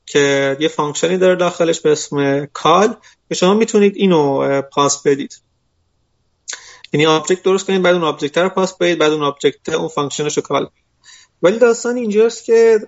که 0.06 0.56
یه 0.60 0.68
function 0.68 1.12
ی 1.12 1.18
داره 1.18 1.36
داخلش 1.36 1.80
به 1.80 1.92
اسم 1.92 2.46
call 2.46 2.96
که 3.28 3.34
شما 3.34 3.54
می‌تونید 3.54 3.96
اینو 3.96 4.62
pass 4.62 5.02
بدید. 5.02 5.40
یعنی 6.92 7.06
object 7.06 7.42
درست 7.42 7.66
کنید 7.66 7.82
بعد 7.82 7.94
اون 7.94 8.04
object 8.04 8.38
رو 8.38 8.48
pass 8.48 8.78
بدید 8.78 8.98
بعد 8.98 9.12
اون 9.12 9.22
object 9.22 9.68
اون 9.68 9.88
function 9.88 10.27
ش 10.27 10.36
رو 10.36 10.42
call 10.42 10.70
ولی 11.42 11.58
داستان 11.58 11.96
اینجاست 11.96 12.44
که 12.44 12.80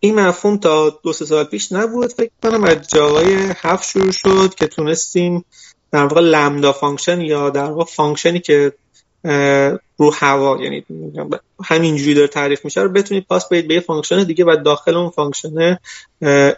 این 0.00 0.20
مفهوم 0.20 0.56
تا 0.56 0.98
دو 1.02 1.12
سه 1.12 1.24
سال 1.24 1.44
پیش 1.44 1.72
نبود. 1.72 2.12
فکر 2.12 2.30
کنم 2.42 2.64
از 2.64 2.88
جاوای 2.88 3.34
هفت 3.56 3.88
شروع 3.88 4.12
شد 4.12 4.54
که 4.54 4.66
تونستیم 4.66 5.44
در 5.92 6.02
واقع 6.02 6.20
lambda 6.20 6.72
function 6.72 7.20
یا 7.20 7.50
در 7.50 7.64
واقع 7.64 7.84
function 7.84 8.34
ی 8.34 8.40
که 8.40 8.72
رو 9.96 10.10
هوا 10.14 10.58
یعنی 10.60 10.84
همینجوری 11.64 12.14
داره 12.14 12.26
تعریف 12.26 12.64
میشه 12.64 12.80
رو 12.80 12.88
بتونید 12.88 13.26
pass 13.26 13.48
بدید 13.48 13.68
به 13.68 13.74
یه 13.74 13.80
function 13.80 14.24
دیگه 14.24 14.44
و 14.44 14.56
داخل 14.64 14.94
اون 14.94 15.10
function 15.10 15.78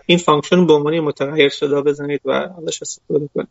این 0.07 0.19
function 0.19 0.67
به 0.67 0.73
عنوان 0.73 1.01
متغیر 1.01 1.49
صدا 1.49 1.83
بزنید 1.83 2.21
و 2.25 2.31
ازش 2.31 2.83
استفاده 2.83 3.29
کنید. 3.35 3.49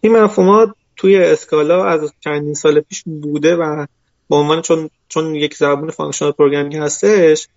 این 0.00 0.16
مفهومات 0.16 0.68
توی 0.96 1.16
Scala 1.16 1.84
از 1.84 2.12
چندین 2.20 2.54
سال 2.54 2.80
پیش 2.80 3.02
بوده 3.06 3.56
و 3.56 3.86
به 4.30 4.36
عنوان 4.36 4.62
چون 4.62 4.90
چون 5.08 5.34
یک 5.34 5.54
زبان 5.54 5.90
functional 5.90 6.32
programming 6.32 6.76
هستش 6.76 7.48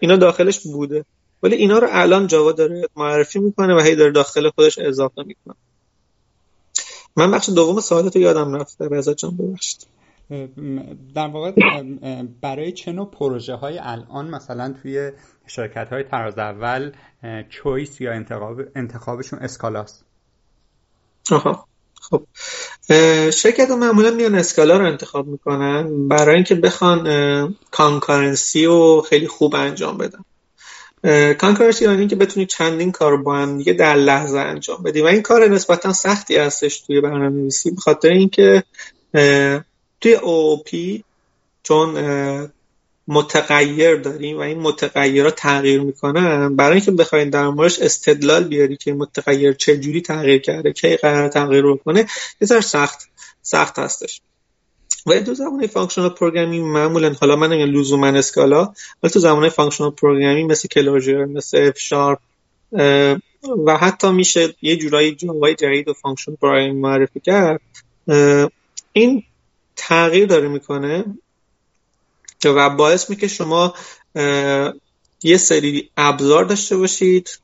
اینا 0.00 0.16
داخلش 0.16 0.60
بوده. 0.60 1.04
ولی 1.42 1.56
اینا 1.56 1.78
رو 1.78 1.88
الان 1.90 2.26
جاوا 2.26 2.52
داره 2.52 2.88
معرفی 2.96 3.38
می‌کنه 3.38 3.74
و 3.74 3.80
هی 3.80 3.96
داره 3.96 4.12
داخل 4.12 4.50
خودش 4.50 4.78
اضافه 4.78 5.22
می‌کنه. 5.22 5.54
من 7.16 7.30
بخش 7.30 7.50
دوم 7.50 7.80
سوالات 7.80 8.16
یادم 8.16 8.54
رفته. 8.54 8.88
رضا 8.88 9.14
جان 9.14 9.36
ببخشید. 9.36 9.86
در 11.14 11.26
واقع 11.26 11.52
برای 12.40 12.72
چه 12.72 12.92
نوع 12.92 13.10
پروژه 13.10 13.54
های 13.54 13.78
الان 13.78 14.30
مثلا 14.30 14.74
توی 14.82 15.12
شرکت 15.46 15.88
های 15.92 16.04
تراز 16.04 16.38
اول 16.38 16.92
choice 17.48 18.00
یا 18.00 18.12
انتخاب 18.12 18.60
انتخابشون 18.74 19.38
Scala 19.38 19.79
ست؟ 19.79 20.04
آها. 21.32 21.66
خب 22.00 22.22
شرکت 23.30 23.70
معمولا 23.70 24.10
میان 24.10 24.34
Scala 24.34 24.76
رو 24.76 24.86
انتخاب 24.86 25.26
می‌کنن 25.26 26.08
برای 26.08 26.34
اینکه 26.34 26.54
بخوان 26.54 27.56
concurrency 27.70 28.64
رو 28.64 29.04
خیلی 29.08 29.28
خوب 29.28 29.54
انجام 29.54 29.98
بدن. 29.98 30.24
concurrency 31.34 31.84
یعنی 31.84 32.06
که 32.06 32.16
بتونی 32.16 32.46
چندین 32.46 32.92
کار 32.92 33.16
با 33.16 33.36
هم 33.36 33.58
دیگه 33.58 33.72
در 33.72 33.94
لحظه 33.94 34.38
انجام 34.38 34.82
بدی 34.82 35.00
و 35.00 35.06
این 35.06 35.22
کار 35.22 35.48
نسبتا 35.48 35.92
سختی 35.92 36.36
هستش 36.36 36.80
توی 36.80 37.00
برنامه 37.00 37.28
نویسی 37.28 37.70
به 37.70 37.80
خاطر 37.80 38.08
اینکه 38.08 38.64
توی 40.00 40.16
OOP 40.16 41.02
چون 41.62 41.96
متغیر 43.10 43.96
داریم 43.96 44.36
و 44.36 44.40
این 44.40 44.58
متغیرها 44.58 45.30
تغییر 45.30 45.80
می‌کنن 45.80 46.56
برای 46.56 46.72
اینکه 46.72 46.90
بخواین 46.90 47.30
در 47.30 47.48
موردش 47.48 47.78
استدلال 47.78 48.44
بیاری 48.44 48.76
که 48.76 48.92
متغیر 48.92 49.52
چه 49.52 49.76
جوری 49.76 50.00
تغییر 50.00 50.38
کرده 50.38 50.72
کی 50.72 50.96
قراره 50.96 51.28
تغییر 51.28 51.62
رو 51.62 51.76
کنه 51.76 52.06
یه 52.40 52.60
سخت 52.60 53.08
سخت 53.42 53.78
هستش. 53.78 54.20
و 55.06 55.20
تو 55.20 55.34
زبان 55.34 55.66
functional 55.66 56.08
programming 56.08 56.64
معمولا 56.64 57.12
حالا 57.20 57.36
من 57.36 57.52
نگم 57.52 57.78
لزوما 57.78 58.06
Scala 58.06 58.72
ولی 59.02 59.12
تو 59.12 59.18
زبان 59.18 59.48
functional 59.48 59.90
programming 59.90 60.50
مثل 60.50 60.68
Clojure 60.68 61.24
مثل 61.24 61.68
F 61.68 61.78
Sharp 61.78 62.18
و 63.66 63.76
حتی 63.80 64.10
میشه 64.10 64.54
یه 64.62 64.76
جورایی 64.76 65.14
جاوای 65.14 65.54
جدید 65.54 65.88
و 65.88 65.92
function 65.92 66.34
programming 66.34 66.76
معرفی 66.76 67.20
کرد. 67.20 67.60
این 68.92 69.22
تغییر 69.76 70.26
داره 70.26 70.48
می‌کنه. 70.48 71.04
و 72.48 72.70
باعث 72.70 73.10
میشه 73.10 73.28
شما 73.28 73.74
یه 75.22 75.36
سری 75.36 75.90
ابزار 75.96 76.44
داشته 76.44 76.76
باشید 76.76 77.40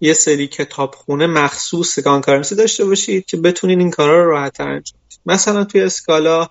یه 0.00 0.12
سری 0.12 0.46
کتابخونه 0.46 1.26
مخصوص 1.26 1.98
concurrency 1.98 2.54
داشته 2.54 2.84
باشید 2.84 3.26
که 3.26 3.36
بتونید 3.36 3.78
این 3.78 3.90
کارا 3.90 4.24
رو 4.24 4.30
راحت 4.30 4.60
انجام 4.60 5.00
مثلا 5.26 5.64
توی 5.64 5.80
Scala 5.80 6.48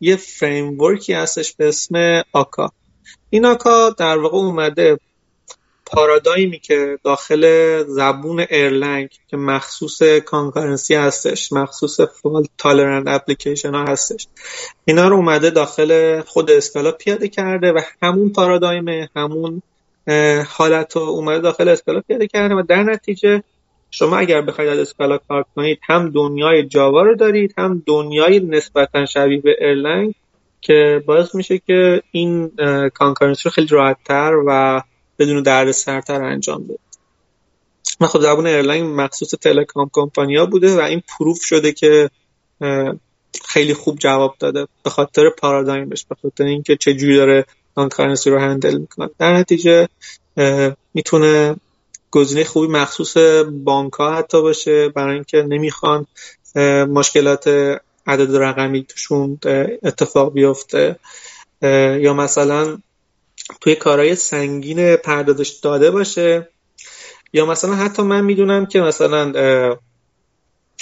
یه 0.00 0.16
framework 0.16 1.02
ی 1.02 1.12
هستش 1.12 1.52
به 1.52 1.68
اسم 1.68 2.22
Akka. 2.32 2.72
این 3.30 3.46
Akka 3.46 3.90
در 3.90 4.18
واقع 4.18 4.36
اومده 4.36 4.98
paradigm 5.86 6.50
ی 6.50 6.58
که 6.58 6.98
داخل 7.04 7.82
زبون 7.82 8.40
Erlang 8.40 9.08
که 9.28 9.36
مخصوص 9.36 10.02
concurrency 10.02 10.94
هستش 10.94 11.52
مخصوص 11.52 12.00
fault 12.00 12.50
tolerant 12.58 13.08
application 13.08 13.74
ها 13.74 13.84
هستش 13.84 14.26
اینا 14.84 15.08
رو 15.08 15.16
اومده 15.16 15.50
داخل 15.50 16.20
خود 16.20 16.50
Scala 16.50 16.92
پیاده 16.92 17.28
کرده 17.28 17.72
و 17.72 17.80
همون 18.02 18.32
paradigm 18.32 19.08
همون 19.16 19.62
حالت 20.48 20.96
رو 20.96 21.02
اومده 21.02 21.38
داخل 21.38 21.68
Scala 21.68 22.00
پیاده 22.00 22.26
کرده 22.26 22.54
و 22.54 22.62
در 22.62 22.82
نتیجه 22.82 23.42
شما 23.90 24.16
اگر 24.16 24.42
بخواید 24.42 24.70
از 24.70 24.78
Scala 24.78 25.18
کار 25.18 25.44
کنید 25.56 25.78
هم 25.82 26.10
دنیای 26.10 26.66
جاوا 26.66 27.02
رو 27.02 27.14
دارید 27.14 27.54
هم 27.58 27.82
دنیای 27.86 28.40
نسبتا 28.40 29.06
شبیه 29.06 29.40
به 29.40 29.56
Erlang 29.60 30.14
که 30.60 31.02
باعث 31.06 31.34
میشه 31.34 31.58
که 31.58 32.02
این 32.10 32.52
concurrency 32.94 33.42
رو 33.44 33.50
خیلی 33.50 33.66
راحتتر 33.66 34.32
و 34.46 34.82
بدون 35.18 35.42
درد 35.42 35.70
سرتر 35.70 36.22
انجام 36.22 36.64
بده. 36.64 36.78
و 38.00 38.06
خب 38.06 38.20
زبان 38.20 38.46
Erlang 38.46 39.00
مخصوص 39.00 39.30
telecom 39.30 39.90
company 39.92 40.39
ا 40.39 40.46
بوده 40.46 40.76
و 40.76 40.80
این 40.80 41.02
proof 41.18 41.42
شده 41.42 41.72
که 41.72 42.10
خیلی 43.44 43.74
خوب 43.74 43.98
جواب 43.98 44.34
داده 44.38 44.66
به 44.82 44.90
خاطر 44.90 45.30
paradigm 45.30 45.89
ش 45.89 46.04
به 46.08 46.16
خاطر 46.22 46.44
اینکه 46.44 46.76
چجوری 46.76 47.16
داره 47.16 47.44
کانکارنسی 47.74 48.30
رو 48.30 48.38
هندل 48.38 48.78
می‌کنه. 48.78 49.10
در 49.18 49.36
نتیجه 49.36 49.88
می‌تونه 50.94 51.56
گزینه 52.10 52.44
خوبی 52.44 52.66
مخصوص 52.66 53.16
بانک 53.64 53.92
ها 53.92 54.16
حتی 54.16 54.42
باشه 54.42 54.88
برای 54.88 55.14
اینکه 55.14 55.42
نمی‌خوان 55.42 56.06
مشکلات 56.88 57.48
عدد 58.06 58.36
رقمی 58.36 58.84
توشون 58.84 59.38
اتفاق 59.82 60.32
بیفته. 60.32 60.96
یا 62.00 62.14
مثلا 62.14 62.78
توی 63.60 63.74
کارهای 63.74 64.16
سنگین 64.16 64.96
پردازش 64.96 65.48
داده 65.48 65.90
باشه. 65.90 66.48
یا 67.32 67.46
مثلا 67.46 67.74
حتی 67.74 68.02
من 68.02 68.24
می‌دونم 68.24 68.66
که 68.66 68.80
مثلا 68.80 69.32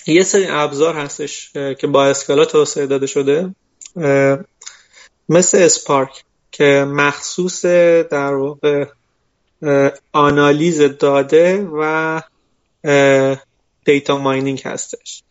یه 0.06 0.22
سری 0.22 0.46
ابزار 0.48 0.94
هستش 0.94 1.52
که 1.52 1.86
با 1.86 2.06
اسکالا 2.06 2.44
توسعه 2.44 2.86
داده 2.86 3.06
شده 3.06 3.54
مثل 5.28 5.58
Spark 5.58 6.24
که 6.52 6.84
مخصوص 6.88 7.64
در 8.10 8.34
واقع 8.34 8.86
آنالیز 10.12 10.80
داده 10.80 11.68
و 11.72 12.20
data 13.84 14.18
mining 14.18 14.62
هستش. 14.64 15.22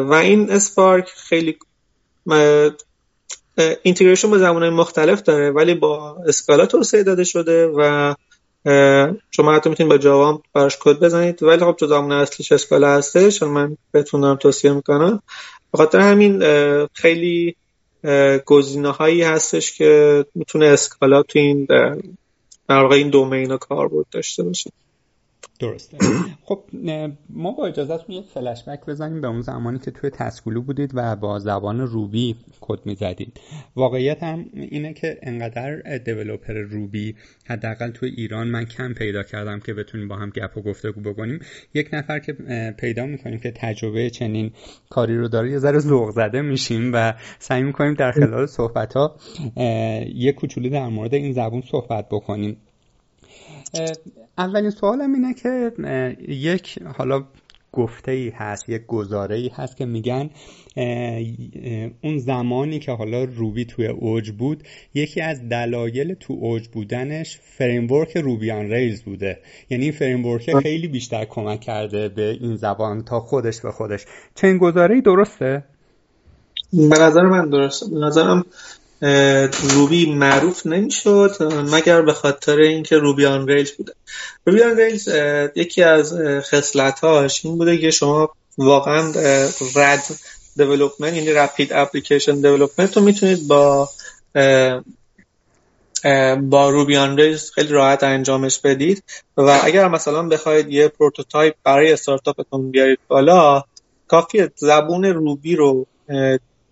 و 0.00 0.12
این 0.12 0.50
Spark 0.50 1.08
خیلی 1.08 1.58
integration 3.82 4.30
با 4.30 4.38
زبانهای 4.38 4.70
مختلف 4.70 5.22
داره 5.22 5.50
ولی 5.50 5.74
با 5.74 6.16
Scala 6.26 6.66
توسعه 6.66 7.02
داده 7.02 7.24
شده 7.24 7.66
و 7.66 8.14
شما 9.30 9.54
حتی 9.54 9.70
می‌تونید 9.70 9.90
با 9.90 9.98
جاوا 9.98 10.42
براش 10.54 10.78
کد 10.80 11.00
بزنید. 11.00 11.42
ولی 11.42 11.64
خب 11.64 11.76
تو 11.78 11.86
زبان 11.86 12.12
اصلیش 12.12 12.52
Scala 12.52 12.88
هستش 12.88 13.42
من 13.42 13.76
بهتون 13.92 14.20
دارم 14.20 14.36
توصیه 14.36 14.72
می‌کنم. 14.72 15.22
بخاطر 15.74 16.00
همین 16.00 16.42
خیلی 16.92 17.56
گزینه 18.46 18.90
هایی 18.90 19.22
هستش 19.22 19.78
که 19.78 20.24
می‌تونه 20.34 20.66
اسکالا 20.66 21.22
تو 21.22 21.38
این 21.38 21.64
در 22.68 22.82
واقع 22.82 22.96
این 22.96 23.10
دومین 23.10 23.56
کاربرد 23.56 24.06
داشته 24.10 24.42
باشه. 24.42 24.70
درسته. 25.58 25.98
خب 26.48 26.64
ما 27.30 27.52
با 27.52 27.66
اجازهتون 27.66 28.16
یک 28.16 28.24
فلشبک 28.34 28.86
بزنیم 28.86 29.20
به 29.20 29.28
اون 29.28 29.40
زمانی 29.40 29.78
که 29.78 29.90
توی 29.90 30.10
تسکولو 30.10 30.62
بودید 30.62 30.90
و 30.94 31.16
با 31.16 31.38
زبان 31.38 31.80
روبی 31.80 32.36
کد 32.60 32.78
می‌زدید. 32.84 33.40
واقعیت 33.76 34.22
هم 34.22 34.46
اینه 34.52 34.92
که 34.92 35.18
انقدر 35.22 35.98
دیولوپر 35.98 36.54
روبی 36.54 37.14
حداقل 37.46 37.90
توی 37.90 38.10
ایران 38.10 38.48
من 38.48 38.64
کم 38.64 38.94
پیدا 38.94 39.22
کردم 39.22 39.60
که 39.60 39.74
بتونیم 39.74 40.08
با 40.08 40.16
هم 40.16 40.30
گپ 40.30 40.56
و 40.56 40.62
گفتگو 40.62 41.00
بکنیم. 41.00 41.40
یک 41.74 41.88
نفر 41.92 42.18
که 42.18 42.32
پیدا 42.78 43.06
می‌کنیم 43.06 43.38
که 43.38 43.50
تجربه 43.50 44.10
چنین 44.10 44.52
کاری 44.90 45.18
رو 45.18 45.28
داره 45.28 45.50
یه 45.50 45.58
ذره 45.58 45.78
ذوق 45.78 46.10
زده 46.10 46.42
میشیم 46.42 46.90
و 46.94 47.14
سعی 47.38 47.62
می‌کنیم 47.62 47.94
در 47.94 48.12
خلال 48.12 48.46
صحبت 48.46 48.96
ها 48.96 49.16
یه 50.14 50.32
کوچولو 50.32 50.68
در 50.68 50.88
مورد 50.88 51.14
این 51.14 51.32
زبون 51.32 51.60
صحبت 51.60 52.08
بکنیم. 52.10 52.56
اولین 54.38 54.70
سوالم 54.70 55.14
اینه 55.14 55.34
که 55.34 55.72
یک 56.28 56.78
حالا 56.96 57.24
گفته 57.72 58.12
ای 58.12 58.28
هست 58.28 58.68
یک 58.68 58.86
گزاره 58.86 59.36
ای 59.36 59.48
هست 59.48 59.76
که 59.76 59.84
میگن 59.84 60.30
اون 62.02 62.18
زمانی 62.18 62.78
که 62.78 62.92
حالا 62.92 63.24
Ruby 63.24 63.64
توی 63.64 63.86
اوج 63.86 64.30
بود 64.30 64.62
یکی 64.94 65.20
از 65.20 65.48
دلایل 65.48 66.14
تو 66.14 66.32
اوج 66.40 66.68
بودنش 66.68 67.38
framework 67.42 68.16
Ruby 68.16 68.50
on 68.50 68.70
Rails 68.70 69.02
بوده. 69.02 69.38
یعنی 69.70 69.84
این 69.84 69.92
framework 69.92 70.58
خیلی 70.58 70.88
بیشتر 70.88 71.24
کمک 71.24 71.60
کرده 71.60 72.08
به 72.08 72.36
این 72.40 72.56
زبان 72.56 73.02
تا 73.02 73.20
خودش 73.20 73.60
به 73.60 73.72
خودش. 73.72 74.04
این 74.42 74.58
گزاره 74.58 74.94
ای 74.94 75.00
درسته؟ 75.00 75.64
به 76.72 76.98
نظر 77.00 77.22
من 77.22 77.50
درسته. 77.50 77.86
به 77.90 77.98
نظرم 77.98 78.44
Ruby 79.62 80.14
معروف 80.14 80.66
نمی‌شد 80.66 81.36
مگر 81.72 82.02
به 82.02 82.12
خاطر 82.12 82.56
اینکه 82.56 82.96
Ruby 82.96 83.26
on 83.26 83.48
Rails 83.48 83.70
بوده. 83.70 83.92
Ruby 84.46 84.62
on 84.62 84.76
Rails 84.76 85.08
یکی 85.54 85.82
از 85.82 86.14
خصلتاش 86.40 87.44
این 87.44 87.58
بوده 87.58 87.78
که 87.78 87.90
شما 87.90 88.30
واقعا 88.58 89.12
RAD 89.74 90.04
development 90.56 91.14
یعنی 91.14 91.32
rapid 91.32 91.72
application 91.72 92.34
development 92.34 92.96
رو 92.96 93.02
می‌تونید 93.02 93.48
با 93.48 93.90
با 96.40 96.70
Ruby 96.70 96.96
on 96.96 97.16
Rails 97.16 97.50
خیلی 97.50 97.68
راحت 97.68 98.02
انجامش 98.02 98.58
بدید. 98.58 99.04
و 99.36 99.60
اگر 99.64 99.88
مثلا 99.88 100.22
بخواید 100.22 100.72
یه 100.72 100.88
prototype 100.88 101.54
برای 101.64 101.92
استارتاپتون 101.92 102.70
بیارید 102.70 102.98
بالا 103.08 103.62
کافیه 104.08 104.52
زبون 104.56 105.04
Ruby 105.04 105.56
رو 105.56 105.86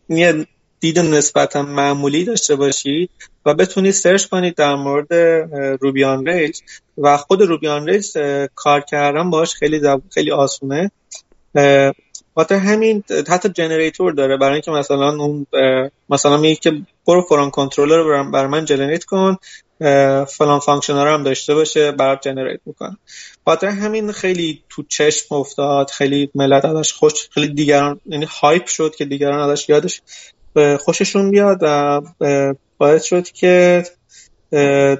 یه 0.09 0.47
دید 0.81 0.99
نسبتا 0.99 1.63
معمولی 1.63 2.25
داشته 2.25 2.57
باشید 2.57 3.11
و 3.47 3.55
بتونید 3.55 3.93
search 3.93 4.27
کنید 4.27 4.55
در 4.55 4.75
مورد 4.75 5.15
Ruby 5.81 6.05
on 6.05 6.27
Rails 6.27 6.61
و 6.99 7.17
خود 7.17 7.43
Ruby 7.43 7.69
on 7.69 7.89
Rails 7.89 8.17
کار 8.55 8.81
کردن 8.81 9.31
باش 9.31 9.55
خیلی 9.55 9.81
خیلی 10.15 10.31
آسونه. 10.31 10.91
خاطر 12.35 12.57
همین 12.57 13.05
حتی 13.29 13.49
generator 13.49 14.13
داره. 14.13 14.37
برای 14.37 14.53
اینکه 14.53 14.71
مثلا 14.71 15.09
اون 15.09 15.47
مثلا 16.09 16.37
میگه 16.37 16.55
که 16.55 16.73
برو 17.07 17.23
فران 17.23 17.51
کنترلر 17.51 17.97
رو 17.97 18.31
برا 18.31 18.47
من 18.47 18.65
generate 18.65 19.05
کن 19.05 19.37
فلان 20.25 20.59
function 20.59 20.95
رو 20.95 21.11
هم 21.11 21.23
داشته 21.23 21.55
باشه 21.55 21.93
برات 21.93 22.23
generate 22.23 22.61
می‌کنه 22.67 22.97
خاطر 23.45 23.67
همین 23.67 24.13
خیلی 24.13 24.63
تو 24.69 24.83
چشم 24.89 25.35
افتاد 25.35 25.91
خیلی 25.91 26.31
ملت 26.35 26.65
ازش 26.65 26.93
خوش 26.93 27.29
خیلی 27.31 27.49
دیگران 27.49 28.01
یعنی 28.07 28.25
hype 28.25 28.67
شد 28.67 28.95
که 28.95 29.05
دیگران 29.05 29.51
ازش 29.51 29.69
یادش 29.69 30.03
خوششون 30.81 31.31
بیاد 31.31 31.59
و 31.61 32.01
باعث 32.79 33.05
شد 33.05 33.29
که 33.29 33.85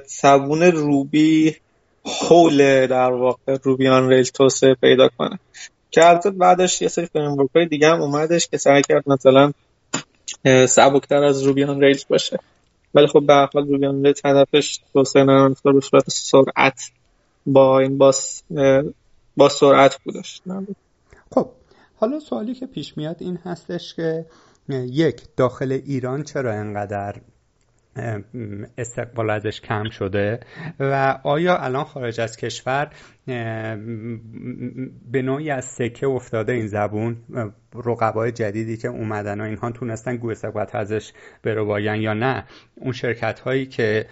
زبون 0.07 0.63
Ruby 0.63 1.55
حول 2.03 2.87
در 2.87 3.11
واقع 3.11 3.57
Ruby 3.63 3.94
on 3.94 4.09
Rails 4.09 4.23
توسعه 4.23 4.73
پیدا 4.73 5.09
کنه. 5.17 5.39
که 5.91 6.09
البته 6.09 6.29
بعدش 6.29 6.81
یه 6.81 6.87
سری 6.87 7.05
framework 7.05 7.49
های 7.55 7.65
دیگه 7.65 7.89
هم 7.89 8.01
اومدش 8.01 8.47
که 8.47 8.57
سعی 8.57 8.81
کرد 8.81 9.03
مثلا 9.07 9.51
سبکتر 10.67 11.23
از 11.23 11.43
روبیان 11.43 11.81
ریلز 11.81 12.05
باشه. 12.09 12.39
ولی 12.93 13.07
خب 13.07 13.25
به 13.25 13.33
حال 13.53 13.67
روبیان 13.67 14.05
ریلز 14.05 14.21
هدفش 14.25 14.79
توسعه 14.93 15.23
نرم 15.23 15.51
افزار 15.51 15.73
به 15.73 15.81
صورت 15.81 16.09
سرعت 16.09 16.91
با 17.45 17.79
این 17.79 17.97
باس 17.97 18.43
با 19.37 19.49
سرعت 19.49 19.99
بودش. 20.03 20.41
خب 21.31 21.49
حالا 21.95 22.19
سوالی 22.19 22.55
که 22.55 22.65
پیش 22.65 22.97
میاد 22.97 23.15
این 23.19 23.39
هستش 23.45 23.93
که 23.95 24.25
یک 24.69 25.21
داخل 25.37 25.71
ایران 25.71 26.23
چرا 26.23 26.53
انقدر 26.53 27.15
استقبال 28.77 29.29
ازش 29.29 29.61
کم 29.61 29.89
شده؟ 29.89 30.39
و 30.79 31.19
آیا 31.23 31.57
الان 31.57 31.83
خارج 31.83 32.21
از 32.21 32.37
کشور 32.37 32.89
به 35.11 35.21
نوعی 35.21 35.49
از 35.49 35.65
سکه 35.65 36.07
افتاده 36.07 36.53
این 36.53 36.67
زبون؟ 36.67 37.17
رقبای 37.85 38.31
جدیدی 38.31 38.77
که 38.77 38.87
اومدن 38.87 39.41
و 39.41 39.43
اینها 39.43 39.71
تونستن 39.71 40.17
گوه 40.17 40.33
سقبت 40.33 40.75
ازش 40.75 41.11
برواین 41.43 42.01
یا 42.01 42.13
نه؟ 42.13 42.43
اون 42.75 42.91
شرکت 42.91 43.39
هایی 43.39 43.65
که 43.65 44.05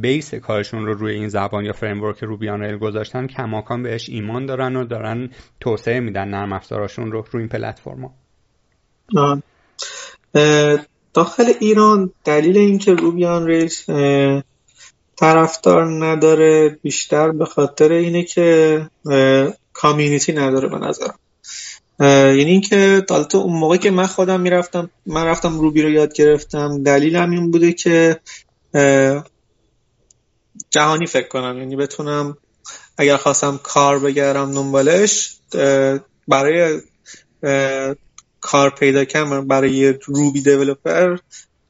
base 0.00 0.34
کارشون 0.34 0.86
رو 0.86 0.94
روی 0.94 1.14
این 1.14 1.28
زبان 1.28 1.64
یا 1.64 1.72
framework 1.72 2.24
Ruby 2.24 2.49
on 2.49 2.62
Rails 2.62 2.78
گذاشتن 2.78 3.26
کماکان 3.26 3.82
بهش 3.82 4.08
ایمان 4.08 4.46
دارن 4.46 4.76
و 4.76 4.84
دارن 4.84 5.30
توسعه 5.60 6.00
میدن 6.00 6.28
نرم 6.28 6.52
افزاراشون 6.52 7.12
رو 7.12 7.24
روی 7.30 7.42
این 7.42 7.48
پلتفرما. 7.48 8.14
داخل 11.14 11.52
ایران 11.60 12.12
دلیل 12.24 12.58
اینکه 12.58 12.94
Ruby 12.94 13.29
on 13.29 13.46
Rails 13.46 13.84
طرفدار 15.16 16.06
نداره 16.06 16.68
بیشتر 16.82 17.30
به 17.30 17.44
خاطر 17.44 17.92
اینه 17.92 18.22
که 18.22 18.80
کامیونیتی 19.72 20.32
نداره 20.32 20.68
به 20.68 20.78
نظرم. 20.78 21.18
یعنی 22.00 22.50
اینکه 22.50 23.04
البته 23.10 23.38
اون 23.38 23.58
موقع 23.58 23.76
که 23.76 23.90
من 23.90 24.06
خودم 24.06 24.40
می‌رفتم 24.40 24.90
من 25.06 25.24
رفتم 25.24 25.60
روبی 25.60 25.82
رو 25.82 25.90
یاد 25.90 26.14
گرفتم 26.14 26.82
دلیلم 26.82 27.30
این 27.30 27.50
بوده 27.50 27.72
که 27.72 28.20
جهانی 30.70 31.06
فکر 31.06 31.28
کنم. 31.28 31.58
یعنی 31.58 31.76
بتونم 31.76 32.36
اگر 32.98 33.16
خواستم 33.16 33.60
کار 33.62 33.98
بگیرم 33.98 34.54
دنبالش 34.54 35.36
برای 36.28 36.80
کار 38.40 38.70
پیدا 38.70 39.04
کردم. 39.04 39.48
برای 39.48 39.92
روبی 39.92 40.40
دیولپر 40.42 41.16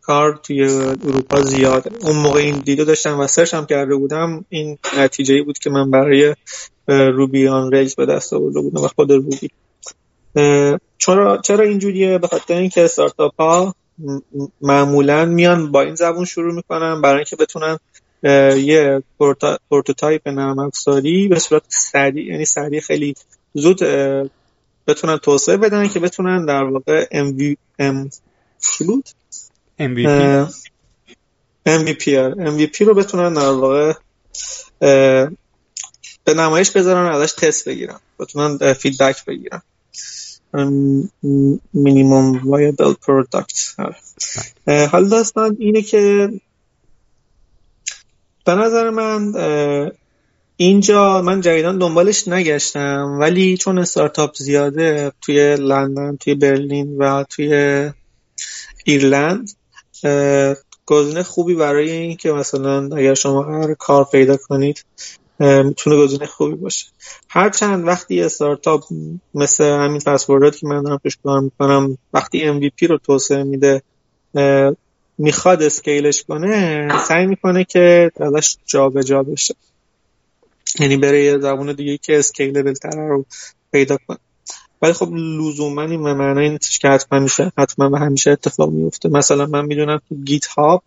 کار 0.03 0.41
توی 0.43 0.63
اروپا 0.63 1.41
زیاده 1.41 1.91
اون 2.03 2.17
موقع 2.17 2.41
این 2.41 2.59
دیدو 2.59 2.85
داشتم 2.85 3.21
و 3.21 3.27
سرچ 3.27 3.55
هم 3.55 3.67
کرده 3.67 3.97
بودم. 3.97 4.45
این 4.49 4.79
نتیجه 4.99 5.43
بود 5.43 5.59
که 5.59 5.71
من 5.71 5.91
برای 5.91 6.35
Ruby 6.89 7.49
on 7.49 7.73
Rails 7.73 7.95
به 7.95 8.07
دست 8.07 8.33
آورده 8.33 8.61
بودم 8.61 8.85
و 8.85 8.89
خود 8.89 9.13
Ruby. 9.13 9.51
چرا 10.99 11.41
چرا 11.45 11.65
اینجوریه؟ 11.65 12.19
به 12.19 12.29
خاطر 12.29 12.55
اینکه 12.55 12.85
استارتاپ 12.85 13.41
ها 13.41 13.75
معمولا 14.61 15.25
میان 15.25 15.73
با 15.73 15.83
این 15.83 15.95
زبون 15.95 16.25
شروع 16.25 16.55
می‌کنن 16.55 17.03
برای 17.03 17.17
اینکه 17.17 17.37
بتونن 17.37 17.79
یه 18.57 19.03
prototype 19.71 20.29
نرم 20.29 20.59
افزاری 20.59 21.29
به 21.29 21.39
صورت 21.39 21.63
سریع 21.69 22.25
یعنی 22.33 22.45
سریع 22.45 22.81
خیلی 22.81 23.15
زود 23.55 23.81
بتونن 24.87 25.19
توسعه 25.19 25.57
بدن 25.57 25.89
که 25.89 26.01
بتونن 26.01 26.47
در 26.47 26.63
واقع 26.63 27.05
MVP 27.05 27.57
ام 27.79 28.11
بود 28.87 29.09
MVP 29.81 30.07
MVP 31.67 32.05
MVP 32.37 32.81
رو 32.81 32.95
بتونن 32.95 33.35
در 33.35 33.51
واقع 33.51 33.93
به 36.25 36.35
نمایش 36.35 36.71
بذارن 36.71 37.13
ازش 37.13 37.33
تست 37.33 37.69
بگیرن. 37.69 38.01
بتونن 38.19 38.73
feedback 38.73 39.25
بگیرن. 39.25 39.63
minimum 41.73 42.49
viable 42.51 42.95
product 42.95 43.75
حال 44.67 45.09
داستان 45.09 45.57
اینه 45.59 45.83
که 45.83 46.31
به 48.45 48.55
نظر 48.55 48.91
من 48.91 49.33
اینجا 50.57 51.23
من 51.23 51.41
جدیدن 51.41 51.79
دنبالش 51.79 52.29
نگشتم 52.29 53.17
ولی 53.21 53.57
چون 53.57 53.79
استارتاپ 53.79 54.37
زیاده 54.37 55.13
توی 55.21 55.57
لندن 55.57 56.17
توی 56.17 56.35
برلین 56.35 56.97
و 56.99 57.25
توی 57.31 57.51
ایرلند 58.85 59.51
گزینه 60.87 61.23
خوبی 61.23 61.55
برای 61.55 61.91
این 61.91 62.17
که 62.17 62.33
مثلا 62.33 62.97
اگر 62.97 63.15
شما 63.15 63.43
هر 63.43 63.75
کار 63.75 64.05
پیدا 64.13 64.37
کنید 64.37 64.85
می‌تونه 65.41 65.97
گزینه 65.97 66.27
خوبی 66.27 66.55
باشه. 66.55 66.87
هر 67.29 67.51
چند 67.51 67.87
وقتی 67.87 68.23
استارتاپ 68.23 68.85
مثل 69.35 69.65
همین 69.65 70.01
پسوردات 70.01 70.57
که 70.57 70.67
من 70.67 70.83
دارم 70.83 71.01
توش 71.03 71.19
کار 71.25 71.41
می‌کنم 71.41 71.99
وقتی 72.13 72.61
MVP 72.61 72.87
رو 72.89 72.99
توسعه 72.99 73.43
میده 73.43 73.83
می‌خواد 75.19 75.63
اسکیلش 75.63 76.25
کنه 76.25 76.89
سعی 77.09 77.27
می‌کنه 77.27 77.65
که 77.65 78.11
ازش 78.21 78.57
جابجا 78.67 79.23
بشه. 79.23 79.55
یعنی 80.79 80.97
بره 80.97 81.25
یه 81.25 81.39
زبون 81.39 81.73
دیگه 81.73 81.99
که 81.99 82.19
اسکیلبل 82.19 82.73
تر 82.73 82.97
رو 83.09 83.25
پیدا 83.73 83.97
کنه. 84.07 84.19
ولی 84.83 84.93
خب 84.93 85.09
لزوما 85.13 85.83
این 85.83 86.03
به 86.03 86.15
معنی 86.15 86.49
نیستش 86.49 86.79
که 86.79 86.89
حتما 86.89 87.19
میشه 87.19 87.53
حتما 87.59 87.91
و 87.91 87.97
همیشه 87.97 88.31
اتفاق 88.31 88.71
میفته. 88.71 89.09
مثلا 89.09 89.47
من 89.47 89.65
می‌دونم 89.65 90.01
تو 90.09 90.15
GitHub 90.15 90.83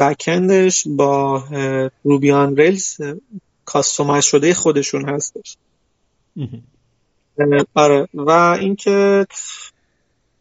backend 0.00 0.67
ش 0.67 0.86
با 0.88 1.44
Ruby 2.04 2.39
on 2.39 2.56
Rails 2.56 2.96
customize 3.64 4.24
شده 4.24 4.54
خودشون 4.54 5.08
هستش. 5.08 5.56
آره. 7.74 8.08
و 8.14 8.30
اینکه 8.60 9.26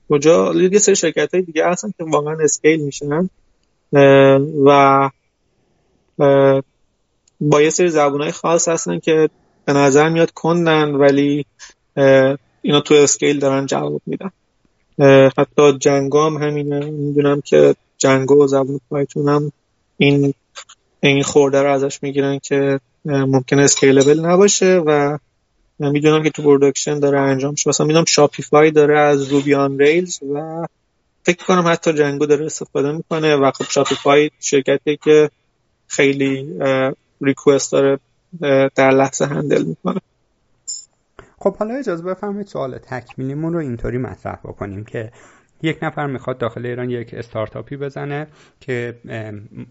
کجا 0.10 0.54
یه 0.54 0.80
سری 0.80 0.95
شرکت 0.95 1.34
های 1.34 1.43
دیگه 1.43 1.68
هستن 1.68 1.93
که 1.98 2.04
واقعا 2.04 2.38
scale 2.43 2.82
میشن. 2.82 3.30
و 4.66 5.10
با 7.42 7.62
یه 7.62 7.70
سری 7.70 7.90
های 7.90 8.32
خاص 8.32 8.68
هستن 8.68 9.00
که 9.00 9.30
به 9.66 9.74
نظر 9.74 10.10
میاد 10.10 10.32
کندن 10.32 10.92
ولی 10.92 11.46
اینا 12.62 12.82
تو 12.86 12.94
scale 12.93 13.39
دارن 13.40 13.66
جواب 13.66 14.02
میدن. 14.06 14.32
حتی 15.38 15.78
Django 15.78 16.22
هم 16.22 16.38
همینه. 16.38 16.80
می‌دونم 16.80 17.42
که 17.42 17.76
Django 17.97 18.43
و 18.44 18.48
زبون 18.48 18.80
Python 18.89 19.30
هم 19.30 19.52
این 19.98 20.34
این 21.00 21.24
خرده 21.24 21.62
رو 21.62 21.72
ازش 21.74 22.04
می‌گیرن 22.04 22.40
که 22.40 22.80
ممکن 23.06 23.60
scalable 23.60 24.20
نباشه 24.20 24.78
و 24.86 25.18
می‌دونم 25.80 26.24
که 26.24 26.30
تو 26.30 26.44
production 26.43 26.99
داره 27.00 27.20
انجام 27.20 27.56
شده 27.56 27.70
مثلا 27.70 27.86
می‌دونم 27.86 28.06
Shopify 28.05 28.72
داره 28.72 29.00
از 29.00 29.32
Ruby 29.32 29.64
on 29.64 29.80
Rails 29.80 30.20
و 30.34 30.66
فکر 31.24 31.46
کنم 31.46 31.68
حتی 31.68 31.94
Django 31.93 32.26
داره 32.26 32.46
استفاده 32.46 32.92
می‌کنه 32.92 33.36
و 33.36 33.52
خب 33.52 33.66
Shopify 33.70 34.32
شرکتی 34.40 34.98
که 35.04 35.30
خیلی 35.88 36.60
request 37.22 37.72
داره 37.72 37.99
در 38.76 38.91
لحظه 38.91 39.26
handle 39.26 39.64
می‌کنه. 39.63 40.01
خب 41.39 41.57
حالا 41.57 41.76
اجازه 41.76 42.03
بفرمایید 42.03 42.47
سوال 42.47 42.78
تکمیلیمون 42.78 43.53
رو 43.53 43.59
اینطوری 43.59 43.97
مطرح 43.97 44.36
بکنیم 44.36 44.86
که 44.86 45.11
یک 45.61 45.80
نفر 45.82 46.07
می‌خواد 46.07 46.38
داخل 46.38 46.65
ایران 46.65 46.89
یک 46.89 47.13
استارتاپی 47.13 47.78
بزنه 47.78 48.28
که 48.59 48.99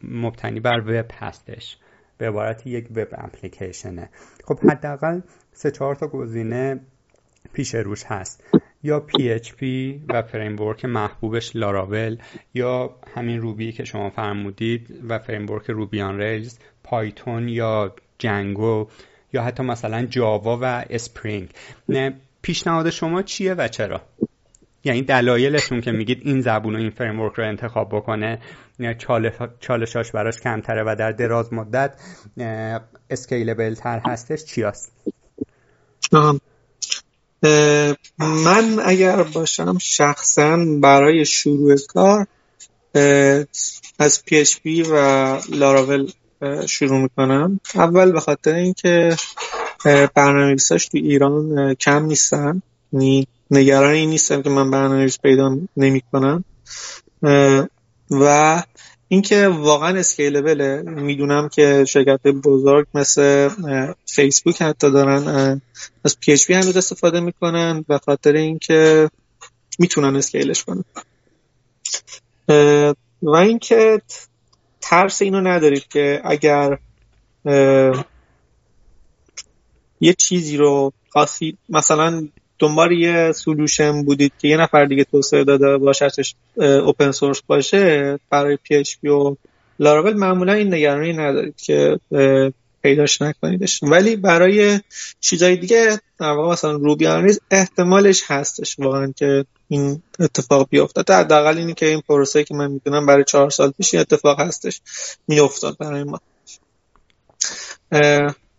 مبتنی 0.03 0.61
بر 0.61 0.81
وب 0.87 1.07
هستش 1.15 1.79
به 2.19 2.29
عبارت 2.29 2.67
یک 2.67 2.89
web 2.91 3.09
application 3.13 3.96
ه. 3.96 4.11
خب 4.45 4.59
حداقل 4.71 5.21
سه 5.53 5.71
چهار 5.71 5.95
تا 5.95 6.07
گزینه 6.07 6.81
پیش 7.53 7.75
روش 7.75 8.05
هست. 8.05 8.45
یا 8.87 9.07
PHP 9.09 9.63
و 10.09 10.23
framework 10.23 10.85
محبوبش 10.85 11.57
لاراول 11.57 12.17
یا 12.55 12.97
همین 13.15 13.41
Ruby 13.41 13.73
که 13.73 13.85
شما 13.85 14.11
فرمودید 14.11 15.05
و 15.09 15.19
framework 15.19 15.71
Ruby 15.71 16.01
on 16.01 16.19
Rails 16.19 16.59
Python 16.85 17.49
یا 17.49 17.95
Django 18.19 18.89
یا 19.33 19.43
حتی 19.43 19.63
مثلا 19.63 20.07
Java 20.07 20.59
و 20.63 20.85
Spring 20.91 21.49
پیشنهاد 22.43 22.91
شما 22.91 23.23
چیه 23.23 23.55
و 23.55 23.69
چرا؟ 23.69 24.01
یعنی 24.85 25.03
دلایلتون 25.03 25.81
که 25.81 25.93
میگید 25.93 26.21
این 26.25 26.41
زبون 26.41 26.75
و 26.77 26.79
این 26.79 26.91
framework 26.91 27.35
رو 27.35 27.49
انتخاب 27.49 27.89
بکنه 27.89 28.39
چالشاش 29.61 30.13
براش 30.13 30.41
کمتره 30.41 30.83
و 30.87 30.97
در 30.99 31.13
دراز 31.13 31.53
مدت 31.53 31.97
scalable 33.11 33.75
تر 33.75 34.01
هستش 34.05 34.45
چی 34.45 34.63
هست؟ 34.63 34.93
من 38.19 38.81
اگر 38.85 39.23
باشم 39.23 39.79
شخصا 39.79 40.57
برای 40.81 41.25
شروع 41.25 41.77
کار 41.89 42.27
از 43.99 44.23
PHP 44.31 44.87
و 44.91 44.95
لاراول 45.49 46.11
شروع 46.67 46.99
می‌کنم. 47.03 47.61
اول 47.75 48.13
به 48.13 48.21
خاطر 48.21 48.55
اینکه 48.55 49.17
برنامه‌نویساش 50.15 50.87
تو 50.87 50.99
ایران 50.99 51.75
کم 51.75 52.05
نیستن. 52.05 52.63
یعنی 52.93 53.27
نگران 53.51 53.95
این 53.95 54.11
نیستم 54.11 54.43
که 54.43 54.51
من 54.51 54.71
برنامه‌نویس 54.71 55.19
پیدا 55.21 55.59
نمی‌کنم. 55.77 56.45
و 58.11 58.63
اینکه 59.09 59.49
واقعا 59.49 59.99
اسکیلبله. 59.99 60.83
می‌دونم 60.83 61.49
که 61.49 61.85
شرکت 61.89 62.27
بزرگ 62.27 62.87
مثل 62.95 63.51
فیسبوک 64.07 64.63
حتی 64.63 64.91
دارن 64.91 65.61
از 66.05 66.21
PHP 66.21 66.55
هنوز 66.55 66.77
استفاده 66.77 67.21
می‌کنن 67.21 67.85
و 67.89 67.99
خاطر 67.99 68.33
اینکه 68.33 69.11
می‌تونن 69.79 70.17
scale 70.17 70.51
ش 70.51 70.65
کنن. 70.65 70.85
و 73.23 73.37
اینکه 73.37 74.03
ترس 74.81 75.23
اینو 75.23 75.41
ندارید 75.41 75.89
که 75.89 76.21
اگر 76.25 76.79
یه 80.01 80.15
چیزی 80.19 80.57
رو 80.57 80.93
خواستید 81.09 81.59
مثلا 81.69 82.29
دنبال 82.59 82.93
یه 82.93 83.33
solution 83.33 84.03
بودید 84.03 84.33
که 84.39 84.49
یه 84.49 84.57
نفر 84.57 84.85
دیگه 84.85 85.05
توسعه 85.05 85.45
داده 85.45 85.77
باشتش 85.77 86.35
open 86.57 87.11
source 87.11 87.43
باشه 87.47 88.19
برای 88.31 88.59
PHP 88.63 89.09
و 89.09 89.37
لاراول 89.79 90.15
معمولا 90.15 90.53
این 90.53 90.75
نگرانی 90.75 91.13
ندارید 91.13 91.57
که 91.57 92.01
پیداش 92.83 93.23
نکنیدش. 93.23 93.81
ولی 93.83 94.17
برای 94.17 94.81
چیزای 95.21 95.57
دیگه 95.57 96.01
در 96.21 96.31
واقع 96.31 96.53
مثلا 96.53 96.73
روبی 96.73 97.07
آنریز 97.07 97.41
احتمالش 97.51 98.23
هستش 98.27 98.79
واقعا 98.79 99.13
که 99.17 99.45
این 99.69 100.03
اتفاق 100.21 100.69
بیفته 100.71 101.15
حداقل 101.15 101.59
اینی 101.59 101.75
که 101.75 101.87
این 101.87 102.01
پروسه 102.09 102.45
که 102.45 102.55
من 102.55 102.71
می‌دونم 102.71 103.07
برای 103.07 103.25
چهار 103.25 103.51
سال 103.51 103.71
پیش 103.71 103.95
این 103.95 104.01
اتفاق 104.01 104.41
هستش 104.41 104.81
میافتاد 105.29 105.79
برای 105.79 106.05
ما. 106.05 106.21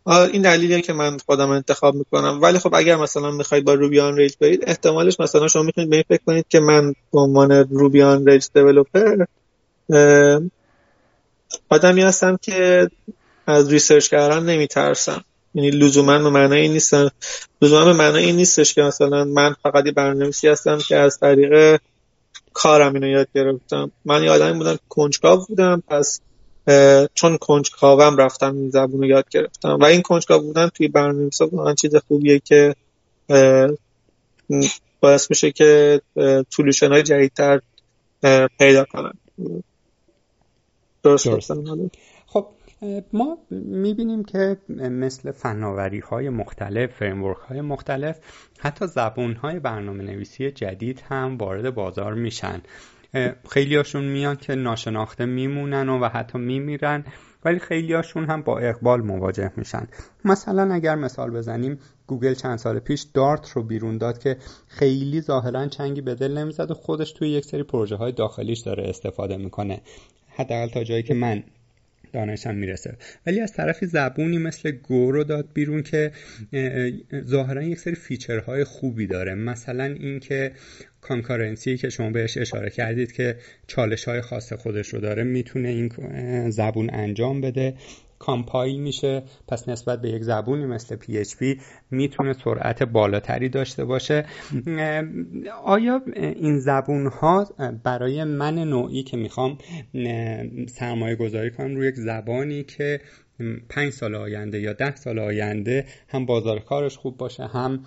این 0.08 0.42
دلیلیه 0.42 0.82
که 0.82 0.94
من 0.94 1.18
خودم 1.26 1.50
انتخاب 1.50 1.96
می‌کنم. 1.96 2.40
ولی 2.42 2.60
خب 2.60 2.76
اگر 2.76 2.96
مثلا 2.96 3.32
می‌خواید 3.32 3.66
با 3.66 3.74
روبی 3.74 4.00
آن 4.00 4.16
ریج 4.16 4.34
برید 4.40 4.64
احتمالش 4.68 5.20
مثلا 5.20 5.48
شما 5.48 5.64
می‌تونید 5.64 5.90
به 5.90 5.96
این 5.96 6.06
فکر 6.10 6.22
کنید 6.26 6.46
که 6.50 6.60
من 6.60 6.94
به 7.14 7.20
عنوان 7.20 7.52
روبی 7.52 8.02
آن 8.02 8.26
ریج 8.26 8.46
دیولپر 8.54 9.26
آدمی 11.70 12.02
هستم 12.02 12.38
که 12.42 12.88
از 13.48 13.72
research 13.72 14.08
کردن 14.08 14.44
نمیترسم. 14.44 15.24
یعنی 15.56 15.70
لزوما 15.70 16.20
به 16.20 16.30
معنای 16.30 16.62
این 16.62 16.74
نیستم. 16.74 17.12
لزوما 17.62 17.86
به 17.86 17.94
معنای 17.94 18.26
این 18.26 18.36
نیستش 18.36 18.74
که 18.74 18.84
مثلا 18.84 19.24
من 19.24 19.56
فقط 19.64 19.86
یه 19.86 19.92
برنامه‌نویسی 19.92 20.48
هستم 20.48 20.78
که 20.78 20.96
از 20.96 21.20
طریق 21.20 21.80
کارم 22.54 22.94
اینو 22.94 23.08
یاد 23.08 23.28
گرفتم. 23.36 23.92
من 24.06 24.24
یه 24.24 24.32
آدمی 24.32 24.58
بودم 24.58 24.80
کنجکاو 24.90 25.46
بودم 25.46 25.84
پس 25.88 26.22
چون 27.14 27.38
کنجکاوم 27.38 28.18
رفتم 28.18 28.56
این 28.56 28.70
زبون 28.70 29.00
رو 29.00 29.06
یاد 29.06 29.30
گرفتم. 29.30 29.78
و 29.82 29.84
این 29.84 30.02
کنجکاو 30.02 30.42
بودن 30.42 30.68
توی 30.68 30.88
برنامه‌نویسی 30.88 31.46
واقعا 31.46 31.74
چیز 31.74 31.96
خوبیه 31.96 32.40
که 32.40 32.76
باعث 35.00 35.30
میشه 35.30 35.52
که 35.52 36.02
solution 36.50 36.92
های 36.92 37.04
جدیدتر 37.04 37.62
پیدا 38.60 38.86
کنن. 38.86 39.14
درست 41.04 41.54
خب 42.28 42.48
ما 43.14 43.38
می‌بینیم 43.52 44.24
که 44.24 44.58
مثل 44.70 45.32
فناوری 45.32 46.00
های 46.00 46.30
مختلف 46.30 46.92
framework 46.92 47.38
های 47.38 47.62
مختلف 47.62 48.20
حتی 48.60 48.88
زبون 48.88 49.34
های 49.34 49.60
برنامه 49.60 50.04
نویسی 50.04 50.52
جدید 50.52 51.04
هم 51.10 51.38
وارد 51.38 51.76
بازار 51.76 52.14
میشن. 52.14 52.62
خیلی 53.50 53.76
هاشون 53.76 54.04
میان 54.04 54.36
که 54.36 54.56
ناشناخته 54.56 55.26
میمونن 55.26 55.90
و, 55.90 56.00
و 56.00 56.10
حتی 56.10 56.38
میمیرن 56.38 57.06
ولی 57.46 57.60
خیلی 57.60 57.94
هاشون 57.94 58.26
هم 58.26 58.42
با 58.42 58.60
اقبال 58.60 59.02
مواجه 59.02 59.52
میشن. 59.58 59.88
مثلا 60.26 60.74
اگر 60.74 60.96
مثال 60.96 61.32
بزنیم 61.32 61.80
گوگل 62.08 62.34
چند 62.34 62.58
سال 62.58 62.80
پیش 62.80 63.02
Dart 63.02 63.50
رو 63.50 63.64
بیرون 63.64 63.98
داد 63.98 64.18
که 64.18 64.38
خیلی 64.68 65.22
ظاهرا 65.22 65.68
چنگی 65.68 66.02
به 66.02 66.16
دل 66.16 66.38
نمی‌زد 66.38 66.72
و 66.72 66.74
خودش 66.74 67.12
توی 67.12 67.30
یک 67.30 67.46
سری 67.46 67.64
پروژه 67.64 67.96
های 67.96 68.12
داخلیش 68.12 68.60
داره 68.60 68.90
استفاده 68.90 69.38
می‌کنه. 69.38 69.82
حداقل 70.28 70.68
تا 70.68 70.84
جایی 70.84 71.04
که 71.04 71.14
من 71.14 71.44
دانشم 72.14 72.56
می‌رسه. 72.56 72.98
ولی 73.26 73.40
از 73.40 73.54
طرفی 73.54 73.86
زبونی 73.86 74.38
مثل 74.38 74.72
Go 74.72 75.12
رو 75.12 75.24
داد 75.24 75.50
بیرون 75.54 75.84
که 75.84 76.12
ظاهرا 77.26 77.64
یک 77.64 77.80
سری 77.80 77.96
feature 77.96 78.49
های 78.49 78.64
خوبی 78.64 79.08
داره. 79.08 79.36
مثلا 79.36 79.84
اینکه 79.84 80.52
concurrency 81.02 81.78
که 81.78 81.90
شما 81.90 82.10
بهش 82.10 82.38
اشاره 82.38 82.70
کردید 82.70 83.12
که 83.12 83.36
چالش 83.68 84.06
های 84.06 84.22
خاص 84.22 84.54
خودش 84.54 84.88
رو 84.88 85.00
داره 85.00 85.24
می‌تونه 85.24 85.70
این 85.70 85.90
زبون 86.50 86.90
انجام 86.94 87.42
بده. 87.42 87.74
compile 88.20 88.80
میشه. 88.80 89.24
پس 89.48 89.70
نسبت 89.70 90.02
به 90.02 90.10
یک 90.10 90.24
زبونی 90.24 90.66
مثل 90.66 90.98
PHP 90.98 91.62
می‌تونه 91.92 92.34
سرعت 92.34 92.84
بالاتری 92.84 93.50
داشته 93.50 93.86
باشه. 93.86 94.26
آیا 95.64 96.02
این 96.16 96.60
زبون 96.60 97.08
ها 97.08 97.48
برای 97.84 98.24
من 98.24 98.56
نوعی 98.56 99.04
که 99.04 99.18
می‌خوام 99.18 99.58
سرمایه 100.68 101.16
گذاری 101.16 101.52
کنم 101.52 101.76
روی 101.76 101.88
یک 101.88 101.96
زبانی 101.96 102.64
که 102.64 103.02
پنج 103.70 103.90
سال 103.90 104.16
آینده 104.16 104.60
یا 104.62 104.74
ده 104.74 104.96
سال 104.96 105.20
آینده 105.20 105.86
هم 106.10 106.26
بازار 106.26 106.60
کارش 106.60 106.98
خوب 106.98 107.18
باشه 107.18 107.48
هم 107.48 107.84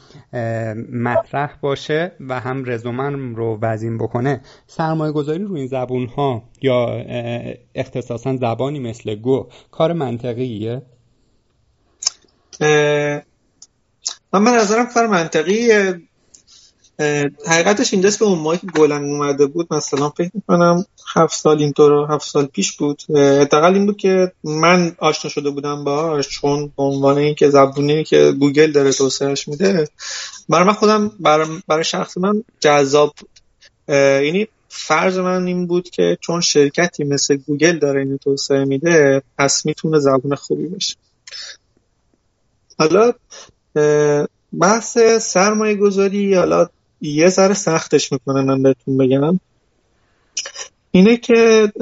مطرح 0.92 1.58
باشه 1.60 2.12
و 2.20 2.40
هم 2.40 2.64
رزومن 2.66 3.34
رو 3.34 3.58
وزین 3.62 3.98
بکنه. 3.98 4.40
سرمایه 4.66 5.12
گذاری 5.12 5.44
روی 5.44 5.60
این 5.60 5.68
زبون 5.68 6.06
ها 6.06 6.42
یا 6.62 7.04
اختصاصا 7.74 8.36
زبانی 8.36 8.78
مثل 8.78 9.14
گو 9.14 9.48
کار 9.70 9.92
منطقیه؟ 9.92 10.82
من 14.32 14.44
به 14.44 14.50
نظرم 14.50 14.86
کار 14.94 15.06
منطقیه. 15.06 16.00
حقیقتش 17.46 17.94
این 17.94 18.02
دست 18.02 18.18
به 18.18 18.24
اون 18.24 18.38
ماهی 18.38 18.58
که 18.58 18.66
Golang 18.66 19.04
اومده 19.04 19.46
بود 19.46 19.74
مثلا 19.74 20.10
فکر 20.10 20.30
می‌کنم 20.34 20.84
هفت 21.14 21.36
سال 21.36 21.58
اینطور 21.58 22.12
هفت 22.12 22.28
سال 22.28 22.46
پیش 22.46 22.76
بود. 22.76 23.02
حداقل 23.16 23.74
این 23.74 23.86
بود 23.86 23.96
که 23.96 24.32
من 24.44 24.96
آشنا 24.98 25.30
شده 25.30 25.50
بودم 25.50 25.84
باش 25.84 26.28
چون 26.28 26.72
به 26.76 26.82
عنوان 26.82 27.18
اینکه 27.18 27.50
زبونی 27.50 28.04
که 28.04 28.32
گوگل 28.40 28.72
داره 28.72 28.92
توسعهش 28.92 29.48
میده 29.48 29.88
برای 30.48 30.66
من 30.66 30.72
خودم 30.72 31.12
برای, 31.20 31.48
برای 31.68 31.84
شخص 31.84 32.18
من 32.18 32.44
جذاب 32.60 33.14
بود. 33.20 33.30
یعنی 34.24 34.48
فرض 34.68 35.18
من 35.18 35.46
این 35.46 35.66
بود 35.66 35.90
که 35.90 36.18
چون 36.20 36.40
شرکتی 36.40 37.04
مثل 37.04 37.36
گوگل 37.36 37.78
داره 37.78 38.00
اینو 38.00 38.16
توسعه 38.16 38.64
میده 38.64 39.22
پس 39.38 39.66
می‌تونه 39.66 39.98
زبون 39.98 40.34
خوبی 40.34 40.66
باشه. 40.66 40.94
حالا 42.78 43.12
بحث 44.60 44.98
سرمایه 45.20 45.74
گذاری 45.74 46.34
حالا 46.34 46.68
یه 47.00 47.28
ذره 47.28 47.54
سختش 47.54 48.12
می‌کنه 48.12 48.42
من 48.42 48.62
بهتون 48.62 48.96
بگم. 48.98 49.40
اینه 50.90 51.16
که 51.16 51.72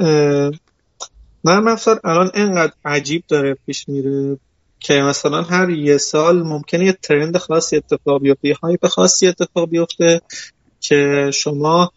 نرم 1.43 1.67
افزار 1.67 1.99
الان 2.03 2.31
انقدر 2.33 2.73
عجیب 2.85 3.23
داره 3.27 3.57
پیش 3.65 3.89
میره 3.89 4.37
که 4.79 4.93
مثلا 4.93 5.41
هر 5.41 5.69
یه 5.69 5.97
سال 5.97 6.43
ممکنه 6.43 6.85
یه 6.85 6.93
ترند 6.93 7.37
خاصی 7.37 7.77
اتفاق 7.77 8.21
بیفته 8.21 8.47
یه 8.47 8.55
هایپ 8.63 8.87
خاصی 8.87 9.27
اتفاق 9.27 9.69
بیفته 9.69 10.21
که 10.79 11.31
شما 11.33 11.91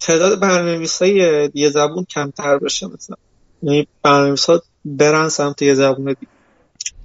تعداد 0.00 0.40
برنامه‌نویس 0.40 1.02
های 1.02 1.50
یه 1.54 1.68
زبون 1.68 2.04
کمتر 2.04 2.58
بشه 2.58 2.86
مثلا. 2.86 3.16
یعنی 3.62 3.86
برنامه‌نویس 4.02 4.44
ها 4.44 4.62
برن 4.84 5.28
سمت 5.28 5.62
یه 5.62 5.74
زبون 5.74 6.04
دیگه. 6.04 6.32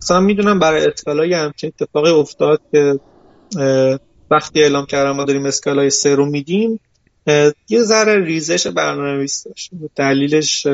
مثلا 0.01 0.19
می‌دونم 0.19 0.59
برای 0.59 0.85
اطلاع 0.85 1.33
همچین 1.33 1.71
اتفاقی 1.79 2.11
افتاد 2.11 2.61
که 2.71 2.99
وقتی 4.31 4.61
اعلام 4.61 4.85
کردم 4.85 5.11
ما 5.11 5.23
داریم 5.23 5.45
اسکالای 5.45 5.89
سه 5.89 6.15
رو 6.15 6.25
میدیم 6.25 6.79
یه 7.69 7.81
ذره 7.81 8.25
ریزش 8.25 8.67
برنامه 8.67 9.25
داشت 9.45 9.71
دلیلش 9.95 10.67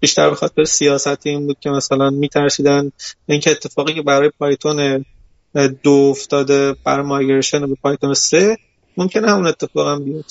بیشتر 0.00 0.30
به 0.30 0.36
خاطر 0.36 0.64
سیاست 0.64 1.26
این 1.26 1.46
بود 1.46 1.56
که 1.60 1.70
مثلا 1.70 2.10
میترسیدن 2.10 2.92
اینکه 3.26 3.50
اتفاقی 3.50 3.94
که 3.94 4.02
برای 4.02 4.30
پایتون 4.38 5.04
دو 5.82 5.90
افتاده 5.90 6.74
برای 6.84 7.06
مایگرشن 7.06 7.66
به 7.66 7.74
پایتون 7.82 8.14
سه 8.14 8.56
ممکنه 8.96 9.30
همون 9.30 9.46
اتفاق 9.46 9.88
هم 9.88 10.04
بیاد 10.04 10.24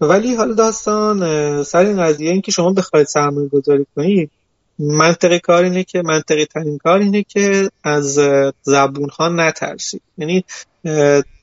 ولی 0.00 0.34
حالا 0.34 0.54
داستان 0.54 1.62
سر 1.62 1.86
این 1.86 2.02
قضیه 2.02 2.30
این 2.30 2.40
که 2.40 2.52
شما 2.52 2.72
بخواید 2.72 3.06
سرمایه 3.06 3.48
گذاری 3.48 3.86
کنید 3.96 4.30
منطقی 4.78 5.38
کار 5.38 5.64
اینه 5.64 5.84
که 5.84 6.02
منطقی 6.02 6.44
ترین 6.44 6.78
کار 6.78 6.98
اینه 6.98 7.22
که 7.22 7.70
از 7.84 8.20
زبون 8.62 9.08
ها 9.08 9.28
نترسید 9.28 10.02
یعنی 10.18 10.44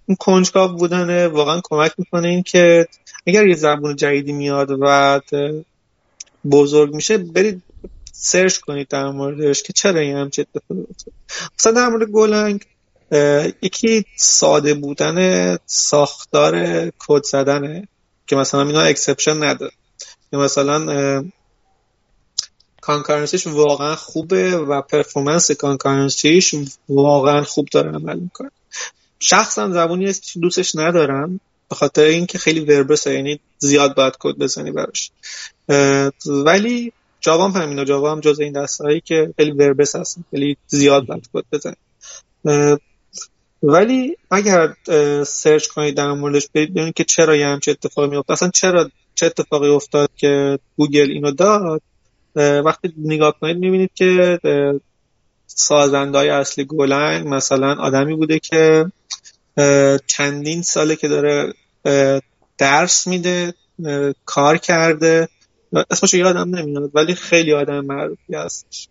اون 0.05 0.15
کنجکاو 0.19 0.71
بودن 0.71 1.25
واقعا 1.25 1.61
کمک 1.63 1.91
می‌کنه 1.97 2.27
این 2.27 2.43
که 2.43 2.88
اگر 3.27 3.47
یه 3.47 3.55
زبون 3.55 3.95
جدیدی 3.95 4.32
میاد 4.32 4.77
و 4.82 5.21
بزرگ 6.51 6.95
میشه 6.95 7.17
برید 7.17 7.61
سرچ 8.11 8.57
کنید 8.57 8.88
در 8.88 9.09
موردش 9.09 9.63
که 9.63 9.73
چرا 9.73 9.99
این 9.99 10.17
همچه 10.17 10.41
اتفاقی 10.41 10.82
افتاد 10.89 11.13
مثلا 11.59 11.71
در 11.71 11.88
مورد 11.88 12.09
گولنگ 12.09 12.65
یکی 13.61 14.05
ساده 14.15 14.73
بودن 14.73 15.57
ساختار 15.65 16.55
کد 16.99 17.23
زدنه 17.23 17.88
که 18.27 18.36
مثلا 18.36 18.61
اینا 18.61 18.82
exception 18.82 19.43
نداره. 19.43 19.71
مثلا 20.34 21.23
concurrency 22.82 23.37
ش 23.37 23.47
واقعا 23.47 23.95
خوبه 23.95 24.57
و 24.57 24.82
performance 24.82 25.51
concurrency 25.51 26.39
ش 26.39 26.55
واقعا 26.89 27.43
خوب 27.43 27.67
داره 27.71 27.91
عمل 27.91 28.19
می‌کنه. 28.19 28.51
شخصا 29.19 29.69
زبونی 29.69 30.05
است 30.05 30.38
دوستش 30.41 30.75
ندارم 30.75 31.39
به 31.69 31.75
خاطر 31.75 32.03
اینکه 32.03 32.38
خیلی 32.38 32.59
verbose 32.59 33.07
ه 33.07 33.14
یعنی 33.13 33.39
زیاد 33.59 33.95
باید 33.95 34.13
کد 34.19 34.36
بزنی 34.36 34.71
براش. 34.71 35.11
ولی 36.25 36.93
Java 37.20 37.49
هم 37.49 37.61
همینا 37.61 37.86
Java 37.86 38.12
هم 38.11 38.19
جز 38.19 38.39
این 38.39 38.53
دستهایی 38.61 39.01
که 39.01 39.34
خیلی 39.38 39.51
verbose 39.51 39.95
هستن 39.95 40.23
خیلی 40.32 40.57
زیاد 40.67 41.05
باید 41.05 41.29
کد 41.34 41.43
بزنی. 41.51 41.75
ولی 43.63 44.17
اگر 44.32 44.73
سرچ 45.23 45.67
کنید 45.67 45.97
در 45.97 46.11
موردش 46.11 46.47
ببینید 46.53 46.93
که 46.93 47.03
چرا 47.03 47.36
یه 47.36 47.47
همچه 47.47 47.71
اتفاقی 47.71 48.07
میفته 48.07 48.34
اصلا 48.34 48.49
چرا 48.49 48.89
چه 49.15 49.25
اتفاقی 49.25 49.69
افتاد 49.69 50.09
که 50.17 50.59
گوگل 50.77 51.11
اینو 51.11 51.32
داد؟ 51.32 51.82
وقتی 52.36 52.93
نگاه 52.97 53.39
کنید 53.39 53.57
می‌بینید 53.57 53.91
که 53.93 54.39
سازندهای 55.47 56.29
اصلی 56.29 56.63
گولنگ 56.65 57.27
مثلا 57.27 57.75
آدمی 57.75 58.15
بوده 58.15 58.39
که 58.39 58.86
چندین 60.07 60.61
ساله 60.61 60.95
که 60.95 61.07
داره 61.07 61.53
درس 62.57 63.07
میده 63.07 63.53
کار 64.25 64.57
کرده. 64.57 65.27
اسمشو 65.89 66.17
یادم 66.17 66.55
نمیاد 66.55 66.91
ولی 66.93 67.15
خیلی 67.15 67.53
آدم 67.53 67.86
معروفی 67.86 68.36
هستش. 68.36 68.88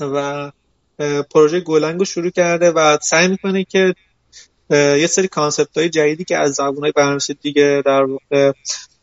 و 0.00 0.50
پروژه 1.30 1.60
گولنگ 1.60 1.98
رو 1.98 2.04
شروع 2.04 2.30
کرده 2.30 2.70
و 2.70 2.98
سعی 3.02 3.28
می‌کنه 3.28 3.64
که 3.64 3.94
یه 4.70 5.06
سری 5.06 5.28
کانسپت 5.28 5.78
های 5.78 5.88
جدیدی 5.88 6.24
که 6.24 6.38
از 6.38 6.52
زبون 6.52 6.92
های 6.96 7.18
دیگه 7.42 7.82
در 7.86 8.02
واقع 8.02 8.52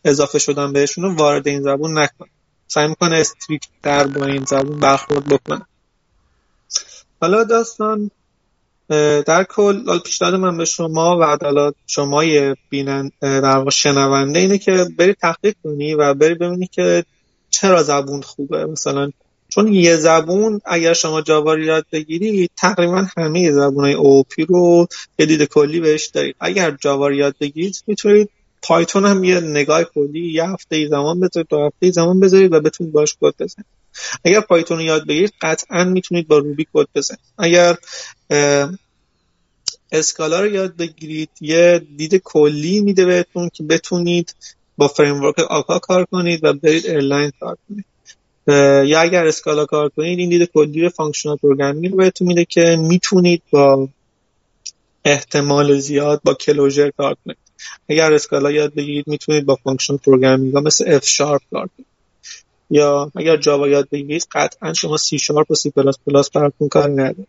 اضافه 0.05 0.39
شدن 0.39 0.73
بهشون 0.73 1.15
وارد 1.15 1.47
این 1.47 1.61
زبون 1.61 1.97
نکنه. 1.97 2.29
سعی 2.71 2.87
می‌کنه 2.87 3.15
استریک 3.15 3.61
در 3.83 4.07
با 4.07 4.25
این 4.25 4.45
زبون 4.45 4.79
برخورد 4.79 5.25
بکنه. 5.25 5.65
حالا 7.21 7.43
داستان 7.43 8.11
در 9.25 9.43
کل 9.43 9.99
پیشنهاد 9.99 10.35
من 10.35 10.57
به 10.57 10.65
شما 10.65 11.17
و 11.21 11.37
حالا 11.41 11.71
شما 11.87 12.23
بینن 12.69 13.11
در 13.21 13.69
شنونده 13.69 14.39
اینه 14.39 14.57
که 14.57 14.85
بری 14.97 15.13
تحقیق 15.13 15.55
کنی 15.63 15.93
و 15.93 16.13
بری 16.13 16.33
ببینی 16.33 16.67
که 16.67 17.05
چرا 17.49 17.83
زبون 17.83 18.21
خوبه. 18.21 18.65
مثلا 18.65 19.11
چون 19.49 19.73
یه 19.73 19.95
زبون 19.95 20.61
اگر 20.65 20.93
شما 20.93 21.21
جاوا 21.21 21.57
یاد 21.57 21.85
بگیری 21.91 22.49
تقریبا 22.57 23.05
همه 23.17 23.51
زبون 23.51 23.83
های 23.83 23.93
اوپی 23.93 24.45
رو 24.45 24.87
یه 25.19 25.25
دید 25.25 25.43
کلی 25.43 25.79
بهش 25.79 26.05
دارید. 26.05 26.35
اگر 26.39 26.71
جاوا 26.71 27.11
یاد 27.11 27.35
بگیرید 27.39 27.83
می‌تونید 27.87 28.29
پایتون 28.61 29.05
هم 29.05 29.23
یه 29.23 29.39
نگاه 29.39 29.83
کلی 29.83 30.31
یه 30.33 30.43
هفته 30.43 30.75
ای 30.75 30.87
زمان 30.87 31.19
بذارید 31.19 31.47
دو 31.49 31.65
هفته 31.65 31.85
ای 31.85 31.91
زمان 31.91 32.19
بذارید 32.19 32.53
و 32.53 32.59
بتونید 32.59 32.93
باش 32.93 33.15
کد 33.21 33.33
بزنید. 33.39 33.67
اگر 34.25 34.41
پایتون 34.41 34.77
رو 34.77 34.83
یاد 34.83 35.07
بگیرید 35.07 35.33
قطعا 35.41 35.83
می‌تونید 35.83 36.27
با 36.27 36.37
روبی 36.37 36.67
کد 36.73 36.87
بزنید. 36.95 37.19
اگر 37.37 37.77
اسکالا 39.91 40.41
رو 40.41 40.47
یاد 40.53 40.75
بگیرید 40.75 41.29
یه 41.41 41.81
دید 41.97 42.15
کلی 42.15 42.79
میده 42.81 43.05
بهتون 43.05 43.49
که 43.53 43.63
بتونید 43.63 44.35
با 44.77 44.87
framework 44.87 45.39
Akka 45.39 45.79
کار 45.79 46.05
کنید 46.05 46.43
و 46.43 46.53
برید 46.53 46.85
ایرلاین 46.85 47.31
کار 47.39 47.57
کنید. 47.69 47.85
یا 48.89 48.99
اگر 48.99 49.27
Scala 49.27 49.65
کار 49.65 49.89
کنید 49.89 50.19
این 50.19 50.29
دید 50.29 50.49
کلی 50.53 50.89
functional 50.89 51.37
programming 51.37 51.91
رو 51.91 51.97
بهتون 51.97 52.27
میده 52.27 52.45
که 52.45 52.77
می‌تونید 52.79 53.41
با 53.51 53.89
احتمال 55.05 55.79
زیاد 55.79 56.21
با 56.23 56.33
Clojure 56.33 56.91
کار 56.97 57.15
کنید. 57.25 57.48
اگر 57.89 58.13
Scala 58.13 58.51
یاد 58.51 58.73
بگیرید 58.73 59.07
می‌تونید 59.07 59.45
با 59.45 59.55
function 59.55 59.97
programming 59.97 60.57
مثل 60.57 60.85
F 60.87 61.05
Sharp 61.05 61.41
کار 61.51 61.69
کنید. 61.77 61.87
یا 62.69 63.11
اگر 63.15 63.37
Java 63.37 63.67
یاد 63.67 63.89
بگیرید 63.89 64.27
قطعا 64.31 64.73
شما 64.73 64.97
C 64.97 65.19
Sharp 65.19 65.51
و 65.51 65.55
C 65.55 65.69
plus 65.69 65.99
plus 66.07 66.31
براتون 66.31 66.67
کار 66.67 66.89
نداره. 66.89 67.27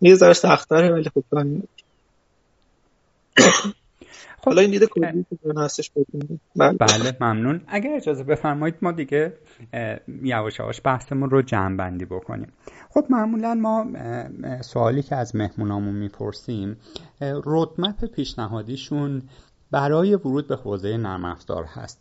یه 0.00 0.14
ذره 0.14 0.32
سخت‌تره 0.32 0.92
ولی 0.92 1.10
خوب 1.14 1.24
کار 1.30 1.46
خب. 3.36 3.70
حالا 4.44 4.62
این 4.62 4.70
دیده 4.70 4.86
کلی 4.86 5.26
هستش 5.56 5.90
بله. 6.56 6.72
بله 6.72 7.16
ممنون. 7.20 7.60
اگر 7.68 7.90
اجازه 7.96 8.24
بفرمایید 8.24 8.74
ما 8.82 8.92
دیگه 8.92 9.32
یواش 10.22 10.58
یواش 10.58 10.80
بحثمون 10.84 11.30
رو 11.30 11.42
جمع 11.42 11.76
بندی 11.76 12.04
بکنیم. 12.04 12.52
خب 12.90 13.06
معمولا 13.10 13.54
ما 13.54 13.86
سوالی 14.62 15.02
که 15.02 15.16
از 15.16 15.36
مهمونامون 15.36 15.94
می‌پرسیم 15.94 16.76
رودمپ 17.20 18.04
پیشنهادیشون 18.04 19.22
برای 19.70 20.14
ورود 20.14 20.48
به 20.48 20.56
حوزه 20.56 20.96
نرم 20.96 21.24
افزار 21.24 21.64
هست. 21.64 22.00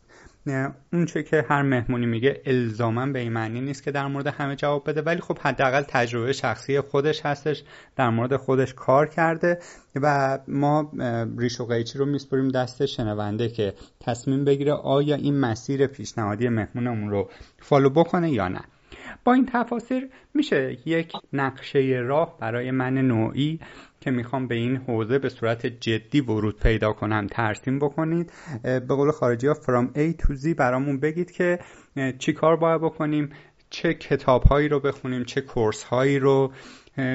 اون 0.93 1.05
چه 1.05 1.23
که 1.23 1.45
هر 1.49 1.61
مهمونی 1.61 2.05
میگه 2.05 2.41
الزاما 2.45 3.05
به 3.05 3.19
این 3.19 3.33
معنی 3.33 3.61
نیست 3.61 3.83
که 3.83 3.91
در 3.91 4.07
مورد 4.07 4.27
همه 4.27 4.55
جواب 4.55 4.89
بده 4.89 5.01
ولی 5.01 5.21
خب 5.21 5.39
حداقل 5.39 5.81
تجربه 5.81 6.33
شخصی 6.33 6.81
خودش 6.81 7.25
هستش 7.25 7.63
در 7.95 8.09
مورد 8.09 8.35
خودش 8.35 8.73
کار 8.73 9.07
کرده 9.07 9.59
و 9.95 10.39
ما 10.47 10.91
ریش 11.37 11.61
و 11.61 11.65
قیچی 11.65 11.97
رو 11.97 12.05
میسپریم 12.05 12.47
دست 12.47 12.85
شنونده 12.85 13.49
که 13.49 13.73
تصمیم 13.99 14.45
بگیره 14.45 14.73
آیا 14.73 15.15
این 15.15 15.39
مسیر 15.39 15.87
پیشنهادی 15.87 16.49
مهمونمون 16.49 17.09
رو 17.09 17.29
فالو 17.59 17.89
بکنه 17.89 18.31
یا 18.31 18.47
نه. 18.47 18.61
با 19.23 19.33
این 19.33 19.45
تفاصیل 19.53 20.09
میشه 20.33 20.77
یک 20.85 21.13
نقشه 21.33 21.79
راه 21.79 22.37
برای 22.39 22.71
من 22.71 22.93
نوعی 22.93 23.59
که 24.01 24.11
می‌خوام 24.11 24.47
به 24.47 24.55
این 24.55 24.77
حوزه 24.77 25.19
به 25.19 25.29
صورت 25.29 25.65
جدی 25.65 26.21
ورود 26.21 26.59
پیدا 26.59 26.93
کنم 26.93 27.27
ترسیم 27.27 27.79
بکنید. 27.79 28.31
به 28.63 28.79
قول 28.79 29.11
خارجی 29.11 29.47
ها 29.47 29.53
from 29.53 29.97
A 29.97 30.21
to 30.21 30.35
Z 30.35 30.47
برامون 30.57 30.99
بگید 30.99 31.31
که 31.31 31.59
چی 32.19 32.33
کار 32.33 32.55
باید 32.55 32.81
بکنیم 32.81 33.29
چه 33.69 33.93
کتاب 33.93 34.43
هایی 34.43 34.67
رو 34.67 34.79
بخونیم 34.79 35.23
چه 35.23 35.41
course 35.41 35.83
هایی 35.83 36.19
رو 36.19 36.51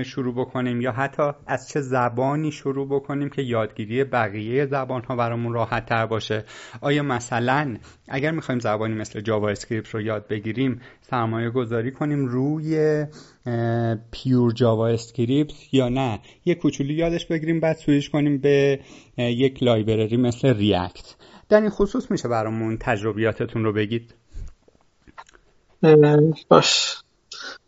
شروع 0.05 0.35
بکنیم 0.35 0.81
یا 0.81 0.93
حتی 0.93 1.23
از 1.47 1.69
چه 1.69 1.81
زبانی 1.81 2.53
شروع 2.53 2.89
بکنیم 2.89 3.29
که 3.29 3.43
یادگیری 3.43 4.05
بقیه 4.05 4.67
زبان 4.67 5.03
ها 5.03 5.17
برامون 5.17 5.53
راحت 5.53 5.87
تر 5.87 6.07
باشه. 6.07 6.45
آیا 6.81 7.03
مثلا 7.03 7.77
اگر 8.09 8.31
می‌خوایم 8.31 8.61
زبانی 8.61 8.95
مثل 8.95 9.21
JavaScript 9.21 9.89
رو 9.89 10.01
یاد 10.01 10.29
بگیریم 10.29 10.81
سرمایه 11.01 11.51
گذاری 11.51 11.93
کنیم 11.93 12.27
روی 12.27 13.05
pure 14.11 14.53
JavaScript 14.53 15.75
یا 15.75 15.89
نه؟ 15.89 16.21
یه 16.45 16.55
کوچولی 16.55 16.95
یادش 16.95 17.27
بگیریم 17.27 17.61
بعد 17.61 17.77
سویش 17.77 18.11
کنیم 18.11 18.39
به 18.39 18.81
یک 19.19 19.63
library 19.63 20.17
مثل 20.17 20.57
React. 20.57 21.15
در 21.49 21.61
این 21.61 21.71
خصوص 21.71 22.11
میشه 22.11 22.29
برامون 22.29 22.79
تجربیاتتون 22.81 23.65
رو 23.65 23.73
بگید. 23.73 24.15
باش. 26.49 27.04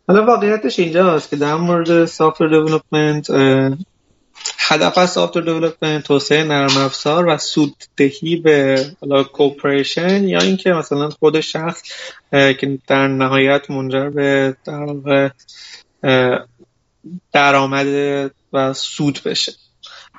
حالا 0.07 0.25
واقعیتش 0.25 0.79
اینجاست 0.79 1.29
که 1.29 1.35
در 1.35 1.55
مورد 1.55 2.05
software 2.05 2.49
development 2.49 3.29
هدف 4.57 4.97
از 4.97 5.11
software 5.11 5.43
development 5.43 6.03
توسعه 6.03 6.43
نرم 6.43 6.77
افزار 6.77 7.27
و 7.27 7.37
سوددهی 7.37 8.35
به 8.35 8.85
حالا 9.01 9.23
corporation 9.23 10.27
یا 10.27 10.39
اینکه 10.39 10.73
مثلا 10.73 11.09
خود 11.09 11.39
شخص 11.39 11.81
که 12.31 12.79
در 12.87 13.07
نهایت 13.07 13.71
منجر 13.71 14.09
به 14.09 14.55
در 14.65 15.31
درآمد 17.33 17.87
و 18.53 18.73
سود 18.73 19.19
بشه. 19.25 19.51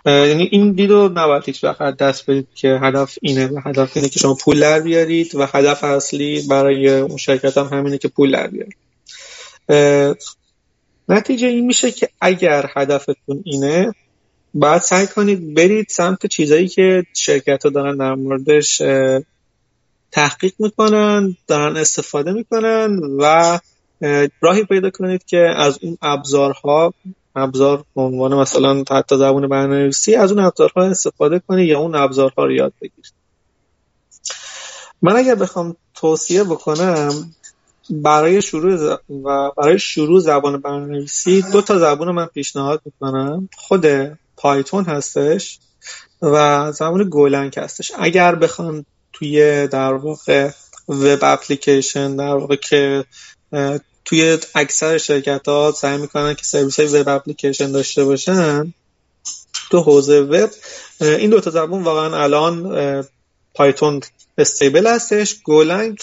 یعنی 0.06 0.48
این 0.52 0.72
دیدو 0.72 1.08
نباید 1.08 1.44
هیچ 1.44 1.64
وقت 1.64 1.96
دست 1.96 2.30
بدید 2.30 2.48
که 2.54 2.78
هدف 2.82 3.18
اینه 3.22 3.46
و 3.46 3.60
هدف 3.64 3.96
اینه 3.96 4.08
که 4.08 4.18
شما 4.18 4.34
پول 4.34 4.60
در 4.60 4.80
بیارید 4.80 5.34
و 5.34 5.46
هدف 5.46 5.84
اصلی 5.84 6.46
برای 6.50 6.88
اون 6.88 7.16
شرکت 7.16 7.58
هم 7.58 7.66
همینه 7.66 7.98
که 7.98 8.08
پول 8.08 8.32
در 8.32 8.46
بیارید. 8.46 8.87
نتیجه 11.08 11.46
این 11.46 11.66
میشه 11.66 11.90
که 11.90 12.08
اگر 12.20 12.70
هدفتون 12.76 13.42
اینه 13.44 13.94
باید 14.54 14.82
سعی 14.82 15.06
کنید 15.06 15.54
برید 15.54 15.86
سمت 15.90 16.26
چیزایی 16.26 16.68
که 16.68 17.02
شرکت 17.14 17.64
ها 17.64 17.70
دارن 17.70 17.96
در 17.96 18.14
موردش 18.14 18.82
تحقیق 20.12 20.52
می‌کنن 20.58 21.36
دارن 21.46 21.76
استفاده 21.76 22.32
می‌کنن 22.32 23.00
و 23.18 23.58
راهی 24.40 24.64
پیدا 24.64 24.90
کنید 24.90 25.24
که 25.24 25.50
از 25.56 25.78
اون 25.82 25.98
ابزارها 26.02 26.94
ابزار 27.36 27.84
به 27.94 28.02
عنوان 28.02 28.34
مثلا 28.34 28.84
حتی 28.90 29.16
زبون 29.18 29.48
برنامه‌نویسی 29.48 30.14
از 30.14 30.32
اون 30.32 30.40
ابزارها 30.44 30.82
استفاده 30.82 31.42
کنید 31.48 31.68
یا 31.68 31.78
اون 31.78 31.94
ابزارها 31.94 32.44
رو 32.44 32.52
یاد 32.52 32.72
بگیرید. 32.80 33.12
من 35.02 35.16
اگر 35.16 35.34
بخوام 35.34 35.76
توصیه 35.94 36.44
بکنم 36.44 37.34
برای 37.90 38.42
شروع 38.42 38.98
و 39.24 39.50
برای 39.56 39.78
شروع 39.78 40.20
زبان 40.20 40.60
برنامه‌نویسی 40.60 41.42
دو 41.42 41.62
تا 41.62 41.78
زبان 41.78 42.10
من 42.10 42.26
پیشنهاد 42.26 42.82
می‌کنم. 42.84 43.48
خود 43.56 43.86
پایتون 44.36 44.84
هستش 44.84 45.58
و 46.22 46.72
زبان 46.72 47.04
گولنگ 47.08 47.58
هستش. 47.58 47.92
اگر 47.98 48.34
بخوام 48.34 48.84
توی 49.12 49.66
در 49.66 49.92
واقع 49.92 50.50
وب 50.88 51.18
اپلیکیشن 51.22 52.16
در 52.16 52.34
واقع 52.34 52.56
که 52.56 53.04
توی 54.04 54.38
اکثر 54.54 54.98
شرکت 54.98 55.48
ها 55.48 55.72
سعی 55.76 55.98
می‌کنن 55.98 56.34
که 56.34 56.44
سرویس 56.44 56.80
های 56.80 56.88
وب 56.88 57.08
اپلیکیشن 57.08 57.72
داشته 57.72 58.04
باشن 58.04 58.74
تو 59.70 59.80
حوزه 59.80 60.20
وب 60.20 60.50
این 61.00 61.30
دوتا 61.30 61.50
زبان 61.50 61.82
واقعا 61.82 62.22
الان 62.22 63.04
Python 63.54 64.00
stable 64.38 64.86
هستش. 64.86 65.42
Golang 65.42 65.98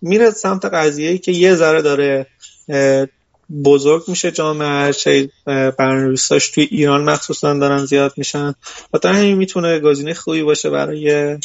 میره 0.00 0.30
سمت 0.30 0.64
قضیه 0.64 1.18
که 1.18 1.32
یه 1.32 1.54
ذره 1.54 1.82
داره 1.82 2.26
بزرگ 3.64 4.04
میشه 4.08 4.30
جامعه 4.30 4.92
چه 4.92 5.30
برنامه‌نویساش 5.46 6.48
توی 6.48 6.68
ایران 6.70 7.02
مخصوصا 7.02 7.54
دارن 7.54 7.84
زیاد 7.84 8.12
میشن. 8.16 8.54
و 8.92 9.08
همین 9.08 9.36
می‌تونه 9.36 9.78
گزینه 9.78 10.14
خوبی 10.14 10.42
باشه 10.42 10.70
برای 10.70 11.38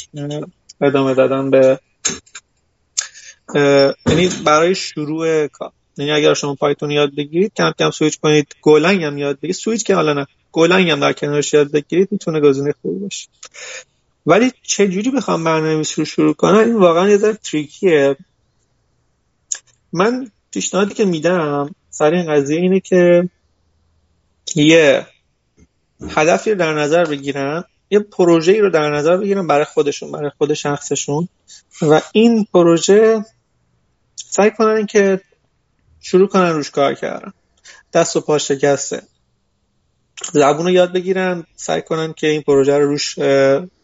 ادامه 0.82 1.14
دادن 1.14 1.50
به 1.50 1.80
یعنی 4.06 4.30
برای 4.46 4.76
شروع 4.76 5.48
کار. 5.48 5.72
یعنی 5.98 6.12
اگر 6.12 6.34
شما 6.34 6.56
Python 6.56 6.92
یاد 6.92 7.16
بگیرید 7.16 7.52
کم 7.58 7.72
کم 7.80 7.92
سویچ 7.92 8.20
کنید 8.20 8.48
Golang 8.62 9.04
هم 9.04 9.18
یاد 9.18 9.36
بگیرید. 9.36 9.56
سویچ 9.56 9.84
که 9.84 9.96
حالا 9.96 10.14
نه 10.14 10.28
Golang 10.52 10.90
هم 10.90 11.00
در 11.00 11.14
کنارش 11.14 11.54
یاد 11.54 11.72
بگیرید 11.72 12.08
می‌تونه 12.12 12.40
گزینه 12.40 12.74
خوبی 12.82 13.00
باشه. 13.00 13.28
ولی 14.26 14.52
چه 14.64 14.88
جوری 14.88 15.12
بخوام 15.12 15.44
برنامه‌نویسی 15.44 16.02
رو 16.02 16.06
شروع 16.06 16.34
کنم؟ 16.34 16.58
این 16.58 16.76
واقعا 16.76 17.10
یه 17.10 17.18
ذره 17.18 17.34
تریکیه. 17.34 18.16
من 19.94 20.32
پیشنهادی 20.52 20.94
که 20.94 21.06
میدم 21.06 21.76
سر 21.90 22.14
این 22.14 22.34
قضیه 22.34 22.58
اینه 22.58 22.80
که 22.80 23.30
یه 24.56 25.08
هدفی 26.10 26.52
رو 26.52 26.58
در 26.58 26.74
نظر 26.74 27.06
بگیرن 27.06 27.64
یه 27.90 28.00
پروژه‌ای 28.00 28.60
رو 28.60 28.70
در 28.70 28.90
نظر 28.90 29.18
بگیرن 29.18 29.48
برای 29.48 29.66
خودشون 29.66 30.12
برای 30.12 30.32
خود 30.38 30.54
شخصشون. 30.54 31.28
و 31.82 32.02
این 32.14 32.48
پروژه 32.54 33.26
سعی 34.16 34.52
کنن 34.52 34.86
که 34.86 35.22
شروع 36.02 36.28
کنن 36.28 36.50
روش 36.50 36.72
کار 36.72 36.94
کردن. 36.94 37.34
دست 37.94 38.16
و 38.16 38.22
پا 38.22 38.38
شکسته. 38.38 39.02
زبون 40.34 40.66
رو 40.66 40.72
یاد 40.72 40.94
بگیرن 40.94 41.46
سعی 41.56 41.82
کنن 41.82 42.14
که 42.14 42.28
این 42.28 42.42
پروژه 42.42 42.78
رو 42.78 42.88
روش 42.88 43.20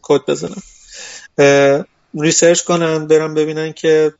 کد 0.02 0.20
بزنن. 0.28 0.62
research 2.14 2.60
کنن 2.60 3.06
برن 3.06 3.34
ببینن 3.34 3.72
که 3.72 4.12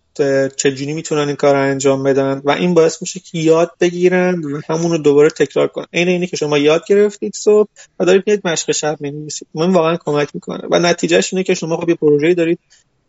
چجوری 0.56 0.92
می‌تونن 0.92 1.26
این 1.26 1.36
کار 1.36 1.54
رو 1.54 1.60
انجام 1.60 2.02
بدن 2.02 2.42
و 2.44 2.50
این 2.50 2.74
باعث 2.74 3.02
میشه 3.02 3.20
که 3.20 3.38
یاد 3.38 3.70
بگیرن 3.80 4.44
و 4.44 4.60
همون 4.68 4.90
رو 4.90 4.98
دوباره 4.98 5.30
تکرار 5.30 5.68
کنن. 5.68 5.86
این 5.90 6.08
اینی 6.08 6.26
که 6.26 6.36
شما 6.36 6.58
یاد 6.58 6.86
گرفتید 6.86 7.34
صبح 7.36 7.68
و 8.00 8.04
دارید 8.04 8.22
میاد 8.26 8.40
مشق 8.44 8.72
شب 8.72 8.96
می‌نویسید. 9.00 9.48
من 9.54 9.72
واقعا 9.72 9.96
کمک 9.96 10.28
می‌کنه. 10.34 10.68
و 10.70 10.78
نتیجهش 10.78 11.32
اینه 11.32 11.44
که 11.44 11.54
شما 11.54 11.76
خب 11.76 11.88
یه 11.88 11.94
پروژه‌ای 11.94 12.34
دارید 12.34 12.58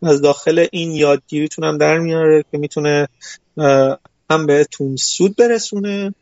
از 0.02 0.22
داخل 0.22 0.66
این 0.72 0.92
یادگیریتون 0.92 1.64
هم 1.64 1.78
در 1.78 1.98
میاره 1.98 2.44
که 2.52 2.58
می‌تونه 2.58 3.08
هم 4.30 4.46
بهتون 4.46 4.96
سود 4.96 5.36
برسونه 5.36 6.14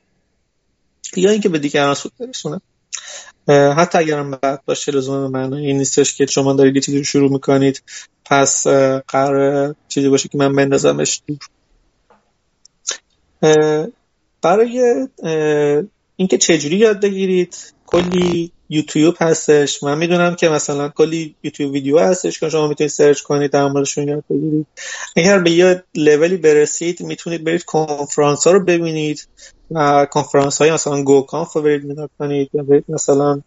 یا 1.17 1.31
اینکه 1.31 1.49
به 1.49 1.59
دیگران 1.59 1.95
سود 1.95 2.13
برسونه. 2.21 2.61
حتی 3.51 3.99
اگر 3.99 4.19
هم 4.19 4.31
بد 4.31 4.61
باشه 4.65 4.93
لزوم 4.93 5.31
معنی 5.31 5.73
نیستش 5.73 6.17
که 6.17 6.27
شما 6.27 6.53
دارید 6.53 6.75
یه 6.75 6.81
چیزی 6.81 6.99
رو 6.99 7.05
شروع 7.05 7.33
می‌کنید 7.33 7.83
پس 8.25 8.67
قرار 9.09 9.75
چیزی 9.89 10.09
باشه 10.09 10.29
که 10.29 10.39
من 10.39 10.57
بندازمش. 10.57 11.23
دور 11.27 11.39
برای 14.43 15.09
اینکه 16.17 16.39
چجوری 16.39 16.77
یاد 16.77 17.01
بگیرید 17.01 17.75
کلی 17.87 18.53
یوتیوب 18.69 19.17
هستش. 19.21 19.83
من 19.83 19.99
می‌دونم 19.99 20.35
که 20.35 20.49
مثلا 20.49 20.89
کلی 20.89 21.37
یوتیوب 21.43 21.73
ویدیو 21.73 21.99
هستش 21.99 22.41
که 22.41 22.49
شما 22.49 22.69
می‌تونید 22.69 22.91
سرچ 22.91 23.21
کنید 23.21 23.51
در 23.51 23.69
موردشون 23.69 24.09
یاد 24.09 24.25
بگیرید. 24.31 24.67
اگر 25.17 25.39
به 25.39 25.51
یه 25.51 25.85
لولی 25.95 26.37
برسید 26.37 27.01
می‌تونید 27.01 27.45
برید 27.45 27.65
کنفرانس 27.65 28.47
ها 28.47 28.53
رو 28.53 28.65
ببینید. 28.65 29.29
کنفرانس 30.11 30.59
های 30.59 30.71
مثلا 30.71 31.03
گو 31.03 31.23
کانف 31.23 31.53
رو 31.53 31.63
برید 31.63 31.91
نگاه 31.91 32.09
کنید 32.19 32.53
برید 32.53 32.85
مثلا 32.89 33.41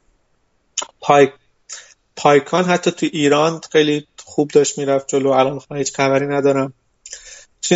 پای 0.99 1.27
پایکان 2.15 2.65
حتی 2.65 2.91
تو 2.91 3.05
ایران 3.11 3.61
خیلی 3.71 4.07
خوب 4.25 4.51
داشت 4.51 4.77
می‌رفت 4.77 5.07
جلو 5.07 5.29
الان 5.29 5.61
هیچ 5.71 5.93
خبری 5.93 6.27
ندارم. 6.27 6.73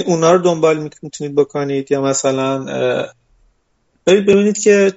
اونا 0.05 0.31
رو 0.31 0.37
دنبال 0.39 0.89
می‌تونید 1.03 1.35
بکنید 1.35 1.91
یا 1.91 2.01
مثلا 2.01 2.65
ببینید 4.05 4.59
که 4.59 4.93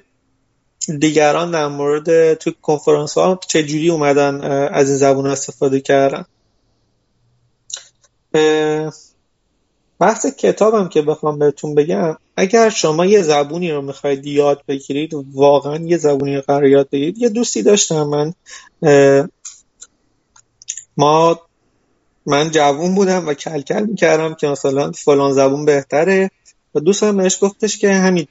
دیگران 0.99 1.51
در 1.51 1.67
مورد 1.67 2.35
تو 2.35 2.51
کنفرانس 2.63 3.19
ها 3.19 3.41
چجوری 3.49 3.91
اومدن 3.91 4.41
از 4.71 4.89
این 4.89 4.99
زبون 4.99 5.27
استفاده 5.27 5.81
کردن. 5.81 6.25
بحث 10.01 10.27
کتابم 10.27 10.89
که 10.89 11.03
بخوام 11.03 11.39
بهتون 11.39 11.75
بگم 11.75 12.17
اگر 12.37 12.71
شما 12.71 13.07
یه 13.07 13.23
زبونی 13.23 13.71
رو 13.71 13.83
می‌خواید 13.83 14.27
یاد 14.27 14.63
بگیرید 14.69 15.15
واقعا 15.33 15.77
یه 15.77 15.97
زبونی 15.97 16.37
رو 16.37 16.43
قرار 16.47 16.67
یاد 16.67 16.89
بگیرید 16.91 17.19
یه 17.19 17.29
دوستی 17.29 17.63
داشتم 17.63 18.03
من 18.03 18.35
ما 20.97 21.41
من 22.27 22.51
جوون 22.51 22.95
بودم 22.95 23.29
و 23.29 23.35
کل 23.35 23.61
کل 23.61 23.87
می‌کردم 23.87 24.35
که 24.35 24.49
مثلا 24.49 24.93
فلان 24.93 25.33
زبون 25.33 25.65
بهتره. 25.65 26.31
و 26.75 26.81
دوستم 26.81 27.17
بهش 27.17 27.39
گفتش 27.41 27.79
که 27.79 27.93
همین 27.93 28.27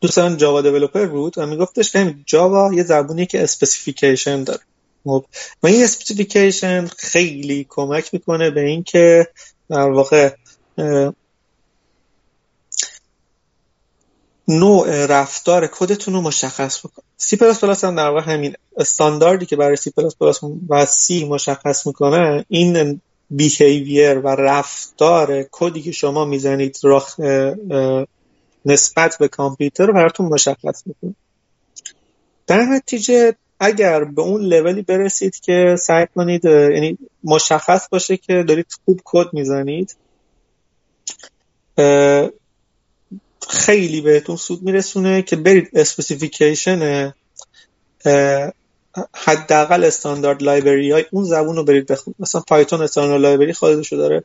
دوستان 0.00 0.36
Java 0.36 0.62
developer 0.62 1.06
بود 1.06 1.38
و 1.38 1.46
میگفتش 1.46 1.92
که 1.92 2.14
Java 2.26 2.74
یه 2.74 2.82
زبونی 2.82 3.26
که 3.26 3.42
specification 3.42 4.44
داره. 4.44 4.60
خب، 5.04 5.24
و 5.62 5.66
این 5.66 5.84
specification 5.84 6.86
خیلی 6.86 7.66
کمک 7.68 8.14
می‌کنه 8.14 8.50
به 8.50 8.60
اینکه 8.60 9.28
در 9.70 9.90
واقع 9.90 10.34
نوع 14.48 15.06
رفتار 15.06 15.66
کدتون 15.66 16.14
رو 16.14 16.20
مشخص 16.20 16.86
بکنه. 16.86 17.04
C 17.16 17.36
plus 17.36 17.60
plus 17.60 17.84
هم 17.84 17.96
در 17.96 18.08
واقع 18.08 18.20
همین 18.20 18.56
استانداردی 18.76 19.46
که 19.46 19.56
برای 19.56 19.76
C 19.76 19.90
plus 19.90 20.16
plus 20.16 20.40
و 20.68 20.86
C 20.86 21.24
مشخص 21.24 21.86
می‌کنه 21.86 22.44
این 22.48 23.00
behavior 23.30 24.18
و 24.18 24.28
رفتار 24.28 25.46
کدی 25.50 25.82
که 25.82 25.92
شما 25.92 26.24
می‌زنید 26.24 26.78
نسبت 28.64 29.16
به 29.18 29.28
کامپیوتر 29.28 29.86
رو 29.86 29.92
براتون 29.92 30.26
مشخص 30.26 30.82
می‌کنه. 30.86 31.14
در 32.46 32.62
نتیجه 32.62 33.36
اگر 33.64 34.04
به 34.04 34.22
اون 34.22 34.40
لولی 34.40 34.82
برسید 34.82 35.40
که 35.40 35.76
سعی 35.78 36.06
کنید 36.14 36.44
یعنی 36.44 36.98
مشخص 37.24 37.88
باشه 37.88 38.16
که 38.16 38.42
دارید 38.48 38.66
خوب 38.84 39.00
کد 39.04 39.26
می‌زنید 39.32 39.96
خیلی 43.48 44.00
بهتون 44.00 44.36
سود 44.36 44.62
میرسونه 44.62 45.22
که 45.22 45.36
برید 45.36 45.70
specification 45.72 47.12
حداقل 49.14 49.84
standard 49.84 50.42
library 50.42 50.90
های 50.90 51.04
اون 51.10 51.24
زبون 51.24 51.56
رو 51.56 51.64
برید 51.64 51.86
بخونید. 51.86 52.16
مثلا 52.18 52.40
Python 52.40 52.82
standard 52.82 53.22
library 53.22 53.52
خودشو 53.52 53.96
داره. 53.96 54.24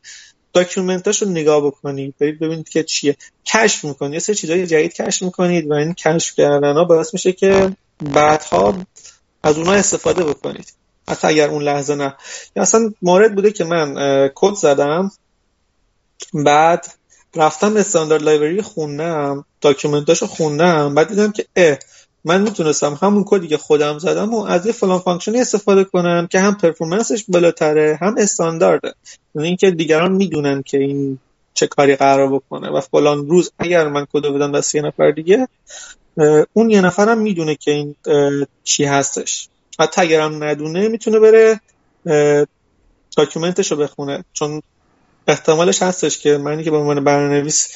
document 0.54 1.08
اش 1.08 1.22
رو 1.22 1.30
نگاه 1.30 1.66
بکنید. 1.66 2.16
برید 2.20 2.40
ببینید 2.40 2.70
که 2.70 2.84
چیه. 2.84 3.18
کشف 3.46 3.86
می‌کنید. 3.86 4.14
یه 4.14 4.20
سری 4.20 4.36
چیزای 4.36 4.68
جدید 4.68 4.94
کشف 4.94 5.22
می‌کنید 5.22 5.72
و 5.72 5.74
این 5.74 5.94
کشف 5.94 6.36
کردن 6.36 6.74
ها 6.74 6.84
باعث 6.84 7.14
میشه 7.14 7.32
که 7.32 7.76
بعدها 8.14 8.76
از 9.48 9.58
اونها 9.58 9.74
استفاده 9.74 10.24
بکنید. 10.24 10.74
حتی 11.10 11.28
اگر 11.28 11.50
اون 11.50 11.64
لحظه 11.64 11.96
نه. 11.96 12.16
یا 12.56 12.62
اصلا 12.64 12.94
مورد 13.02 13.36
بوده 13.36 13.52
که 13.52 13.64
من 13.64 13.96
کد 14.36 14.54
زدم 14.54 15.12
بعد 16.34 16.88
رفتم 17.36 17.78
standard 17.78 18.24
library 18.24 18.62
خوندم 18.62 19.46
document 19.62 20.10
اشو 20.10 20.28
خوندم 20.28 20.96
بعد 20.96 21.08
دیدم 21.08 21.32
که 21.32 21.46
اه 21.56 21.78
من 22.26 22.42
می‌تونستم 22.42 23.00
همون 23.02 23.24
کدی 23.28 23.48
که 23.48 23.58
خودم 23.58 24.00
زدم 24.00 24.34
و 24.34 24.44
از 24.44 24.66
یه 24.66 24.72
فلان 24.72 25.00
function 25.00 25.37
ی 25.37 25.42
استفاده 25.42 25.84
کنم 25.84 26.28
که 26.28 26.40
هم 26.40 26.56
performance 26.56 27.15
ش 27.15 27.26
بالاتره 27.28 28.00
هم 28.02 28.16
استاندارده. 28.18 28.94
یعنی 29.36 29.48
اینکه 29.48 29.72
دیگران 29.72 30.12
می‌دونن 30.12 30.64
که 30.64 30.78
این 30.78 31.20
چه 31.54 31.68
کاری 31.68 31.96
قرار 31.96 32.34
بکنه. 32.34 32.70
و 32.70 32.82
فلان 32.82 33.30
روز 33.30 33.52
اگر 33.60 33.88
من 33.88 34.06
کد 34.14 34.26
بدم 34.26 34.52
دست 34.52 34.76
یه 34.76 34.82
نفر 34.82 35.12
دیگه 35.12 35.48
اون 36.54 36.70
یه 36.70 36.82
نفرم 36.82 37.18
می‌دونه 37.18 37.56
که 37.56 37.72
این 37.72 37.96
چی 38.64 38.86
هستش. 38.86 39.50
حتی 39.80 40.02
اگرم 40.02 40.44
ندونه 40.44 40.88
می‌تونه 40.88 41.20
بره 41.20 41.62
document 43.18 43.61
ش 43.61 43.72
رو 43.72 43.78
بخونه. 43.78 44.24
چون 44.34 44.62
احتمالش 45.28 45.82
هستش 45.82 46.18
که 46.18 46.38
منی 46.38 46.64
که 46.64 46.72
به 46.72 46.78
عنوان 46.78 47.04
برنامه‌نویس 47.04 47.70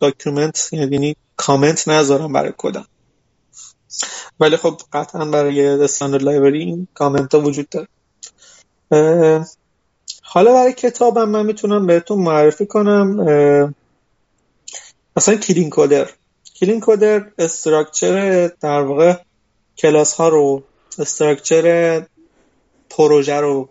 document 0.00 0.68
یعنی 0.72 1.16
کامنت 1.36 1.88
نذارم 1.88 2.32
برای 2.32 2.52
کدم 2.56 2.86
ولی 4.40 4.56
خب 4.56 4.80
قطعا 4.92 5.24
برای 5.24 5.66
standard 5.66 6.22
library 6.22 6.62
این 6.62 6.88
کامنت 6.94 7.34
ها 7.34 7.40
وجود 7.40 7.68
داره. 7.68 7.88
حالا 10.22 10.52
برای 10.52 10.72
کتابم 10.72 11.28
من 11.28 11.46
می‌تونم 11.46 11.86
بهتون 11.86 12.18
معرفی 12.18 12.66
کنم 12.66 13.16
مثلا 15.16 15.36
Clean 15.36 15.70
Coder 15.70 16.10
Clean 16.60 16.80
Coder 16.80 17.32
structure 17.38 18.46
در 18.60 18.80
واقع 18.80 19.14
کلاس 19.78 20.14
ها 20.14 20.28
رو 20.28 20.62
structure 20.98 22.06
پروژه 22.90 23.34
رو 23.34 23.68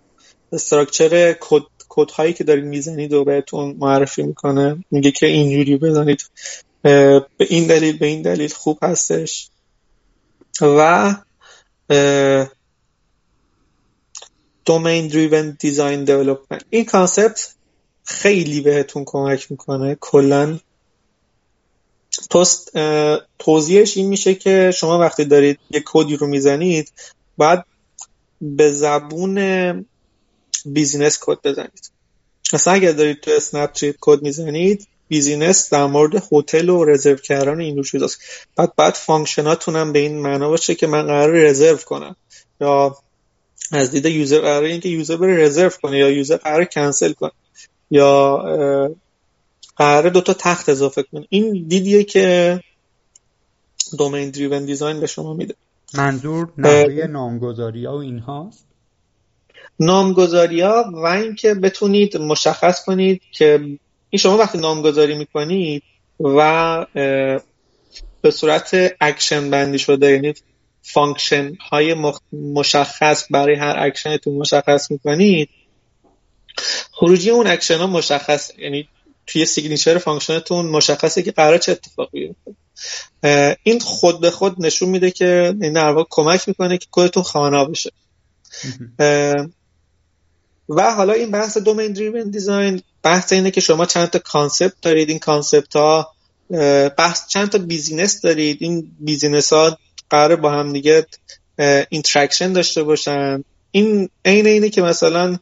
structure 0.51 1.35
کد 1.39 1.63
کد 1.89 2.11
هایی 2.11 2.33
که 2.33 2.43
دارید 2.43 2.65
می‌زنید 2.65 3.13
و 3.13 3.23
بهتون 3.23 3.75
معرفی 3.79 4.23
می‌کنه. 4.23 4.85
میگه 4.91 5.11
که 5.11 5.25
اینجوری 5.25 5.77
بزنید. 5.77 6.29
به 6.81 7.25
این 7.39 7.67
دلیل 7.67 7.97
به 7.97 8.05
این 8.05 8.21
دلیل 8.21 8.53
خوب 8.53 8.79
هستش. 8.81 9.49
و 10.61 11.15
domain 14.65 15.07
driven 15.07 15.57
design 15.59 16.03
development 16.03 16.65
این 16.69 16.85
concept 16.85 17.55
خیلی 18.03 18.61
بهتون 18.61 19.03
کمک 19.05 19.51
می‌کنه. 19.51 19.97
کلا 19.99 20.59
پست 22.31 22.71
توضیحش 23.39 23.97
این 23.97 24.07
میشه 24.07 24.35
که 24.35 24.71
شما 24.75 24.99
وقتی 24.99 25.25
دارید 25.25 25.59
یک 25.71 25.83
کدی 25.85 26.15
رو 26.15 26.27
می‌زنید 26.27 26.91
باید 27.37 27.63
به 28.41 28.71
زبون 28.71 29.85
business 30.65 31.17
کد 31.21 31.37
بزنید. 31.43 31.91
مثلا 32.53 32.73
اگر 32.73 32.91
دارید 32.91 33.19
تو 33.21 33.31
اسنپ 33.31 33.71
کد 34.01 34.21
می‌زنید 34.21 34.87
business 35.07 35.73
در 35.73 35.85
مورد 35.85 36.23
هتل 36.31 36.69
و 36.69 36.85
رزرو 36.85 37.15
کردن 37.15 37.59
این 37.59 37.83
چیزاست. 37.83 38.19
بعد 38.55 38.75
بعد 38.75 38.93
function 38.93 39.53
اتون 39.53 39.75
هم 39.75 39.93
به 39.93 39.99
این 39.99 40.19
معنا 40.19 40.49
باشه 40.49 40.75
که 40.75 40.87
من 40.87 41.03
قرار 41.03 41.31
رزرو 41.31 41.77
کنم. 41.77 42.15
یا 42.61 42.97
از 43.71 43.91
دید 43.91 44.05
user 44.05 44.39
قرار 44.39 44.63
اینکه 44.63 44.89
user 44.89 45.17
بره 45.17 45.45
رزرو 45.45 45.69
کنه 45.69 45.97
یا 45.97 46.09
user 46.09 46.37
قرار 46.37 46.65
کنسل 46.65 47.13
کنه. 47.13 47.31
یا 47.91 48.43
قرار 49.75 50.09
دوتا 50.09 50.33
تخت 50.33 50.69
اضافه 50.69 51.03
کنه. 51.03 51.25
این 51.29 51.65
دیدیه 51.67 52.03
که 52.03 52.59
domain 53.97 54.29
driven 54.29 54.65
design 54.65 54.99
به 54.99 55.07
شما 55.07 55.33
میده. 55.33 55.55
منظور 55.93 56.53
نحوه 56.57 57.07
نامگذاری 57.07 57.85
ها 57.85 57.97
و 57.97 58.01
این 58.01 58.19
هاست 58.19 58.65
نامگذاری 59.79 60.61
ها 60.61 60.91
و 60.93 61.05
اینکه 61.05 61.53
بتونید 61.53 62.17
مشخص 62.17 62.85
کنید 62.85 63.21
که 63.31 63.59
این 64.09 64.19
شما 64.19 64.37
وقتی 64.37 64.57
نامگذاری 64.57 65.17
می‌کنید 65.17 65.83
و 66.19 66.85
به 68.21 68.31
صورت 68.31 68.95
اکشن 69.01 69.49
بندی 69.49 69.79
شده 69.79 70.11
یعنی 70.11 70.33
function 70.81 71.55
های 71.71 71.95
مشخص 72.33 73.25
برای 73.31 73.55
هر 73.55 73.75
اکشنتون 73.79 74.35
مشخص 74.35 74.91
می‌کنید 74.91 75.49
خروجی 76.91 77.29
اون 77.29 77.47
اکشن 77.47 77.77
ها 77.77 77.87
مشخص 77.87 78.51
یعنی 78.57 78.89
توی 79.27 79.45
signature 79.45 79.97
function 79.97 80.47
تون 80.47 80.65
مشخصه 80.65 81.21
که 81.21 81.31
قرار 81.31 81.57
چه 81.57 81.71
اتفاقی 81.71 82.27
بیفته 82.27 82.55
این 83.63 83.79
خود 83.79 84.21
به 84.21 84.31
خود 84.31 84.65
نشون 84.65 84.89
میده 84.89 85.11
که 85.11 85.55
این 85.61 85.73
در 85.73 85.95
کمک 86.09 86.47
می‌کنه 86.47 86.77
که 86.77 86.87
کدتون 86.91 87.23
خوانا 87.23 87.65
بشه. 87.65 87.91
و 90.69 90.93
حالا 90.95 91.13
این 91.13 91.31
بحث 91.31 91.57
domain 91.57 91.93
driven 91.93 92.29
design 92.29 92.81
بحث 93.03 93.33
اینه 93.33 93.51
که 93.51 93.61
شما 93.61 93.85
چند 93.85 94.09
تا 94.09 94.19
concept 94.19 94.73
دارید. 94.81 95.09
این 95.09 95.19
concept 95.19 95.75
ها 95.75 96.11
بحث 96.97 97.27
چند 97.27 97.49
تا 97.49 97.57
business 97.57 98.21
دارید. 98.21 98.57
این 98.59 98.91
business 98.99 99.53
ها 99.53 99.77
قرار 100.09 100.35
با 100.35 100.51
هم 100.51 100.73
دیگه 100.73 101.05
interaction 101.89 102.53
داشته 102.53 102.83
باشن. 102.83 103.43
این 103.71 104.09
عین 104.25 104.47
اینه 104.47 104.69
که 104.69 104.81
مثلا 104.81 105.37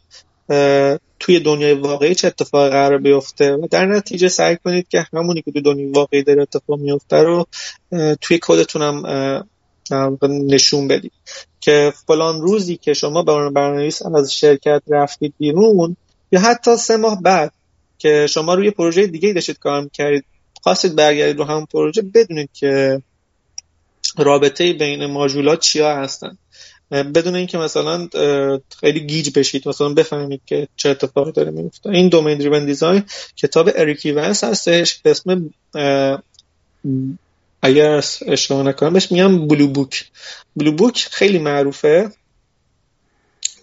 توی 1.23 1.39
دنیای 1.39 1.73
واقعی 1.73 2.15
چه 2.15 2.27
اتفاقی 2.27 2.69
قرار 2.69 2.97
بیفته 2.97 3.53
و 3.53 3.67
در 3.71 3.85
نتیجه 3.85 4.27
سعی 4.27 4.57
کنید 4.57 4.87
که 4.87 5.05
همونی 5.13 5.41
که 5.41 5.51
تو 5.51 5.61
دنیای 5.61 5.91
واقعی 5.91 6.23
داره 6.23 6.41
اتفاق 6.41 6.79
میفته 6.79 7.17
رو 7.17 7.45
توی 8.21 8.39
کدتون 8.41 9.03
نشون 10.21 10.87
بدید. 10.87 11.11
که 11.61 11.93
فلان 12.07 12.41
روزی 12.41 12.77
که 12.77 12.93
شما 12.93 13.23
به 13.23 13.31
برنامه‌نویس 13.31 14.05
از 14.05 14.33
شرکت 14.33 14.81
رفتید 14.87 15.33
بیرون 15.39 15.97
یا 16.31 16.39
حتی 16.39 16.75
سه 16.75 16.97
ماه 16.97 17.21
بعد 17.21 17.51
که 17.97 18.27
شما 18.29 18.53
روی 18.53 18.71
پروژه 18.71 19.07
دیگه 19.07 19.33
داشتید 19.33 19.59
کار 19.59 19.89
کردید 19.93 20.25
خواستید 20.61 20.95
برگردید 20.95 21.37
رو 21.37 21.43
همون 21.43 21.65
پروژه 21.65 22.01
بدونید 22.01 22.49
که 22.53 23.01
رابطه 24.17 24.73
بین 24.73 25.05
ماژولات 25.05 25.59
چیا 25.59 25.95
هستن. 25.95 26.37
بدون 26.93 27.35
اینکه 27.35 27.57
مثلا 27.57 28.09
خیلی 28.79 28.99
گیج 28.99 29.39
بشید 29.39 29.67
مثلا 29.67 29.89
بفهمید 29.89 30.41
که 30.45 30.67
چه 30.75 30.89
اتفاقی 30.89 31.31
داره 31.31 31.51
میفته 31.51 31.89
این 31.89 32.09
دومین 32.09 32.37
دریون 32.37 32.65
دیزاین 32.65 33.03
کتاب 33.35 33.69
اریکی 33.75 34.11
ونس 34.11 34.43
هستش 34.43 35.01
به 35.01 35.11
اسم 35.11 35.53
اگر 37.61 38.03
اشتباه 38.27 38.63
نکنم 38.63 38.93
بهش 38.93 39.11
میگم 39.11 39.47
بلو 39.47 39.67
بوک 39.67 40.11
بلو 40.55 40.71
بوک 40.71 41.07
خیلی 41.11 41.39
معروفه. 41.39 42.11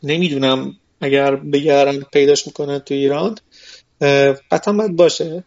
نمی‌دونم 0.03 0.77
اگر 1.01 1.37
بگرن 1.37 2.01
پیداش 2.13 2.47
می‌کنن 2.47 2.79
تو 2.79 2.95
ایران 2.95 3.39
قطعا 4.51 4.75
باید 4.75 4.97
باشه. 4.97 5.45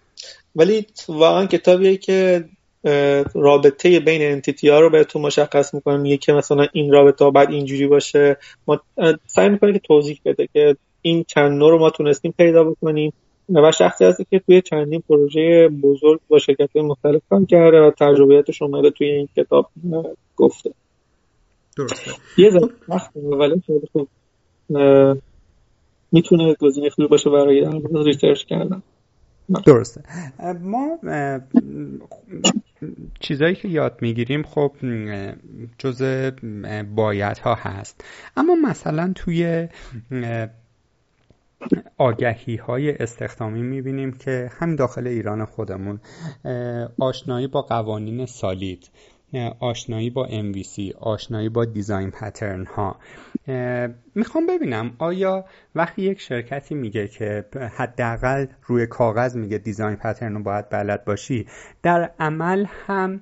ولی 0.56 0.88
واقعا 1.08 1.46
کتابیه 1.46 1.98
که 1.98 2.46
رابطه 3.34 4.00
بین 4.00 4.22
انتیتی 4.22 4.70
ها 4.70 4.80
رو 4.80 4.90
بهتون 4.90 5.22
مشخص 5.22 5.74
می‌کنه 5.74 5.98
میگه 5.98 6.18
که 6.18 6.34
مثلا 6.34 6.68
این 6.74 6.92
رابطه 6.92 7.26
ها 7.26 7.32
باید 7.32 7.50
اینجوری 7.50 7.88
باشه. 7.88 8.38
ما 8.68 8.82
سعی 9.26 9.50
می‌کنه 9.50 9.74
که 9.74 9.80
توضیح 9.80 10.20
بده 10.26 10.48
که 10.54 10.76
این 11.02 11.26
چند 11.28 11.52
نوع 11.52 11.72
رو 11.72 11.80
ما 11.80 11.90
تونستیم 11.90 12.34
پیدا 12.38 12.64
بکنیم 12.64 13.14
و 13.50 13.72
شخصی 13.72 14.06
هستی 14.06 14.26
که 14.30 14.40
توی 14.40 14.62
چندین 14.62 15.04
پروژه 15.10 15.68
بزرگ 15.68 16.20
با 16.28 16.40
شرکت 16.40 16.76
مختلف 16.76 17.22
کار 17.30 17.46
کرده 17.46 17.82
و 17.82 17.92
تجربیاتش 17.92 18.62
اومده 18.62 18.90
توی 18.90 19.08
این 19.08 19.30
کتاب 19.38 19.70
گفته. 20.36 20.72
درسته. 21.78 22.12
یه 22.38 22.52
وقت 22.90 23.12
ولی 23.16 23.62
خیلی 23.68 23.88
خوب 23.92 24.08
می‌تونه 26.12 26.54
گزینه 26.54 26.90
خوبی 26.90 27.08
باشه 27.08 27.30
برای 27.30 27.68
ریسرچ 28.06 28.44
کردن. 28.44 28.84
درسته. 29.66 30.04
ما 30.62 31.00
چیزایی 33.20 33.56
که 33.56 33.68
یاد 33.68 33.98
می‌گیریم 34.02 34.44
خب 34.44 34.72
جز 35.78 36.32
باید 36.96 37.38
ها 37.38 37.56
هست. 37.56 38.04
اما 38.38 38.56
مثلا 38.56 39.12
توی 39.16 39.68
آگهی 41.98 42.56
های 42.56 42.98
استخدامی 42.98 43.62
می‌بینیم 43.62 44.12
که 44.12 44.50
همین 44.60 44.76
داخل 44.76 45.08
ایران 45.08 45.46
خودمون 45.46 46.00
آشنایی 47.00 47.48
با 47.48 47.62
قوانین 47.62 48.26
سالید 48.26 48.90
آشنایی 49.60 50.10
با 50.10 50.28
MVC 50.28 50.96
آشنایی 51.00 51.50
با 51.50 51.66
دیزاین 51.66 52.12
پترن 52.12 52.66
ها 52.66 53.00
می‌خوام 54.16 54.48
ببینم 54.48 54.96
آیا 54.98 55.46
وقتی 55.76 56.02
یک 56.02 56.22
شرکتی 56.22 56.76
میگه 56.76 57.08
که 57.08 57.46
حداقل 57.78 58.46
روی 58.66 58.88
کاغذ 58.88 59.36
میگه 59.36 59.58
دیزاین 59.58 59.96
پترن 59.96 60.34
رو 60.34 60.44
باید 60.44 60.70
بلد 60.70 61.06
باشی 61.06 61.48
در 61.84 62.12
عمل 62.20 62.66
هم 62.88 63.22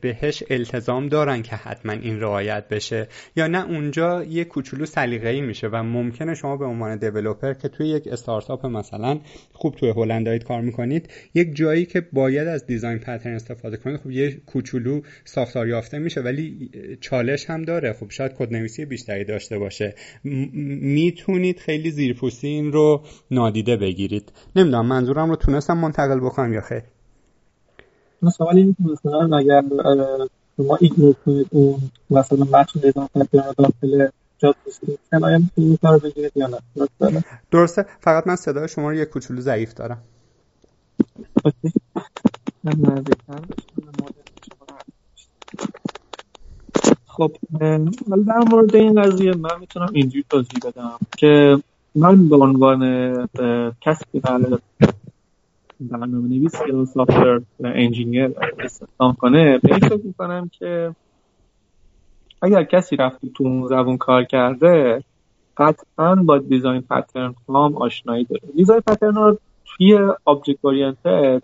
بهش 0.00 0.42
التزام 0.50 1.08
دارن 1.08 1.42
که 1.42 1.56
حتما 1.56 1.92
این 1.92 2.20
رعایت 2.20 2.68
بشه 2.68 3.08
یا 3.36 3.46
نه؟ 3.46 3.66
اونجا 3.66 4.24
یه 4.24 4.44
کوچولو 4.44 4.86
سلیقه‌ای 4.86 5.40
میشه 5.40 5.68
و 5.68 5.82
ممکنه 5.82 6.34
شما 6.34 6.56
به 6.56 6.64
عنوان 6.64 6.98
دیولپر 6.98 7.54
که 7.54 7.68
توی 7.68 7.88
یک 7.88 8.08
استارتاپ 8.08 8.66
مثلا 8.66 9.20
خوب 9.52 9.74
توی 9.74 9.90
هلند 9.96 10.26
دارید 10.26 10.44
کار 10.44 10.60
می‌کنید 10.60 11.10
یک 11.34 11.56
جایی 11.56 11.86
که 11.86 12.00
باید 12.12 12.48
از 12.48 12.66
دیزاین 12.66 12.98
پترن 12.98 13.34
استفاده 13.34 13.76
کنید 13.76 13.96
خب 13.96 14.10
یه 14.10 14.40
کوچولو 14.46 15.00
ساختار 15.24 15.68
یافته 15.68 15.98
میشه 15.98 16.20
ولی 16.20 16.70
چالش 17.00 17.50
هم 17.50 17.62
داره. 17.62 17.92
خب 17.92 18.10
شاید 18.10 18.32
کدنویسی 18.34 18.84
بیشتری 18.84 19.24
داشته 19.24 19.58
باشه. 19.58 19.94
می‌تونید 20.24 21.58
خیلی 21.58 21.90
زیرپوستی 21.90 22.48
این 22.48 22.72
رو 22.72 23.02
نادیده 23.30 23.76
بگیرید. 23.76 24.32
نمی‌دونم 24.56 24.86
منظورم 24.86 25.30
رو 25.30 25.36
تونستم 25.36 25.78
منتقل 25.78 26.20
بکنم 26.20 26.52
یا 26.52 26.60
خیر؟ 26.60 26.82
سوال 28.36 28.56
این 28.56 28.76
مثلا 28.80 29.38
اگر 29.38 29.62
شما 30.56 30.78
ایگنور 30.80 31.14
کنید 31.26 31.46
اون 31.50 31.80
مثلا 32.10 32.44
متن 32.44 32.80
اضافه 32.84 33.28
داخل 33.32 34.08
درسته. 37.50 37.86
فقط 38.00 38.26
من 38.26 38.36
صدای 38.36 38.68
شما 38.68 38.90
رو 38.90 38.96
یک 38.96 39.08
کوچولو 39.08 39.40
ضعیف 39.40 39.74
دارم. 39.74 40.02
خب 47.10 47.32
در 48.26 48.38
مورد 48.50 48.76
این 48.76 49.02
قضیه 49.02 49.34
من 49.34 49.50
می‌تونم 49.60 49.88
اینجوری 49.92 50.24
توضیح 50.30 50.60
بدم 50.64 50.98
که 51.16 51.58
من 51.94 52.28
به 52.28 52.36
عنوان 52.36 52.82
کسی 53.80 54.04
که 54.12 54.20
برنامه 55.80 56.28
نویس 56.28 56.54
یا 56.68 56.84
سافتور 56.84 57.42
انجینیر 57.64 58.30
استخدام 58.58 59.14
کنه 59.14 59.58
به 59.58 59.74
این 59.74 59.78
فکر 59.78 60.06
می‌کنم 60.06 60.50
که 60.58 60.94
اگر 62.42 62.64
کسی 62.64 62.96
رفته 62.96 63.28
تو 63.34 63.44
اون 63.44 63.66
زبون 63.66 63.96
کار 63.96 64.24
کرده 64.24 65.04
قطعا 65.56 66.14
با 66.14 66.38
design 66.38 66.80
pattern 66.80 67.34
هم 67.48 67.76
آشنایی 67.76 68.24
داره. 68.24 68.42
design 68.56 68.80
pattern 68.80 69.14
ها 69.14 69.38
توی 69.64 69.98
object 70.24 70.58
oriented 70.62 71.42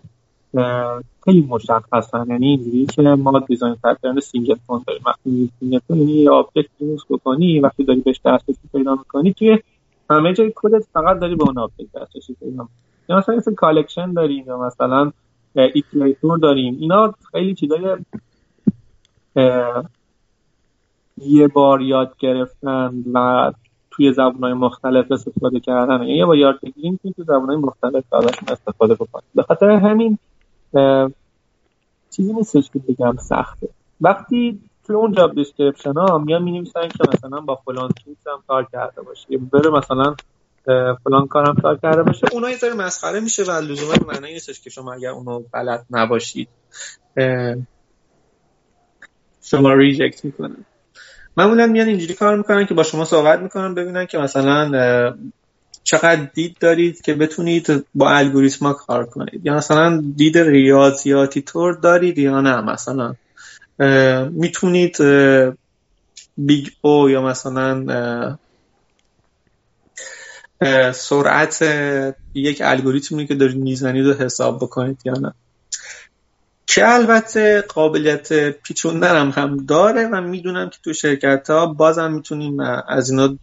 خیلی 1.25 1.47
مشخصن. 1.49 2.25
یعنی 2.29 2.47
اینجوری 2.47 2.85
که 2.85 3.01
ما 3.01 3.39
design 3.39 3.75
pattern 3.75 4.19
singleton 4.19 4.83
داریم. 4.87 5.01
وقتی 5.05 5.51
singleton 5.59 5.97
یعنی 5.97 6.11
یه 6.11 6.31
object 6.31 6.69
use 6.79 7.05
بکنی 7.09 7.59
وقتی 7.59 7.83
داری 7.83 7.99
بهش 7.99 8.21
دسترسی 8.25 8.59
پیدا 8.71 8.95
می‌کنی 8.95 9.33
توی 9.33 9.59
همه 10.09 10.33
جای 10.33 10.51
کدت 10.55 10.83
فقط 10.93 11.19
داری 11.19 11.35
به 11.35 11.43
اون 11.43 11.57
object 11.57 11.91
دسترسی 11.95 12.35
پیدا 12.39 12.67
یا 13.09 13.17
مثلا 13.17 13.35
مثل 13.35 13.53
collection 13.53 14.13
داریم 14.13 14.45
یا 14.47 14.57
مثلا 14.57 15.11
iterator 15.55 16.37
داریم. 16.37 16.77
اینا 16.79 17.13
خیلی 17.31 17.55
چیزای 17.55 17.97
یه 21.17 21.47
بار 21.47 21.81
یاد 21.81 22.17
گرفتن 22.19 23.03
و 23.13 23.51
توی 23.91 24.13
زبانهای 24.13 24.53
مختلف 24.53 25.11
استفاده 25.11 25.59
کردن. 25.59 26.01
یعنی 26.01 26.17
یه 26.17 26.25
بار 26.25 26.37
یاد 26.37 26.59
بگیریم 26.63 26.99
که 27.03 27.11
توی 27.11 27.25
زبانهای 27.25 27.57
مختلف 27.57 28.13
ازشون 28.13 28.49
استفاده 28.49 28.93
بکنیم. 28.93 29.25
به 29.35 29.43
خاطر 29.43 29.69
همین 29.69 30.17
چیزی 32.09 32.33
نیستش 32.33 32.69
که 32.73 32.79
بگم 32.79 33.17
سخته. 33.17 33.69
وقتی 34.01 34.61
توی 34.83 34.95
اون 34.95 35.11
job 35.11 35.35
description 35.35 35.93
ها 35.93 36.17
میان 36.17 36.43
می 36.43 36.51
نویسن 36.51 36.87
که 36.87 37.03
مثلا 37.13 37.39
با 37.39 37.55
فلان 37.55 37.89
چیز 38.03 38.15
هم 38.27 38.43
کار 38.47 38.67
کرده 38.71 39.01
باشه. 39.01 39.37
بره 39.37 39.69
مثلا 39.69 40.15
فلان 41.03 41.27
کارم 41.27 41.55
کار 41.55 41.77
کرده 41.77 42.03
باشه. 42.03 42.27
اونا 42.31 42.49
یه 42.49 42.57
ذره 42.57 42.73
مسخره 42.73 43.19
میشه 43.19 43.43
و 43.43 43.51
لزوما 43.51 43.93
معنی 44.07 44.33
نیستش 44.33 44.61
که 44.61 44.69
شما 44.69 44.93
اگر 44.93 45.09
اونو 45.09 45.43
بلد 45.53 45.85
نباشید 45.89 46.49
شما 49.43 49.73
reject 49.73 50.25
می‌کنن 50.25 50.65
معمولا 51.37 51.67
میان 51.67 51.87
اینجوری 51.87 52.13
کار 52.13 52.37
می‌کنن 52.37 52.65
که 52.65 52.73
با 52.73 52.83
شما 52.83 53.05
صحبت 53.05 53.39
می‌کنن 53.39 53.73
ببینن 53.73 54.05
که 54.05 54.17
مثلا 54.17 54.69
چقدر 55.87 56.27
دید 56.33 56.57
دارید 56.59 57.01
که 57.01 57.13
بتونید 57.13 57.85
با 57.95 58.09
الگوریتما 58.09 58.73
کار 58.73 59.05
کنید. 59.05 59.45
یا 59.45 59.55
مثلا 59.55 60.03
دید 60.15 60.37
ریاضیاتی 60.37 61.41
طور 61.41 61.73
دارید 61.73 62.17
یا 62.17 62.41
نه 62.41 62.61
مثلا. 62.61 63.15
می‌تونید 64.31 64.97
Big 66.37 66.67
O 66.81 67.09
یا 67.09 67.21
مثلا 67.21 68.37
سرعت 70.93 71.65
یک 72.33 72.61
الگوریتمی 72.65 73.27
که 73.27 73.35
دارید 73.35 73.57
می‌زنید 73.57 74.05
رو 74.05 74.13
حساب 74.13 74.57
بکنید 74.57 75.01
یا 75.05 75.13
نه. 75.13 75.33
که 76.67 76.93
البته 76.93 77.61
قابلیت 77.61 78.49
پیچوندن 78.49 79.31
هم, 79.31 79.57
داره 79.65 80.07
و 80.07 80.21
می‌دونم 80.21 80.69
که 80.69 80.77
تو 80.83 80.93
شرکت 80.93 81.49
ها 81.49 81.65
بازم 81.65 82.11
می‌تونیم 82.11 82.59
از 82.87 83.09
اینا 83.09 83.37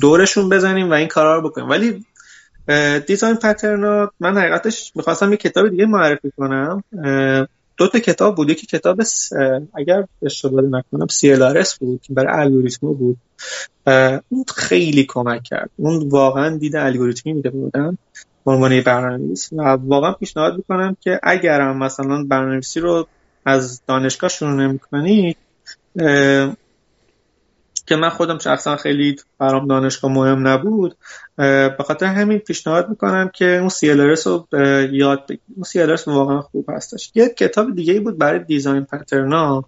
دورشون 0.00 0.48
بزنیم 0.48 0.90
و 0.90 0.92
این 0.92 1.08
کارا 1.08 1.36
رو 1.36 1.48
بکنیم. 1.48 1.68
ولی 1.68 2.04
دیزاین 3.06 3.36
پترن 3.36 4.08
من 4.20 4.38
حقیقتش 4.38 4.92
می‌خواستم 4.94 5.30
یه 5.30 5.36
کتاب 5.36 5.68
دیگه 5.68 5.86
معرفی 5.86 6.32
کنم. 6.36 6.84
دو 7.76 7.88
تا 7.88 7.98
کتاب 7.98 8.36
بود. 8.36 8.50
یکی 8.50 8.66
کتاب 8.66 9.00
اگر 9.74 10.04
اشتباه 10.22 10.62
نکنم 10.62 11.06
CLRS 11.06 11.78
بود 11.78 12.00
که 12.02 12.12
برای 12.12 12.40
الگوریتم 12.40 12.86
بود. 12.92 13.16
اون 14.28 14.44
خیلی 14.56 15.04
کمک 15.08 15.42
کرد. 15.42 15.70
اون 15.76 16.08
واقعا 16.08 16.56
دید 16.56 16.76
الگوریتمی 16.76 17.32
میده 17.32 17.50
بودن. 17.50 17.98
عنوان 18.46 18.80
برنامه‌نویس 18.80 19.52
و 19.52 19.62
واقعا 19.62 20.12
پیشنهاد 20.12 20.56
می‌کنم 20.56 20.96
که 21.00 21.20
اگرم 21.22 21.78
مثلا 21.78 22.24
برنامه‌نویسی 22.24 22.80
رو 22.80 23.06
از 23.44 23.82
دانشگاه 23.86 24.30
شروع 24.30 24.52
نمی‌کنید 24.52 25.36
که 27.86 27.96
من 27.96 28.08
خودم 28.08 28.38
شخصا 28.38 28.76
خیلی 28.76 29.16
برام 29.38 29.66
دانشگاه 29.66 30.12
مهم 30.12 30.48
نبود 30.48 30.96
به 31.36 31.84
خاطر 31.86 32.06
همین 32.06 32.38
پیشنهاد 32.38 32.88
می‌کنم 32.88 33.30
که 33.34 33.44
اون 33.44 33.68
CLRS 33.68 34.26
رو 34.26 34.46
یاد 34.92 35.26
بگیرید 35.26 35.42
اون 35.56 35.96
CLRS 35.96 36.08
واقعا 36.08 36.40
خوب 36.40 36.70
هستش. 36.70 37.12
یه 37.14 37.28
کتاب 37.28 37.74
دیگه 37.74 38.00
بود 38.00 38.18
برای 38.18 38.44
دیزاین 38.44 38.84
پترنا 38.84 39.64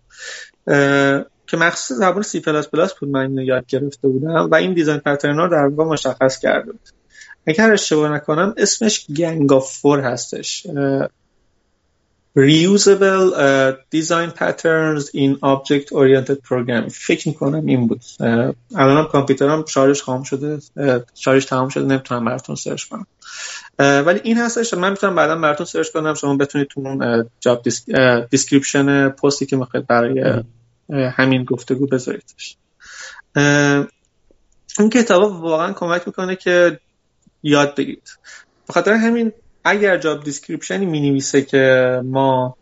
که 1.46 1.56
مخصوص 1.56 1.98
زبان 1.98 2.24
پلاس 2.46 2.94
بود 2.94 3.08
من 3.08 3.20
اینو 3.20 3.42
یاد 3.42 3.66
گرفته 3.66 4.08
بودم 4.08 4.48
و 4.50 4.54
این 4.54 4.74
دیزاین 4.74 5.00
پترنا 5.00 5.48
در 5.48 5.66
واقع 5.66 5.90
مشخص 5.90 6.38
کرده 6.38 6.72
بود. 6.72 6.97
اگر 7.48 7.72
اشتباه 7.72 8.12
نکنم 8.12 8.54
اسمش 8.56 9.06
Gang 9.16 9.52
of 9.52 9.78
Four 9.78 10.00
هستش 10.00 10.66
uh, 12.38 13.72
design 13.94 14.30
patterns 14.40 15.04
in 15.22 15.32
object 15.42 15.86
oriented 15.92 16.38
programming. 16.48 16.90
فکر 16.90 17.28
می‌کنم 17.28 17.66
این 17.66 17.86
بود. 17.86 18.00
الانم 18.74 19.04
کامپیوترم 19.12 19.64
شارژ 19.66 20.02
تمام 20.02 20.22
شده. 20.22 20.58
شارژ 21.14 21.46
تمام 21.46 21.68
شده. 21.68 21.84
نمی‌تونم 21.84 22.24
براتون 22.24 22.54
search 22.54 22.84
کنم. 22.84 23.06
ولی 23.78 24.20
این 24.24 24.38
هستش. 24.38 24.74
من 24.74 24.90
می‌تونم 24.90 25.14
بعدا 25.14 25.36
براتون 25.36 25.66
search 25.66 25.88
کنم. 25.88 26.14
شما 26.14 26.36
بتونید 26.36 26.68
تو 26.68 26.80
اون 26.80 27.28
job 27.40 27.62
description 28.30 29.08
پستی 29.08 29.46
که 29.46 29.56
می‌خواید 29.56 29.86
برای 29.86 30.42
همین 30.90 31.44
گفتگو 31.44 31.86
بذاریدش. 31.86 32.56
این 34.78 34.90
کتاب 34.92 35.42
واقعا 35.42 35.72
کمک 35.72 36.02
می‌کنه 36.06 36.36
که 36.36 36.80
یاد 37.42 37.74
بگیرید. 37.76 38.18
بخاطر 38.68 38.92
همین 38.92 39.32
اگر 39.64 39.96
job 39.96 40.24
description 40.24 40.81
ی 40.81 40.86
می 40.86 41.00
نویسه 41.00 41.42
که 41.42 42.00
ما 42.04 42.56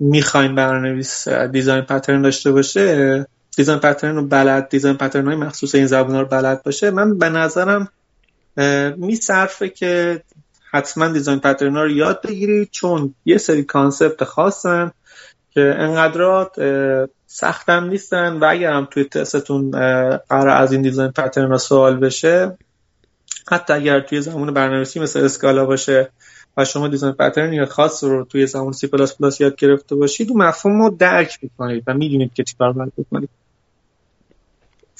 می‌خوایم 0.00 0.54
برنامه‌نویس 0.54 1.28
design 1.28 1.84
pattern 1.84 2.22
داشته 2.22 2.52
باشه 2.52 3.26
design 3.56 3.78
pattern 3.78 4.16
رو 4.16 4.26
بلد 4.26 4.68
design 4.68 4.96
pattern 4.96 5.26
های 5.26 5.36
مخصوص 5.36 5.74
این 5.74 5.86
زبان 5.86 6.18
رو 6.18 6.24
بلد 6.24 6.62
باشه 6.62 6.90
من 6.90 7.18
به 7.18 7.28
نظرم 7.28 7.88
میصرفه 8.96 9.68
که 9.68 10.22
حتما 10.70 11.08
design 11.08 11.40
pattern 11.40 11.74
رو 11.74 11.90
یاد 11.90 12.22
بگیرید 12.22 12.70
چون 12.70 13.14
یه 13.24 13.38
سری 13.38 13.62
concept 13.62 14.24
خاصن 14.24 14.92
که 15.50 15.74
انقدرات 15.78 16.56
سختم 17.26 17.84
نیستن 17.84 18.32
و 18.32 18.44
اگر 18.44 18.72
هم 18.72 18.88
توی 18.90 19.04
تستتون 19.04 19.70
قرار 20.18 20.48
از 20.48 20.72
این 20.72 20.82
design 20.82 21.10
pattern 21.10 21.50
ها 21.50 21.58
سوال 21.58 21.96
بشه 21.96 22.58
حتی 23.50 23.72
اگر 23.72 24.00
توی 24.00 24.20
زبان 24.20 24.54
برنامه‌نویسی 24.54 25.00
مثل 25.00 25.24
Scala 25.24 25.64
باشه 25.64 26.10
و 26.56 26.64
شما 26.64 26.88
design 26.88 27.12
pattern 27.12 27.52
های 27.52 27.66
خاص 27.66 28.04
رو 28.04 28.24
توی 28.24 28.46
زمان 28.46 28.72
سی 28.72 28.86
پلاس 28.86 29.16
پلاس 29.16 29.40
یاد 29.40 29.56
گرفته 29.56 29.94
باشید 29.94 30.30
و 30.30 30.34
مفهوم 30.38 30.82
رو 30.82 30.90
درک 30.90 31.38
می‌کنید 31.42 31.84
و 31.86 31.94
می‌دونید 31.94 32.34
که 32.34 32.44
چیکار 32.44 32.72
باید 32.72 32.92
بکنید. 32.98 33.28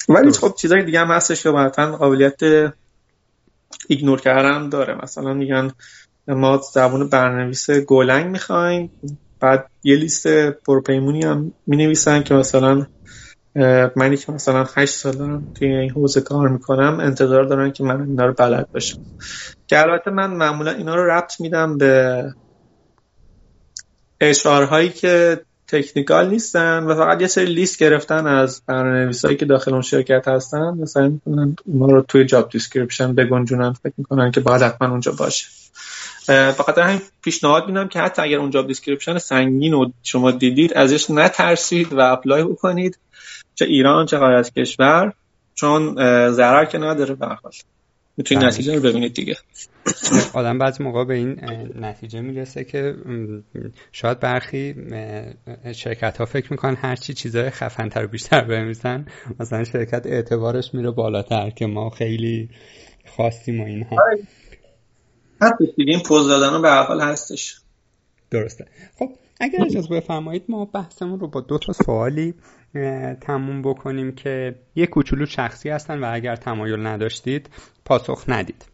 ولی 0.09 0.31
خب 0.31 0.53
چیزای 0.57 0.83
دیگه 0.83 0.99
هم 0.99 1.11
هستش 1.11 1.43
که 1.43 1.49
قابلیت 1.49 2.41
ignore 3.87 4.21
کردن 4.21 4.69
داره. 4.69 4.97
مثلا 5.03 5.33
میگن 5.33 5.71
ما 6.27 6.61
زبان 6.73 7.09
برنامه‌نویس 7.09 7.69
Golang 7.69 8.31
می‌خوایم 8.31 8.91
بعد 9.39 9.69
یه 9.83 9.95
لیست 9.95 10.27
پرپیمونی 10.49 11.23
هم 11.23 11.51
می 11.67 11.77
نویسن 11.77 12.23
که 12.23 12.33
مثلا 12.33 12.85
منی 13.95 14.17
که 14.17 14.31
مثلا 14.31 14.65
8 14.75 14.93
سال 14.93 15.13
دارم 15.13 15.47
توی 15.55 15.67
این 15.67 15.91
حوزه 15.91 16.21
کار 16.21 16.49
می‌کنم 16.49 16.99
انتظار 16.99 17.43
دارن 17.43 17.71
که 17.71 17.83
من 17.83 18.01
اینا 18.01 18.25
رو 18.25 18.33
بلد 18.33 18.67
باشم. 18.73 18.97
که 19.67 19.79
البته 19.79 20.11
من 20.11 20.31
معمولا 20.31 20.71
اینا 20.71 20.95
رو 20.95 21.11
ربط 21.11 21.41
میدم 21.41 21.77
به 21.77 22.23
HR 24.21 24.48
هایی 24.48 24.89
که 24.89 25.41
technical 25.67 26.29
نیستن 26.29 26.83
و 26.83 26.95
فقط 26.95 27.21
یه 27.21 27.27
سری 27.27 27.45
لیست 27.45 27.79
گرفتن 27.79 28.27
از 28.27 28.61
برنامه‌نویسایی 28.67 29.37
که 29.37 29.45
داخل 29.45 29.71
اون 29.73 29.81
شرکت 29.81 30.27
هستن. 30.27 30.77
مثلا 30.81 31.09
می‌کنن 31.09 31.55
اونا 31.65 31.85
رو 31.85 32.01
توی 32.01 32.25
job 32.25 32.49
description 32.49 33.15
بگنجونن 33.15 33.73
فکر 33.73 33.93
می‌کنن 33.97 34.31
که 34.31 34.39
باید 34.39 34.61
حتما 34.61 34.89
اونجا 34.89 35.11
باشه. 35.11 35.47
فقط 36.27 36.77
همین 36.77 37.01
پیشنهاد 37.21 37.67
میدم 37.67 37.87
که 37.87 37.99
حتی 37.99 38.21
اگر 38.21 38.37
اون 38.37 38.49
job 38.49 38.67
description 38.67 39.17
سنگین 39.17 39.73
رو 39.73 39.91
شما 40.03 40.31
دیدید 40.31 40.73
ازش 40.73 41.09
نترسید 41.09 41.93
و 41.93 41.99
apply 41.99 42.43
بکنید. 42.43 42.99
چه 43.59 43.65
ایران 43.65 44.05
چه 44.05 44.17
خارج 44.17 44.51
کشور 44.51 45.13
چون 45.55 45.95
ضرر 46.31 46.65
که 46.65 46.77
نداره 46.77 47.15
حال. 47.15 47.51
می‌تونید 48.17 48.43
بله. 48.43 48.53
نتیجه 48.53 48.75
رو 48.75 48.81
ببینید 48.81 49.13
دیگه. 49.13 49.35
آدم 50.33 50.57
بعضی 50.57 50.83
موقع 50.83 51.03
به 51.03 51.13
این 51.13 51.39
نتیجه 51.75 52.21
می‌رسه 52.21 52.63
که 52.63 52.95
شاید 53.91 54.19
برخی 54.19 54.75
شرکت 55.75 56.17
ها 56.17 56.25
فکر 56.25 56.47
می‌کنن 56.51 56.75
هرچی 56.75 57.13
چیزای 57.13 57.49
خفنتر 57.49 58.05
و 58.05 58.07
بیشتر 58.07 58.41
بنویسن 58.41 59.05
مثلا 59.39 59.63
شرکت 59.63 60.05
اعتبارش 60.05 60.73
میره 60.73 60.91
بالاتر 60.91 61.49
که 61.49 61.65
ما 61.65 61.89
خیلی 61.89 62.49
خواستیم 63.05 63.61
و 63.61 63.65
اینها. 63.65 63.95
آره. 63.95 64.23
حتی 65.41 65.73
این 65.77 65.99
پوز 65.99 66.27
دادن 66.27 66.61
به 66.61 66.69
حال 66.69 67.01
هستش. 67.01 67.59
درسته. 68.31 68.65
خب 68.99 69.09
اگر 69.39 69.65
اجازه 69.65 69.89
بفرمایید 69.89 70.43
ما 70.49 70.65
بحثمون 70.65 71.19
رو 71.19 71.27
با 71.27 71.41
دو 71.41 71.57
تا 71.57 71.73
سوالی 71.73 72.33
تموم 73.21 73.61
بکنیم 73.61 74.11
که 74.11 74.55
یک 74.75 74.89
کوچولو 74.89 75.25
شخصی 75.25 75.69
هستن 75.69 76.03
و 76.03 76.09
اگر 76.13 76.35
تمایل 76.35 76.87
نداشتید 76.87 77.49
پاسخ 77.85 78.23
ندید. 78.27 78.65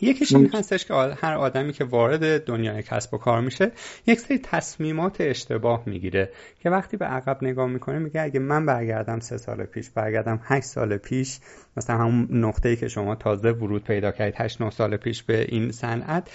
یکیش 0.00 0.34
این 0.34 0.50
هستش 0.54 0.84
که 0.84 0.94
هر 0.94 1.34
آدمی 1.34 1.72
که 1.72 1.84
وارد 1.84 2.44
دنیای 2.44 2.82
کسب 2.82 3.14
و 3.14 3.18
کار 3.18 3.40
میشه 3.40 3.72
یک 4.06 4.20
سری 4.20 4.38
تصمیمات 4.38 5.16
اشتباه 5.20 5.82
می‌گیره 5.86 6.30
که 6.60 6.70
وقتی 6.70 6.96
به 6.96 7.04
عقب 7.04 7.38
نگاه 7.42 7.66
می‌کنه 7.66 7.98
میگه 7.98 8.20
اگه 8.20 8.40
من 8.40 8.66
برگردم 8.66 9.20
سه 9.20 9.38
سال 9.38 9.64
پیش 9.64 9.90
برگردم 9.90 10.40
هشت 10.44 10.64
سال 10.64 10.96
پیش 10.96 11.38
مثلا 11.76 11.96
همون 11.96 12.28
نقطه 12.30 12.68
ای 12.68 12.76
که 12.76 12.88
شما 12.88 13.14
تازه 13.14 13.50
ورود 13.50 13.84
پیدا 13.84 14.12
کردید 14.12 14.34
هشت 14.36 14.62
نه 14.62 14.70
سال 14.70 14.96
پیش 14.96 15.22
به 15.22 15.46
این 15.48 15.72
صنعت 15.72 16.30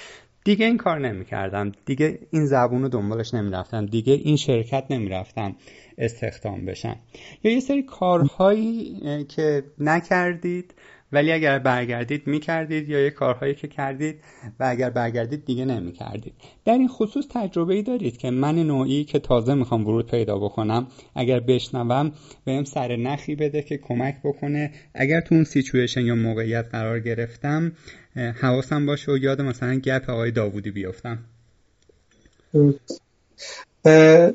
دیگه 0.47 0.65
این 0.65 0.77
کار 0.77 0.99
نمی‌کردم. 0.99 1.71
دیگه 1.85 2.19
این 2.31 2.45
زبون 2.45 2.81
رو 2.81 2.89
دنبالش 2.89 3.33
نمی‌رفتم. 3.33 3.85
دیگه 3.85 4.13
این 4.13 4.35
شرکت 4.35 4.83
نمی‌رفتم 4.89 5.55
استخدام 5.97 6.65
بشم. 6.65 6.95
یا 7.43 7.51
یه 7.51 7.59
سری 7.59 7.83
کارهایی 7.83 9.25
که 9.29 9.63
نکردید 9.79 10.73
ولی 11.11 11.31
اگر 11.31 11.59
برگردید 11.59 12.27
می‌کردید 12.27 12.89
یا 12.89 12.99
یه 12.99 13.09
کارهایی 13.09 13.55
که 13.55 13.67
کردید 13.67 14.15
و 14.59 14.65
اگر 14.69 14.89
برگردید 14.89 15.45
دیگه 15.45 15.65
نمی‌کردید. 15.65 16.33
در 16.65 16.73
این 16.73 16.87
خصوص 16.87 17.25
تجربه 17.29 17.73
ای 17.73 17.83
دارید 17.83 18.17
که 18.17 18.31
من 18.31 18.55
نوعی 18.55 19.03
که 19.03 19.19
تازه 19.19 19.53
می‌خوام 19.53 19.87
ورود 19.87 20.11
پیدا 20.11 20.37
بکنم 20.37 20.87
اگر 21.15 21.39
بشنوم 21.39 22.11
بهم 22.45 22.63
سر 22.63 22.95
نخی 22.95 23.35
بده 23.35 23.61
که 23.61 23.77
کمک 23.77 24.15
بکنه. 24.23 24.71
اگر 24.93 25.21
تو 25.21 25.35
اون 25.35 25.43
سیچویشن 25.43 26.01
یا 26.01 26.15
موقعیت 26.15 26.65
قرار 26.71 26.99
گرفتم 26.99 27.71
حواسم 28.15 28.85
باشه 28.85 29.11
و 29.11 29.17
یاد 29.17 29.41
مثلا 29.41 29.75
گپ 29.75 30.09
آقای 30.09 30.31
داوودی 30.31 30.71
بیفتم. 30.71 31.19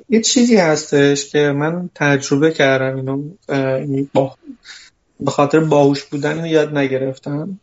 یه 0.09 0.21
چیزی 0.25 0.57
هستش 0.57 1.31
که 1.31 1.39
من 1.39 1.91
تجربه 1.95 2.51
کردم 2.51 2.97
اینو 2.97 3.31
با 4.15 4.37
به 5.25 5.31
خاطر 5.31 5.61
باهوش 5.61 6.05
بودن 6.05 6.47
یاد 6.47 6.79
نگرفتم. 6.79 7.61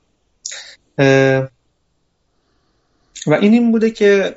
و 3.27 3.33
این 3.33 3.53
این 3.53 3.71
بوده 3.71 3.91
که 3.91 4.35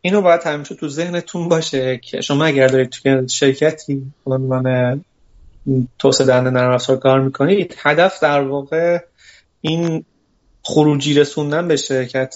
اینو 0.00 0.20
باید 0.20 0.42
همیشه 0.44 0.74
تو 0.74 0.88
ذهنتون 0.88 1.48
باشه 1.48 1.98
که 1.98 2.20
شما 2.20 2.44
اگر 2.44 2.66
دارید 2.66 2.90
توی 2.90 3.28
شرکتی 3.28 4.12
عنوان 4.26 5.04
توسعه 5.98 6.26
دهنده 6.26 6.50
نرم 6.50 6.72
افزار 6.72 6.96
کار 6.96 7.20
می‌کنید 7.20 7.74
هدف 7.78 8.22
در 8.22 8.40
واقع 8.40 8.98
این 9.60 10.04
خروجی 10.62 11.14
رسوندن 11.14 11.68
به 11.68 11.76
شرکت 11.76 12.34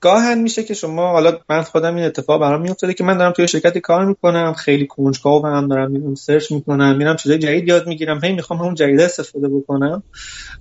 گاهن 0.00 0.38
میشه 0.38 0.64
که 0.64 0.74
شما 0.74 1.12
حالا 1.12 1.38
من 1.48 1.62
خودم 1.62 1.94
این 1.94 2.04
اتفاق 2.04 2.40
برام 2.40 2.62
میافتاده 2.62 2.94
که 2.94 3.04
من 3.04 3.18
دارم 3.18 3.32
توی 3.32 3.48
شرکتی 3.48 3.80
کار 3.80 4.04
می‌کنم 4.04 4.52
خیلی 4.52 4.86
کنجکاو 4.86 5.46
هم 5.46 5.68
دارم 5.68 5.90
میرم 5.90 6.14
سرچ 6.14 6.52
می‌کنم 6.52 6.96
میرم 6.96 7.16
چیزای 7.16 7.38
جدید 7.38 7.68
یاد 7.68 7.86
می‌گیرم 7.86 8.24
هی 8.24 8.32
می‌خوام 8.32 8.58
همون 8.60 8.74
جدید 8.74 9.00
استفاده 9.00 9.48
بکنم. 9.48 10.02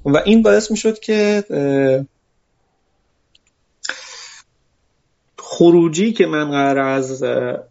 و 0.06 0.18
این 0.26 0.42
باعث 0.42 0.72
می‌شد 0.72 1.00
که 1.00 1.44
خروجی 5.40 6.14
که 6.14 6.26
من 6.26 6.52
قرار 6.52 6.80
از 6.80 7.24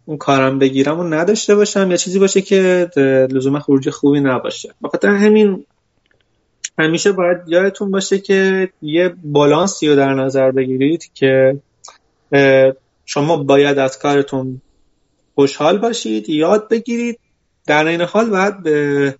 اون 0.05 0.17
کارم 0.17 0.59
بگیرم 0.59 0.99
و 0.99 1.03
نداشته 1.03 1.55
باشم 1.55 1.91
یا 1.91 1.97
چیزی 1.97 2.19
باشه 2.19 2.41
که 2.41 2.89
لزوما 3.31 3.59
خروجی 3.59 3.89
خوبی 3.89 4.19
نباشه. 4.19 4.73
بخاطر 4.83 5.07
همین 5.07 5.65
همیشه 6.79 7.11
باید 7.11 7.37
یادتون 7.47 7.91
باشه 7.91 8.19
که 8.19 8.69
یه 8.81 9.15
بالانسی 9.23 9.87
رو 9.87 9.95
در 9.95 10.13
نظر 10.13 10.51
بگیرید 10.51 11.11
که 11.13 11.61
شما 13.05 13.43
باید 13.43 13.79
از 13.79 13.99
کارتون 13.99 14.61
خوشحال 15.35 15.77
باشید 15.77 16.29
یاد 16.29 16.69
بگیرید. 16.69 17.19
در 17.67 17.85
این 17.85 18.01
حال 18.01 18.29
باید 18.29 18.63
به 18.63 19.15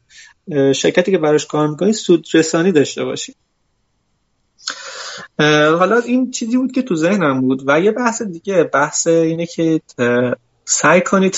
شرکتی 0.74 1.12
که 1.12 1.18
براش 1.18 1.46
کار 1.46 1.68
می‌کنید 1.68 1.94
سود 1.94 2.26
رسانی 2.34 2.72
داشته 2.72 3.04
باشید. 3.04 3.36
حالا 5.80 5.98
این 5.98 6.32
چیزی 6.32 6.58
بود 6.58 6.72
که 6.72 6.82
تو 6.82 6.96
ذهنم 6.96 7.42
بود 7.42 7.64
و 7.68 7.80
یه 7.80 7.92
بحث 7.92 8.22
دیگه 8.22 8.64
بحث 8.64 9.08
اینه 9.08 9.46
که 9.46 9.82
سعی 10.66 11.02
کنید 11.02 11.36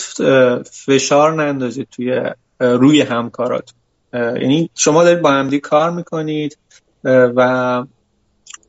فشار 0.71 1.43
نندازید 1.43 1.87
توی 1.91 2.21
روی 2.59 3.01
همکاراتون. 3.01 3.79
یعنی 4.13 4.69
شما 4.75 5.03
دارید 5.03 5.21
با 5.21 5.31
همدی 5.31 5.59
کار 5.59 5.91
می‌کنید 5.91 6.57
و 7.03 7.83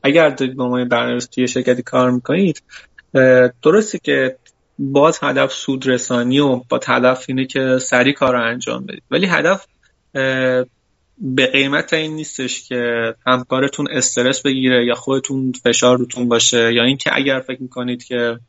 اگر 0.03 0.29
دارید 0.29 0.55
با 0.55 0.69
ما 0.69 0.85
برنامه 0.85 1.19
توی 1.19 1.47
شرکتی 1.47 1.81
کار 1.81 2.11
می‌کنید 2.11 2.63
درسته 3.61 3.99
که 3.99 4.37
باز 4.79 5.19
هدف 5.21 5.51
سودرسانی 5.51 6.39
و 6.39 6.55
با 6.69 6.79
هدف 6.87 7.25
اینه 7.27 7.45
که 7.45 7.77
سریع 7.81 8.13
کار 8.13 8.33
رو 8.33 8.43
انجام 8.43 8.85
بدید. 8.85 9.03
ولی 9.11 9.25
هدف 9.25 9.67
به 11.21 11.45
قیمت 11.51 11.93
این 11.93 12.15
نیستش 12.15 12.67
که 12.67 13.13
همکارتون 13.27 13.87
استرس 13.91 14.41
بگیره 14.41 14.85
یا 14.85 14.95
خودتون 14.95 15.51
فشار 15.63 15.97
روتون 15.97 16.27
باشه 16.29 16.73
یا 16.73 16.83
اینکه 16.83 17.09
اگر 17.13 17.39
فکر 17.39 17.61
می‌کنید 17.61 18.03
که 18.03 18.39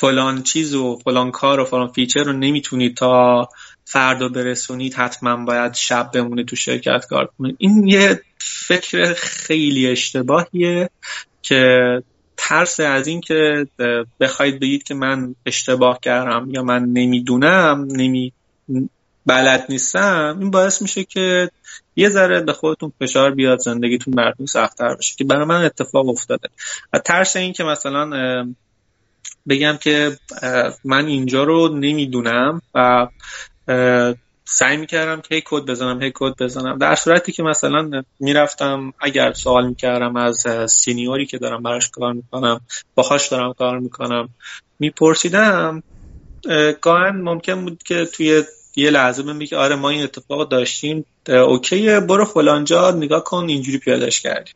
فلان 0.00 0.42
چیز 0.42 0.74
و 0.74 0.98
فلان 1.04 1.30
کار 1.30 1.60
و 1.60 1.64
فلان 1.64 1.88
feature 1.88 2.22
رو 2.22 2.32
نمی‌تونید 2.32 2.96
تا 2.96 3.48
فردا 3.84 4.28
برسونید 4.28 4.94
حتما 4.94 5.44
باید 5.44 5.74
شب 5.74 6.10
بمونید 6.14 6.46
تو 6.46 6.56
شرکت 6.56 7.06
کار 7.10 7.30
کنید 7.38 7.56
این 7.58 7.88
یه 7.88 8.20
فکر 8.38 9.14
خیلی 9.14 9.86
اشتباهیه 9.86 10.90
که 11.42 12.02
ترس 12.36 12.80
از 12.80 13.06
این 13.06 13.20
که 13.20 13.66
بخواید 14.20 14.60
بگید 14.60 14.82
که 14.82 14.94
من 14.94 15.34
اشتباه 15.46 15.98
کردم 16.02 16.48
یا 16.50 16.62
من 16.62 16.84
نمی‌دونم 16.84 17.86
نمی 17.90 18.32
بلد 19.26 19.66
نیستم 19.68 20.36
این 20.40 20.50
باعث 20.50 20.82
میشه 20.82 21.04
که 21.04 21.50
یه 21.96 22.08
ذره 22.08 22.40
به 22.40 22.52
خودتون 22.52 22.92
فشار 23.00 23.34
بیاد 23.34 23.58
زندگیتون 23.58 24.14
براتون 24.14 24.46
سختتر 24.46 24.94
بشه 24.94 25.14
که 25.18 25.24
برای 25.24 25.44
من 25.44 25.64
اتفاق 25.64 26.08
افتاده. 26.08 26.48
و 26.92 26.98
ترس 26.98 27.36
این 27.36 27.52
که 27.52 27.64
مثلا 27.64 28.10
بگم 29.48 29.78
که 29.82 30.18
من 30.84 31.06
اینجا 31.06 31.44
رو 31.44 31.68
نمی‌دونم 31.68 32.62
و 32.74 33.08
سعی 34.48 34.76
می‌کردم 34.76 35.20
که 35.20 35.34
هی 35.34 35.42
کد 35.44 35.62
بزنم 35.70 36.02
هی 36.02 36.12
کد 36.14 36.34
بزنم. 36.42 36.78
در 36.78 36.94
صورتی 36.94 37.32
که 37.32 37.42
مثلا 37.42 38.02
می‌رفتم 38.20 38.92
اگر 39.00 39.32
سوال 39.32 39.68
می‌کردم 39.68 40.16
از 40.16 40.46
سینیوری 40.68 41.26
که 41.26 41.38
دارم 41.38 41.62
براش 41.62 41.90
کار 41.90 42.12
می‌کنم 42.12 42.60
باهاش 42.94 43.28
دارم 43.28 43.52
کار 43.52 43.78
می‌کنم 43.78 44.28
میپرسیدم 44.78 45.82
گاهن 46.80 47.16
ممکن 47.16 47.64
بود 47.64 47.82
که 47.82 48.04
توی 48.04 48.42
یه 48.76 48.90
لحظه 48.90 49.22
من 49.22 49.46
که 49.46 49.56
آره 49.56 49.76
ما 49.76 49.88
این 49.88 50.02
اتفاق 50.02 50.48
داشتیم 50.48 51.04
اوکی 51.28 52.00
برو 52.00 52.24
فلانجا 52.24 52.90
نگاه 52.90 53.24
کن 53.24 53.48
اینجوری 53.48 53.78
پیادش 53.78 54.20
کردیم. 54.20 54.54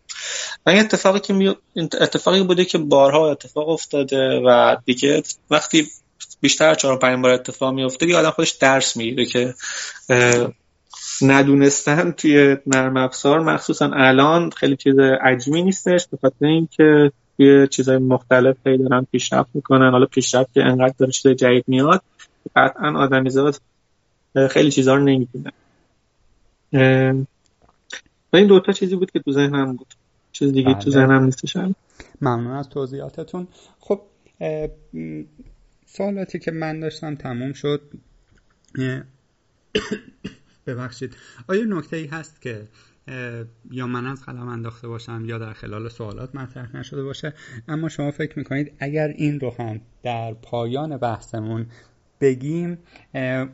و 0.66 0.70
این 0.70 0.80
اتفاقی 0.80 1.20
که 1.20 1.32
می... 1.32 1.56
اتفاقی 1.76 2.42
بوده 2.42 2.64
که 2.64 2.78
بارها 2.78 3.30
اتفاق 3.30 3.68
افتاده 3.68 4.40
و 4.46 4.76
دیگه 4.84 5.22
وقتی 5.50 5.86
بیشتر 6.40 6.74
چهار 6.74 6.98
پنج 6.98 7.22
بار 7.22 7.30
اتفاق 7.30 7.74
میفته 7.74 8.06
دیگه 8.06 8.18
آدم 8.18 8.30
خودش 8.30 8.50
درس 8.50 8.96
می‌گیره 8.96 9.24
که 9.24 9.54
ندونستن 11.22 12.10
توی 12.10 12.56
نرم 12.66 12.96
افزار. 12.96 13.40
مخصوصا 13.40 13.90
الان 13.94 14.50
خیلی 14.50 14.76
چیز 14.76 14.98
عجیبی 14.98 15.62
نیستش 15.62 16.06
به 16.10 16.18
خاطر 16.22 16.46
اینکه 16.46 17.12
توی 17.36 17.68
چیزهای 17.68 17.98
مختلف 17.98 18.56
دارن 18.64 19.06
پیشرفت 19.12 19.50
می‌کنن. 19.54 19.90
حالا 19.90 20.06
پیشرفت 20.06 20.54
که 20.54 20.62
انقدر 20.62 20.94
داره 20.98 21.12
چیز 21.12 21.32
جدید 21.32 21.64
میاد 21.66 22.02
قطعا 22.56 22.98
آدمی 22.98 23.30
خیلی 24.50 24.70
چیزها 24.70 24.94
رو 24.94 25.04
نمی‌دونن 25.04 25.52
و 28.32 28.36
این 28.36 28.46
دوتا 28.46 28.72
چیزی 28.72 28.96
بود 28.96 29.10
که 29.10 29.18
تو 29.20 29.32
ذهنم 29.32 29.76
بود. 29.76 29.94
چیز 30.32 30.52
دیگه 30.52 30.74
تو 30.74 30.80
بله. 30.80 30.90
ذهنم 30.90 31.24
نیستش 31.24 31.56
ممنون 32.20 32.52
از 32.52 32.68
توضیحاتتون. 32.68 33.48
خب 33.78 34.00
سوالاتی 35.86 36.38
که 36.38 36.50
من 36.50 36.80
داشتم 36.80 37.14
تموم 37.14 37.52
شد. 37.52 37.80
ببخشید. 40.66 41.16
آیا 41.48 41.64
نکته 41.64 41.96
ای 41.96 42.06
هست 42.06 42.42
که 42.42 42.68
یا 43.70 43.86
من 43.86 44.06
از 44.06 44.22
قلم 44.22 44.48
انداخته 44.48 44.88
باشم 44.88 45.24
یا 45.26 45.38
در 45.38 45.52
خلال 45.52 45.88
سوالات 45.88 46.34
مطرح 46.34 46.76
نشده 46.76 47.02
باشه؟ 47.02 47.34
اما 47.68 47.88
شما 47.88 48.10
فکر 48.10 48.38
می‌کنید 48.38 48.72
اگر 48.78 49.08
این 49.08 49.40
رو 49.40 49.54
هم 49.58 49.80
در 50.02 50.34
پایان 50.34 50.96
بحثمون 50.96 51.66
بگیم 52.20 52.78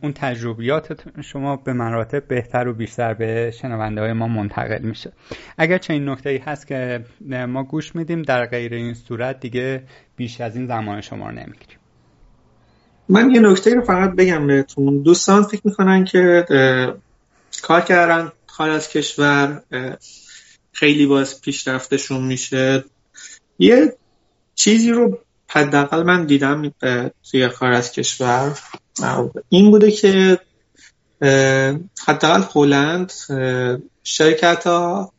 اون 0.02 0.12
تجربیات 0.14 1.01
شما 1.22 1.56
به 1.56 1.72
مراتب 1.72 2.28
بهتر 2.28 2.68
و 2.68 2.74
بیشتر 2.74 3.14
به 3.14 3.51
شنونده 3.60 4.01
های 4.01 4.12
ما 4.12 4.28
منتقل 4.28 4.82
میشه. 4.82 5.12
اگر 5.59 5.78
چنین 5.78 6.09
نکته 6.09 6.30
ای 6.30 6.38
هست 6.38 6.66
که 6.66 7.05
ما 7.48 7.64
گوش 7.64 7.94
میدیم 7.94 8.22
در 8.22 8.47
غیر 8.47 8.74
این 8.74 8.94
صورت 8.94 9.40
دیگه 9.40 9.82
بیش 10.16 10.40
از 10.40 10.56
این 10.56 10.66
زمان 10.66 11.01
شما 11.01 11.26
رو 11.26 11.34
نمی‌گیریم. 11.34 11.78
من 13.09 13.30
یه 13.30 13.40
نکته 13.40 13.74
رو 13.74 13.84
فقط 13.84 14.10
بگم 14.10 14.47
بهتون. 14.47 15.02
دوستان 15.02 15.43
فکر 15.43 15.60
می‌کنن 15.64 16.05
که 16.05 16.44
کار 17.62 17.80
کردن 17.80 18.32
خارج 18.47 18.72
از 18.72 18.88
کشور 18.88 19.62
خیلی 20.72 21.06
باز 21.06 21.40
پیشرفتشون 21.40 22.26
میشه. 22.26 22.84
یه 23.59 23.93
چیزی 24.55 24.90
رو 24.90 25.18
حداقل 25.48 26.02
من 26.02 26.24
دیدم 26.24 26.73
توی 27.31 27.48
خارج 27.48 27.77
از 27.77 27.93
کشور 27.93 28.59
این 29.48 29.70
بوده 29.70 29.90
که 29.90 30.39
حداقل 32.06 32.43
هلند 32.55 33.12
شرکت 34.02 34.66
ها 34.66 35.12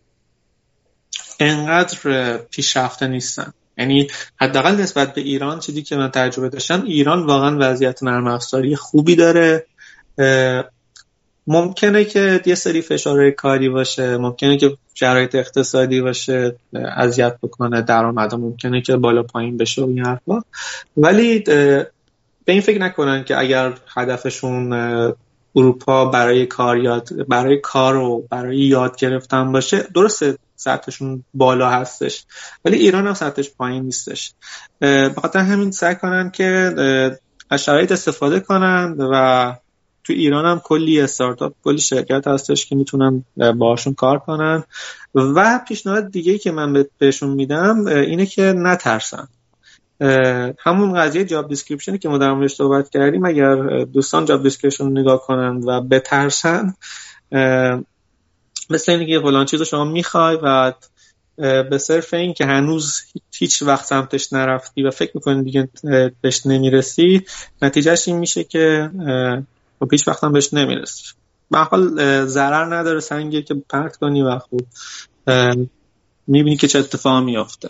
انقدر 1.39 2.37
پیشرفته 2.37 3.07
نیستن. 3.07 3.53
یعنی 3.77 4.07
حداقل 4.41 4.75
نسبت 4.75 5.13
به 5.13 5.21
ایران 5.21 5.59
چیزی 5.59 5.81
که 5.81 5.95
من 5.95 6.11
تجربه 6.11 6.49
داشتم 6.49 6.83
ایران 6.83 7.25
واقعا 7.25 7.57
وضعیت 7.59 8.03
نرم 8.03 8.27
افزاری 8.27 8.75
خوبی 8.75 9.15
داره. 9.15 9.65
ممکنه 11.47 12.05
که 12.05 12.41
یه 12.45 12.55
سری 12.55 12.81
فشار 12.81 13.31
کاری 13.31 13.69
باشه 13.69 14.17
ممکنه 14.17 14.57
که 14.57 14.77
شرایط 14.93 15.35
اقتصادی 15.35 16.01
باشه 16.01 16.55
اذیت 16.97 17.37
بکنه 17.43 17.81
درآمد 17.81 18.35
ممکنه 18.35 18.81
که 18.81 18.95
بالا 18.95 19.23
پایین 19.23 19.57
بشه 19.57 19.81
و 19.81 19.87
این 19.87 20.05
حرفا. 20.05 20.41
ولی 20.97 21.39
به 21.39 22.53
این 22.53 22.61
فکر 22.61 22.81
نکنن 22.81 23.23
که 23.23 23.39
اگر 23.39 23.73
هدفشون 23.97 24.73
اروپا 25.55 26.05
برای 26.05 26.45
کار 26.45 26.77
یاد 26.77 27.27
برای 27.27 27.57
کار 27.57 27.95
و 27.95 28.27
برای 28.29 28.57
یاد 28.57 28.97
گرفتن 28.97 29.51
باشه 29.51 29.87
درسته 29.93 30.37
سطحشون 30.55 31.23
بالا 31.33 31.69
هستش 31.69 32.25
ولی 32.65 32.77
ایران 32.77 33.07
هم 33.07 33.13
سطحش 33.13 33.49
پایین 33.49 33.83
نیستش. 33.83 34.33
بخاطر 34.81 35.39
همین 35.39 35.71
سعی 35.71 35.95
کنن 35.95 36.31
که 36.31 36.73
از 37.49 37.63
شرایط 37.63 37.91
استفاده 37.91 38.39
کنن 38.39 38.95
و 38.99 39.53
تو 40.07 40.13
ایران 40.13 40.45
هم 40.45 40.61
کلی 40.63 41.01
استارتاپ 41.01 41.53
کلی 41.63 41.79
شرکت 41.79 42.27
هستش 42.27 42.65
که 42.65 42.75
می‌تونن 42.75 43.23
باشون 43.57 43.93
کار 43.93 44.19
کنن. 44.19 44.63
و 45.15 45.59
پیشنهاد 45.67 46.11
دیگه 46.11 46.38
که 46.38 46.51
من 46.51 46.85
بهشون 46.97 47.29
میدم 47.29 47.88
اینه 47.88 48.25
که 48.25 48.41
نترسن. 48.41 49.27
همون 50.59 50.93
قضیه 50.93 51.25
job 51.25 51.49
description 51.49 51.93
ی 51.93 51.97
که 51.97 52.09
ما 52.09 52.17
در 52.17 52.34
موردش 52.34 52.55
صحبت 52.55 52.89
کردیم 52.89 53.25
اگر 53.25 53.84
دوستان 53.84 54.25
job 54.25 54.43
description 54.43 54.88
نگاه 54.88 55.21
کنن 55.21 55.63
و 55.63 55.81
بترسن 55.81 56.73
مثل 58.69 58.91
اینکه 58.91 59.05
که 59.05 59.19
فلان 59.19 59.45
چیز 59.45 59.59
رو 59.59 59.65
شما 59.65 59.85
می‌خوای 59.85 60.38
و 60.43 60.73
به 61.63 61.77
صرف 61.77 62.13
این 62.13 62.34
که 62.34 62.45
هنوز 62.45 63.01
هیچ 63.35 63.61
وقت 63.61 63.85
سمتش 63.85 64.34
نرفتی 64.34 64.84
و 64.84 64.91
فکر 64.91 65.11
می‌کنی 65.15 65.43
دیگه 65.43 65.69
بهش 66.21 66.45
نمی‌رسی 66.45 67.25
نتیجهش 67.61 68.07
این 68.07 68.17
میشه 68.17 68.43
که 68.43 68.89
و 69.81 69.85
پیش 69.85 70.07
وقت 70.07 70.23
هم 70.23 70.31
بهش 70.31 70.53
نمی‌رسی. 70.53 71.03
به 71.51 71.57
حال 71.57 72.25
ضرر 72.25 72.75
نداره 72.75 72.99
سنگی 72.99 73.43
که 73.43 73.53
پرت 73.69 73.95
کنی 73.95 74.21
و 74.21 74.39
خوب 74.39 74.61
می‌بینی 76.27 76.57
که 76.57 76.67
چه 76.67 76.79
اتفاق 76.79 77.23
میافته. 77.23 77.69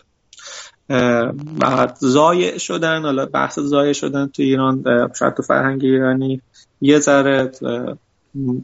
بعد 1.60 1.98
زایع 2.00 2.58
شدن 2.58 3.02
حالا 3.02 3.26
بحث 3.26 3.60
زایع 3.60 3.94
شدن 3.94 4.28
تو 4.28 4.42
ایران 4.44 4.84
شاید 5.20 5.34
تو 5.34 5.44
فرهنگ 5.44 5.84
ایرانی 5.84 6.42
یه 6.82 7.00
ذره 7.00 7.52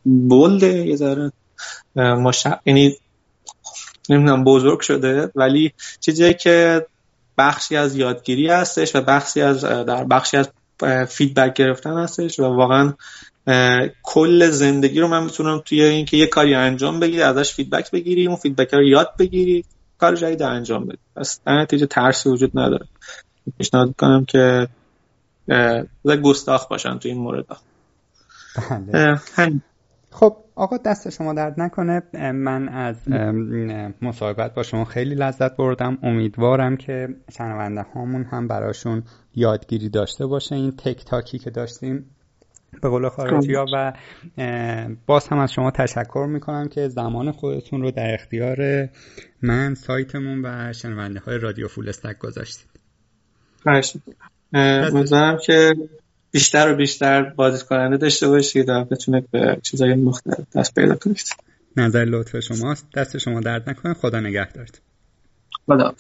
بلده 0.06 0.88
یه 0.88 0.96
ذره 0.96 1.32
مش... 1.96 2.48
یعنی 2.66 2.96
نمی‌دونم 4.10 4.44
بزرگ 4.44 4.80
شده 4.80 5.32
ولی 5.36 5.74
چیزی 6.00 6.34
که 6.34 6.86
بخشی 7.38 7.76
از 7.76 7.96
یادگیری 7.96 8.48
هستش 8.48 8.96
و 8.96 9.02
بخشی 9.02 9.42
از 9.42 9.62
در 9.64 10.04
بخشی 10.04 10.38
از 10.38 10.50
فیدبک 11.10 11.54
گرفتن 11.54 11.98
هستش 11.98 12.40
و 12.40 12.44
واقعا 12.44 12.94
کل 14.04 14.50
زندگی 14.50 15.00
رو 15.00 15.08
من 15.08 15.24
می‌تونم 15.24 15.62
توی 15.66 15.82
اینکه 15.82 16.18
یه 16.18 16.28
کاری 16.28 16.56
انجام 16.56 17.00
بگیری 17.00 17.22
ازش 17.22 17.54
فیدبک 17.54 17.92
بگیری 17.92 18.28
اون 18.28 18.36
فیدبک 18.36 18.74
رو 18.74 18.84
یاد 18.84 19.14
بگیری 19.20 19.66
کار 19.98 20.16
جدید 20.16 20.42
انجام 20.42 20.86
بدی. 20.86 20.98
پس 21.16 21.40
در 21.46 21.62
نتیجه 21.62 21.86
ترسی 21.86 22.30
وجود 22.30 22.60
نداره. 22.60 22.86
پیشنهاد 23.58 23.96
کنم 23.98 24.26
که 24.26 24.68
گستاخ 26.24 26.68
باشن 26.68 26.98
تو 26.98 27.10
این 27.10 27.18
مورد. 27.18 27.46
بله. 28.70 29.20
خب 30.12 30.38
آقا 30.56 30.78
دست 30.78 31.10
شما 31.10 31.34
درد 31.34 31.62
نکنه. 31.62 32.02
من 32.32 32.70
از 32.70 32.96
مصاحبت 34.02 34.54
با 34.54 34.64
شما 34.64 34.86
خیلی 34.86 35.16
لذت 35.16 35.58
بردم. 35.58 35.98
امیدوارم 36.04 36.78
که 36.78 37.08
شنونده 37.38 37.86
هامون 37.96 38.24
هم 38.24 38.48
براشون 38.48 39.04
یادگیری 39.36 39.90
داشته 39.90 40.26
باشه. 40.26 40.56
این 40.56 40.72
تک 40.72 41.06
تاکی 41.06 41.40
که 41.40 41.50
داشتیم 41.50 42.16
به 42.82 42.90
قول 42.90 43.10
خارجی 43.10 43.54
ها 43.54 43.66
و 43.74 43.94
باز 45.06 45.28
هم 45.28 45.40
از 45.40 45.54
شما 45.54 45.72
تشکر 45.72 46.28
می‌کنم 46.30 46.68
که 46.68 46.88
زمان 46.88 47.32
خودتون 47.32 47.82
رو 47.82 47.92
در 47.92 48.14
اختیار 48.14 48.90
من 49.42 49.76
سایتمون 49.76 50.46
و 50.46 50.74
شنونده 50.74 51.20
های 51.20 51.38
رادیو 51.38 51.68
فول 51.68 51.90
استک 51.90 52.18
گذاشتید. 52.18 52.70
امیدوارم 54.54 55.38
که 55.46 55.74
بیشتر 56.32 56.74
و 56.74 56.76
بیشتر 56.76 57.24
بازدید 57.24 57.68
کننده 57.68 57.98
داشته 57.98 58.28
باشید 58.28 58.70
و 58.70 58.84
بتونه 58.84 59.24
به 59.32 59.58
چیزای 59.64 59.96
مختلف 59.96 60.40
دست 60.56 60.76
پیدا 60.76 60.96
کنید. 60.96 61.30
نظر 61.78 62.06
لطف 62.06 62.40
شماست. 62.40 62.88
دست 62.96 63.18
شما 63.18 63.40
درد 63.40 63.70
نکنه. 63.70 63.94
خدا 63.94 64.20
نگه 64.20 64.52
دارد 64.52 64.82
خدا 65.66 65.94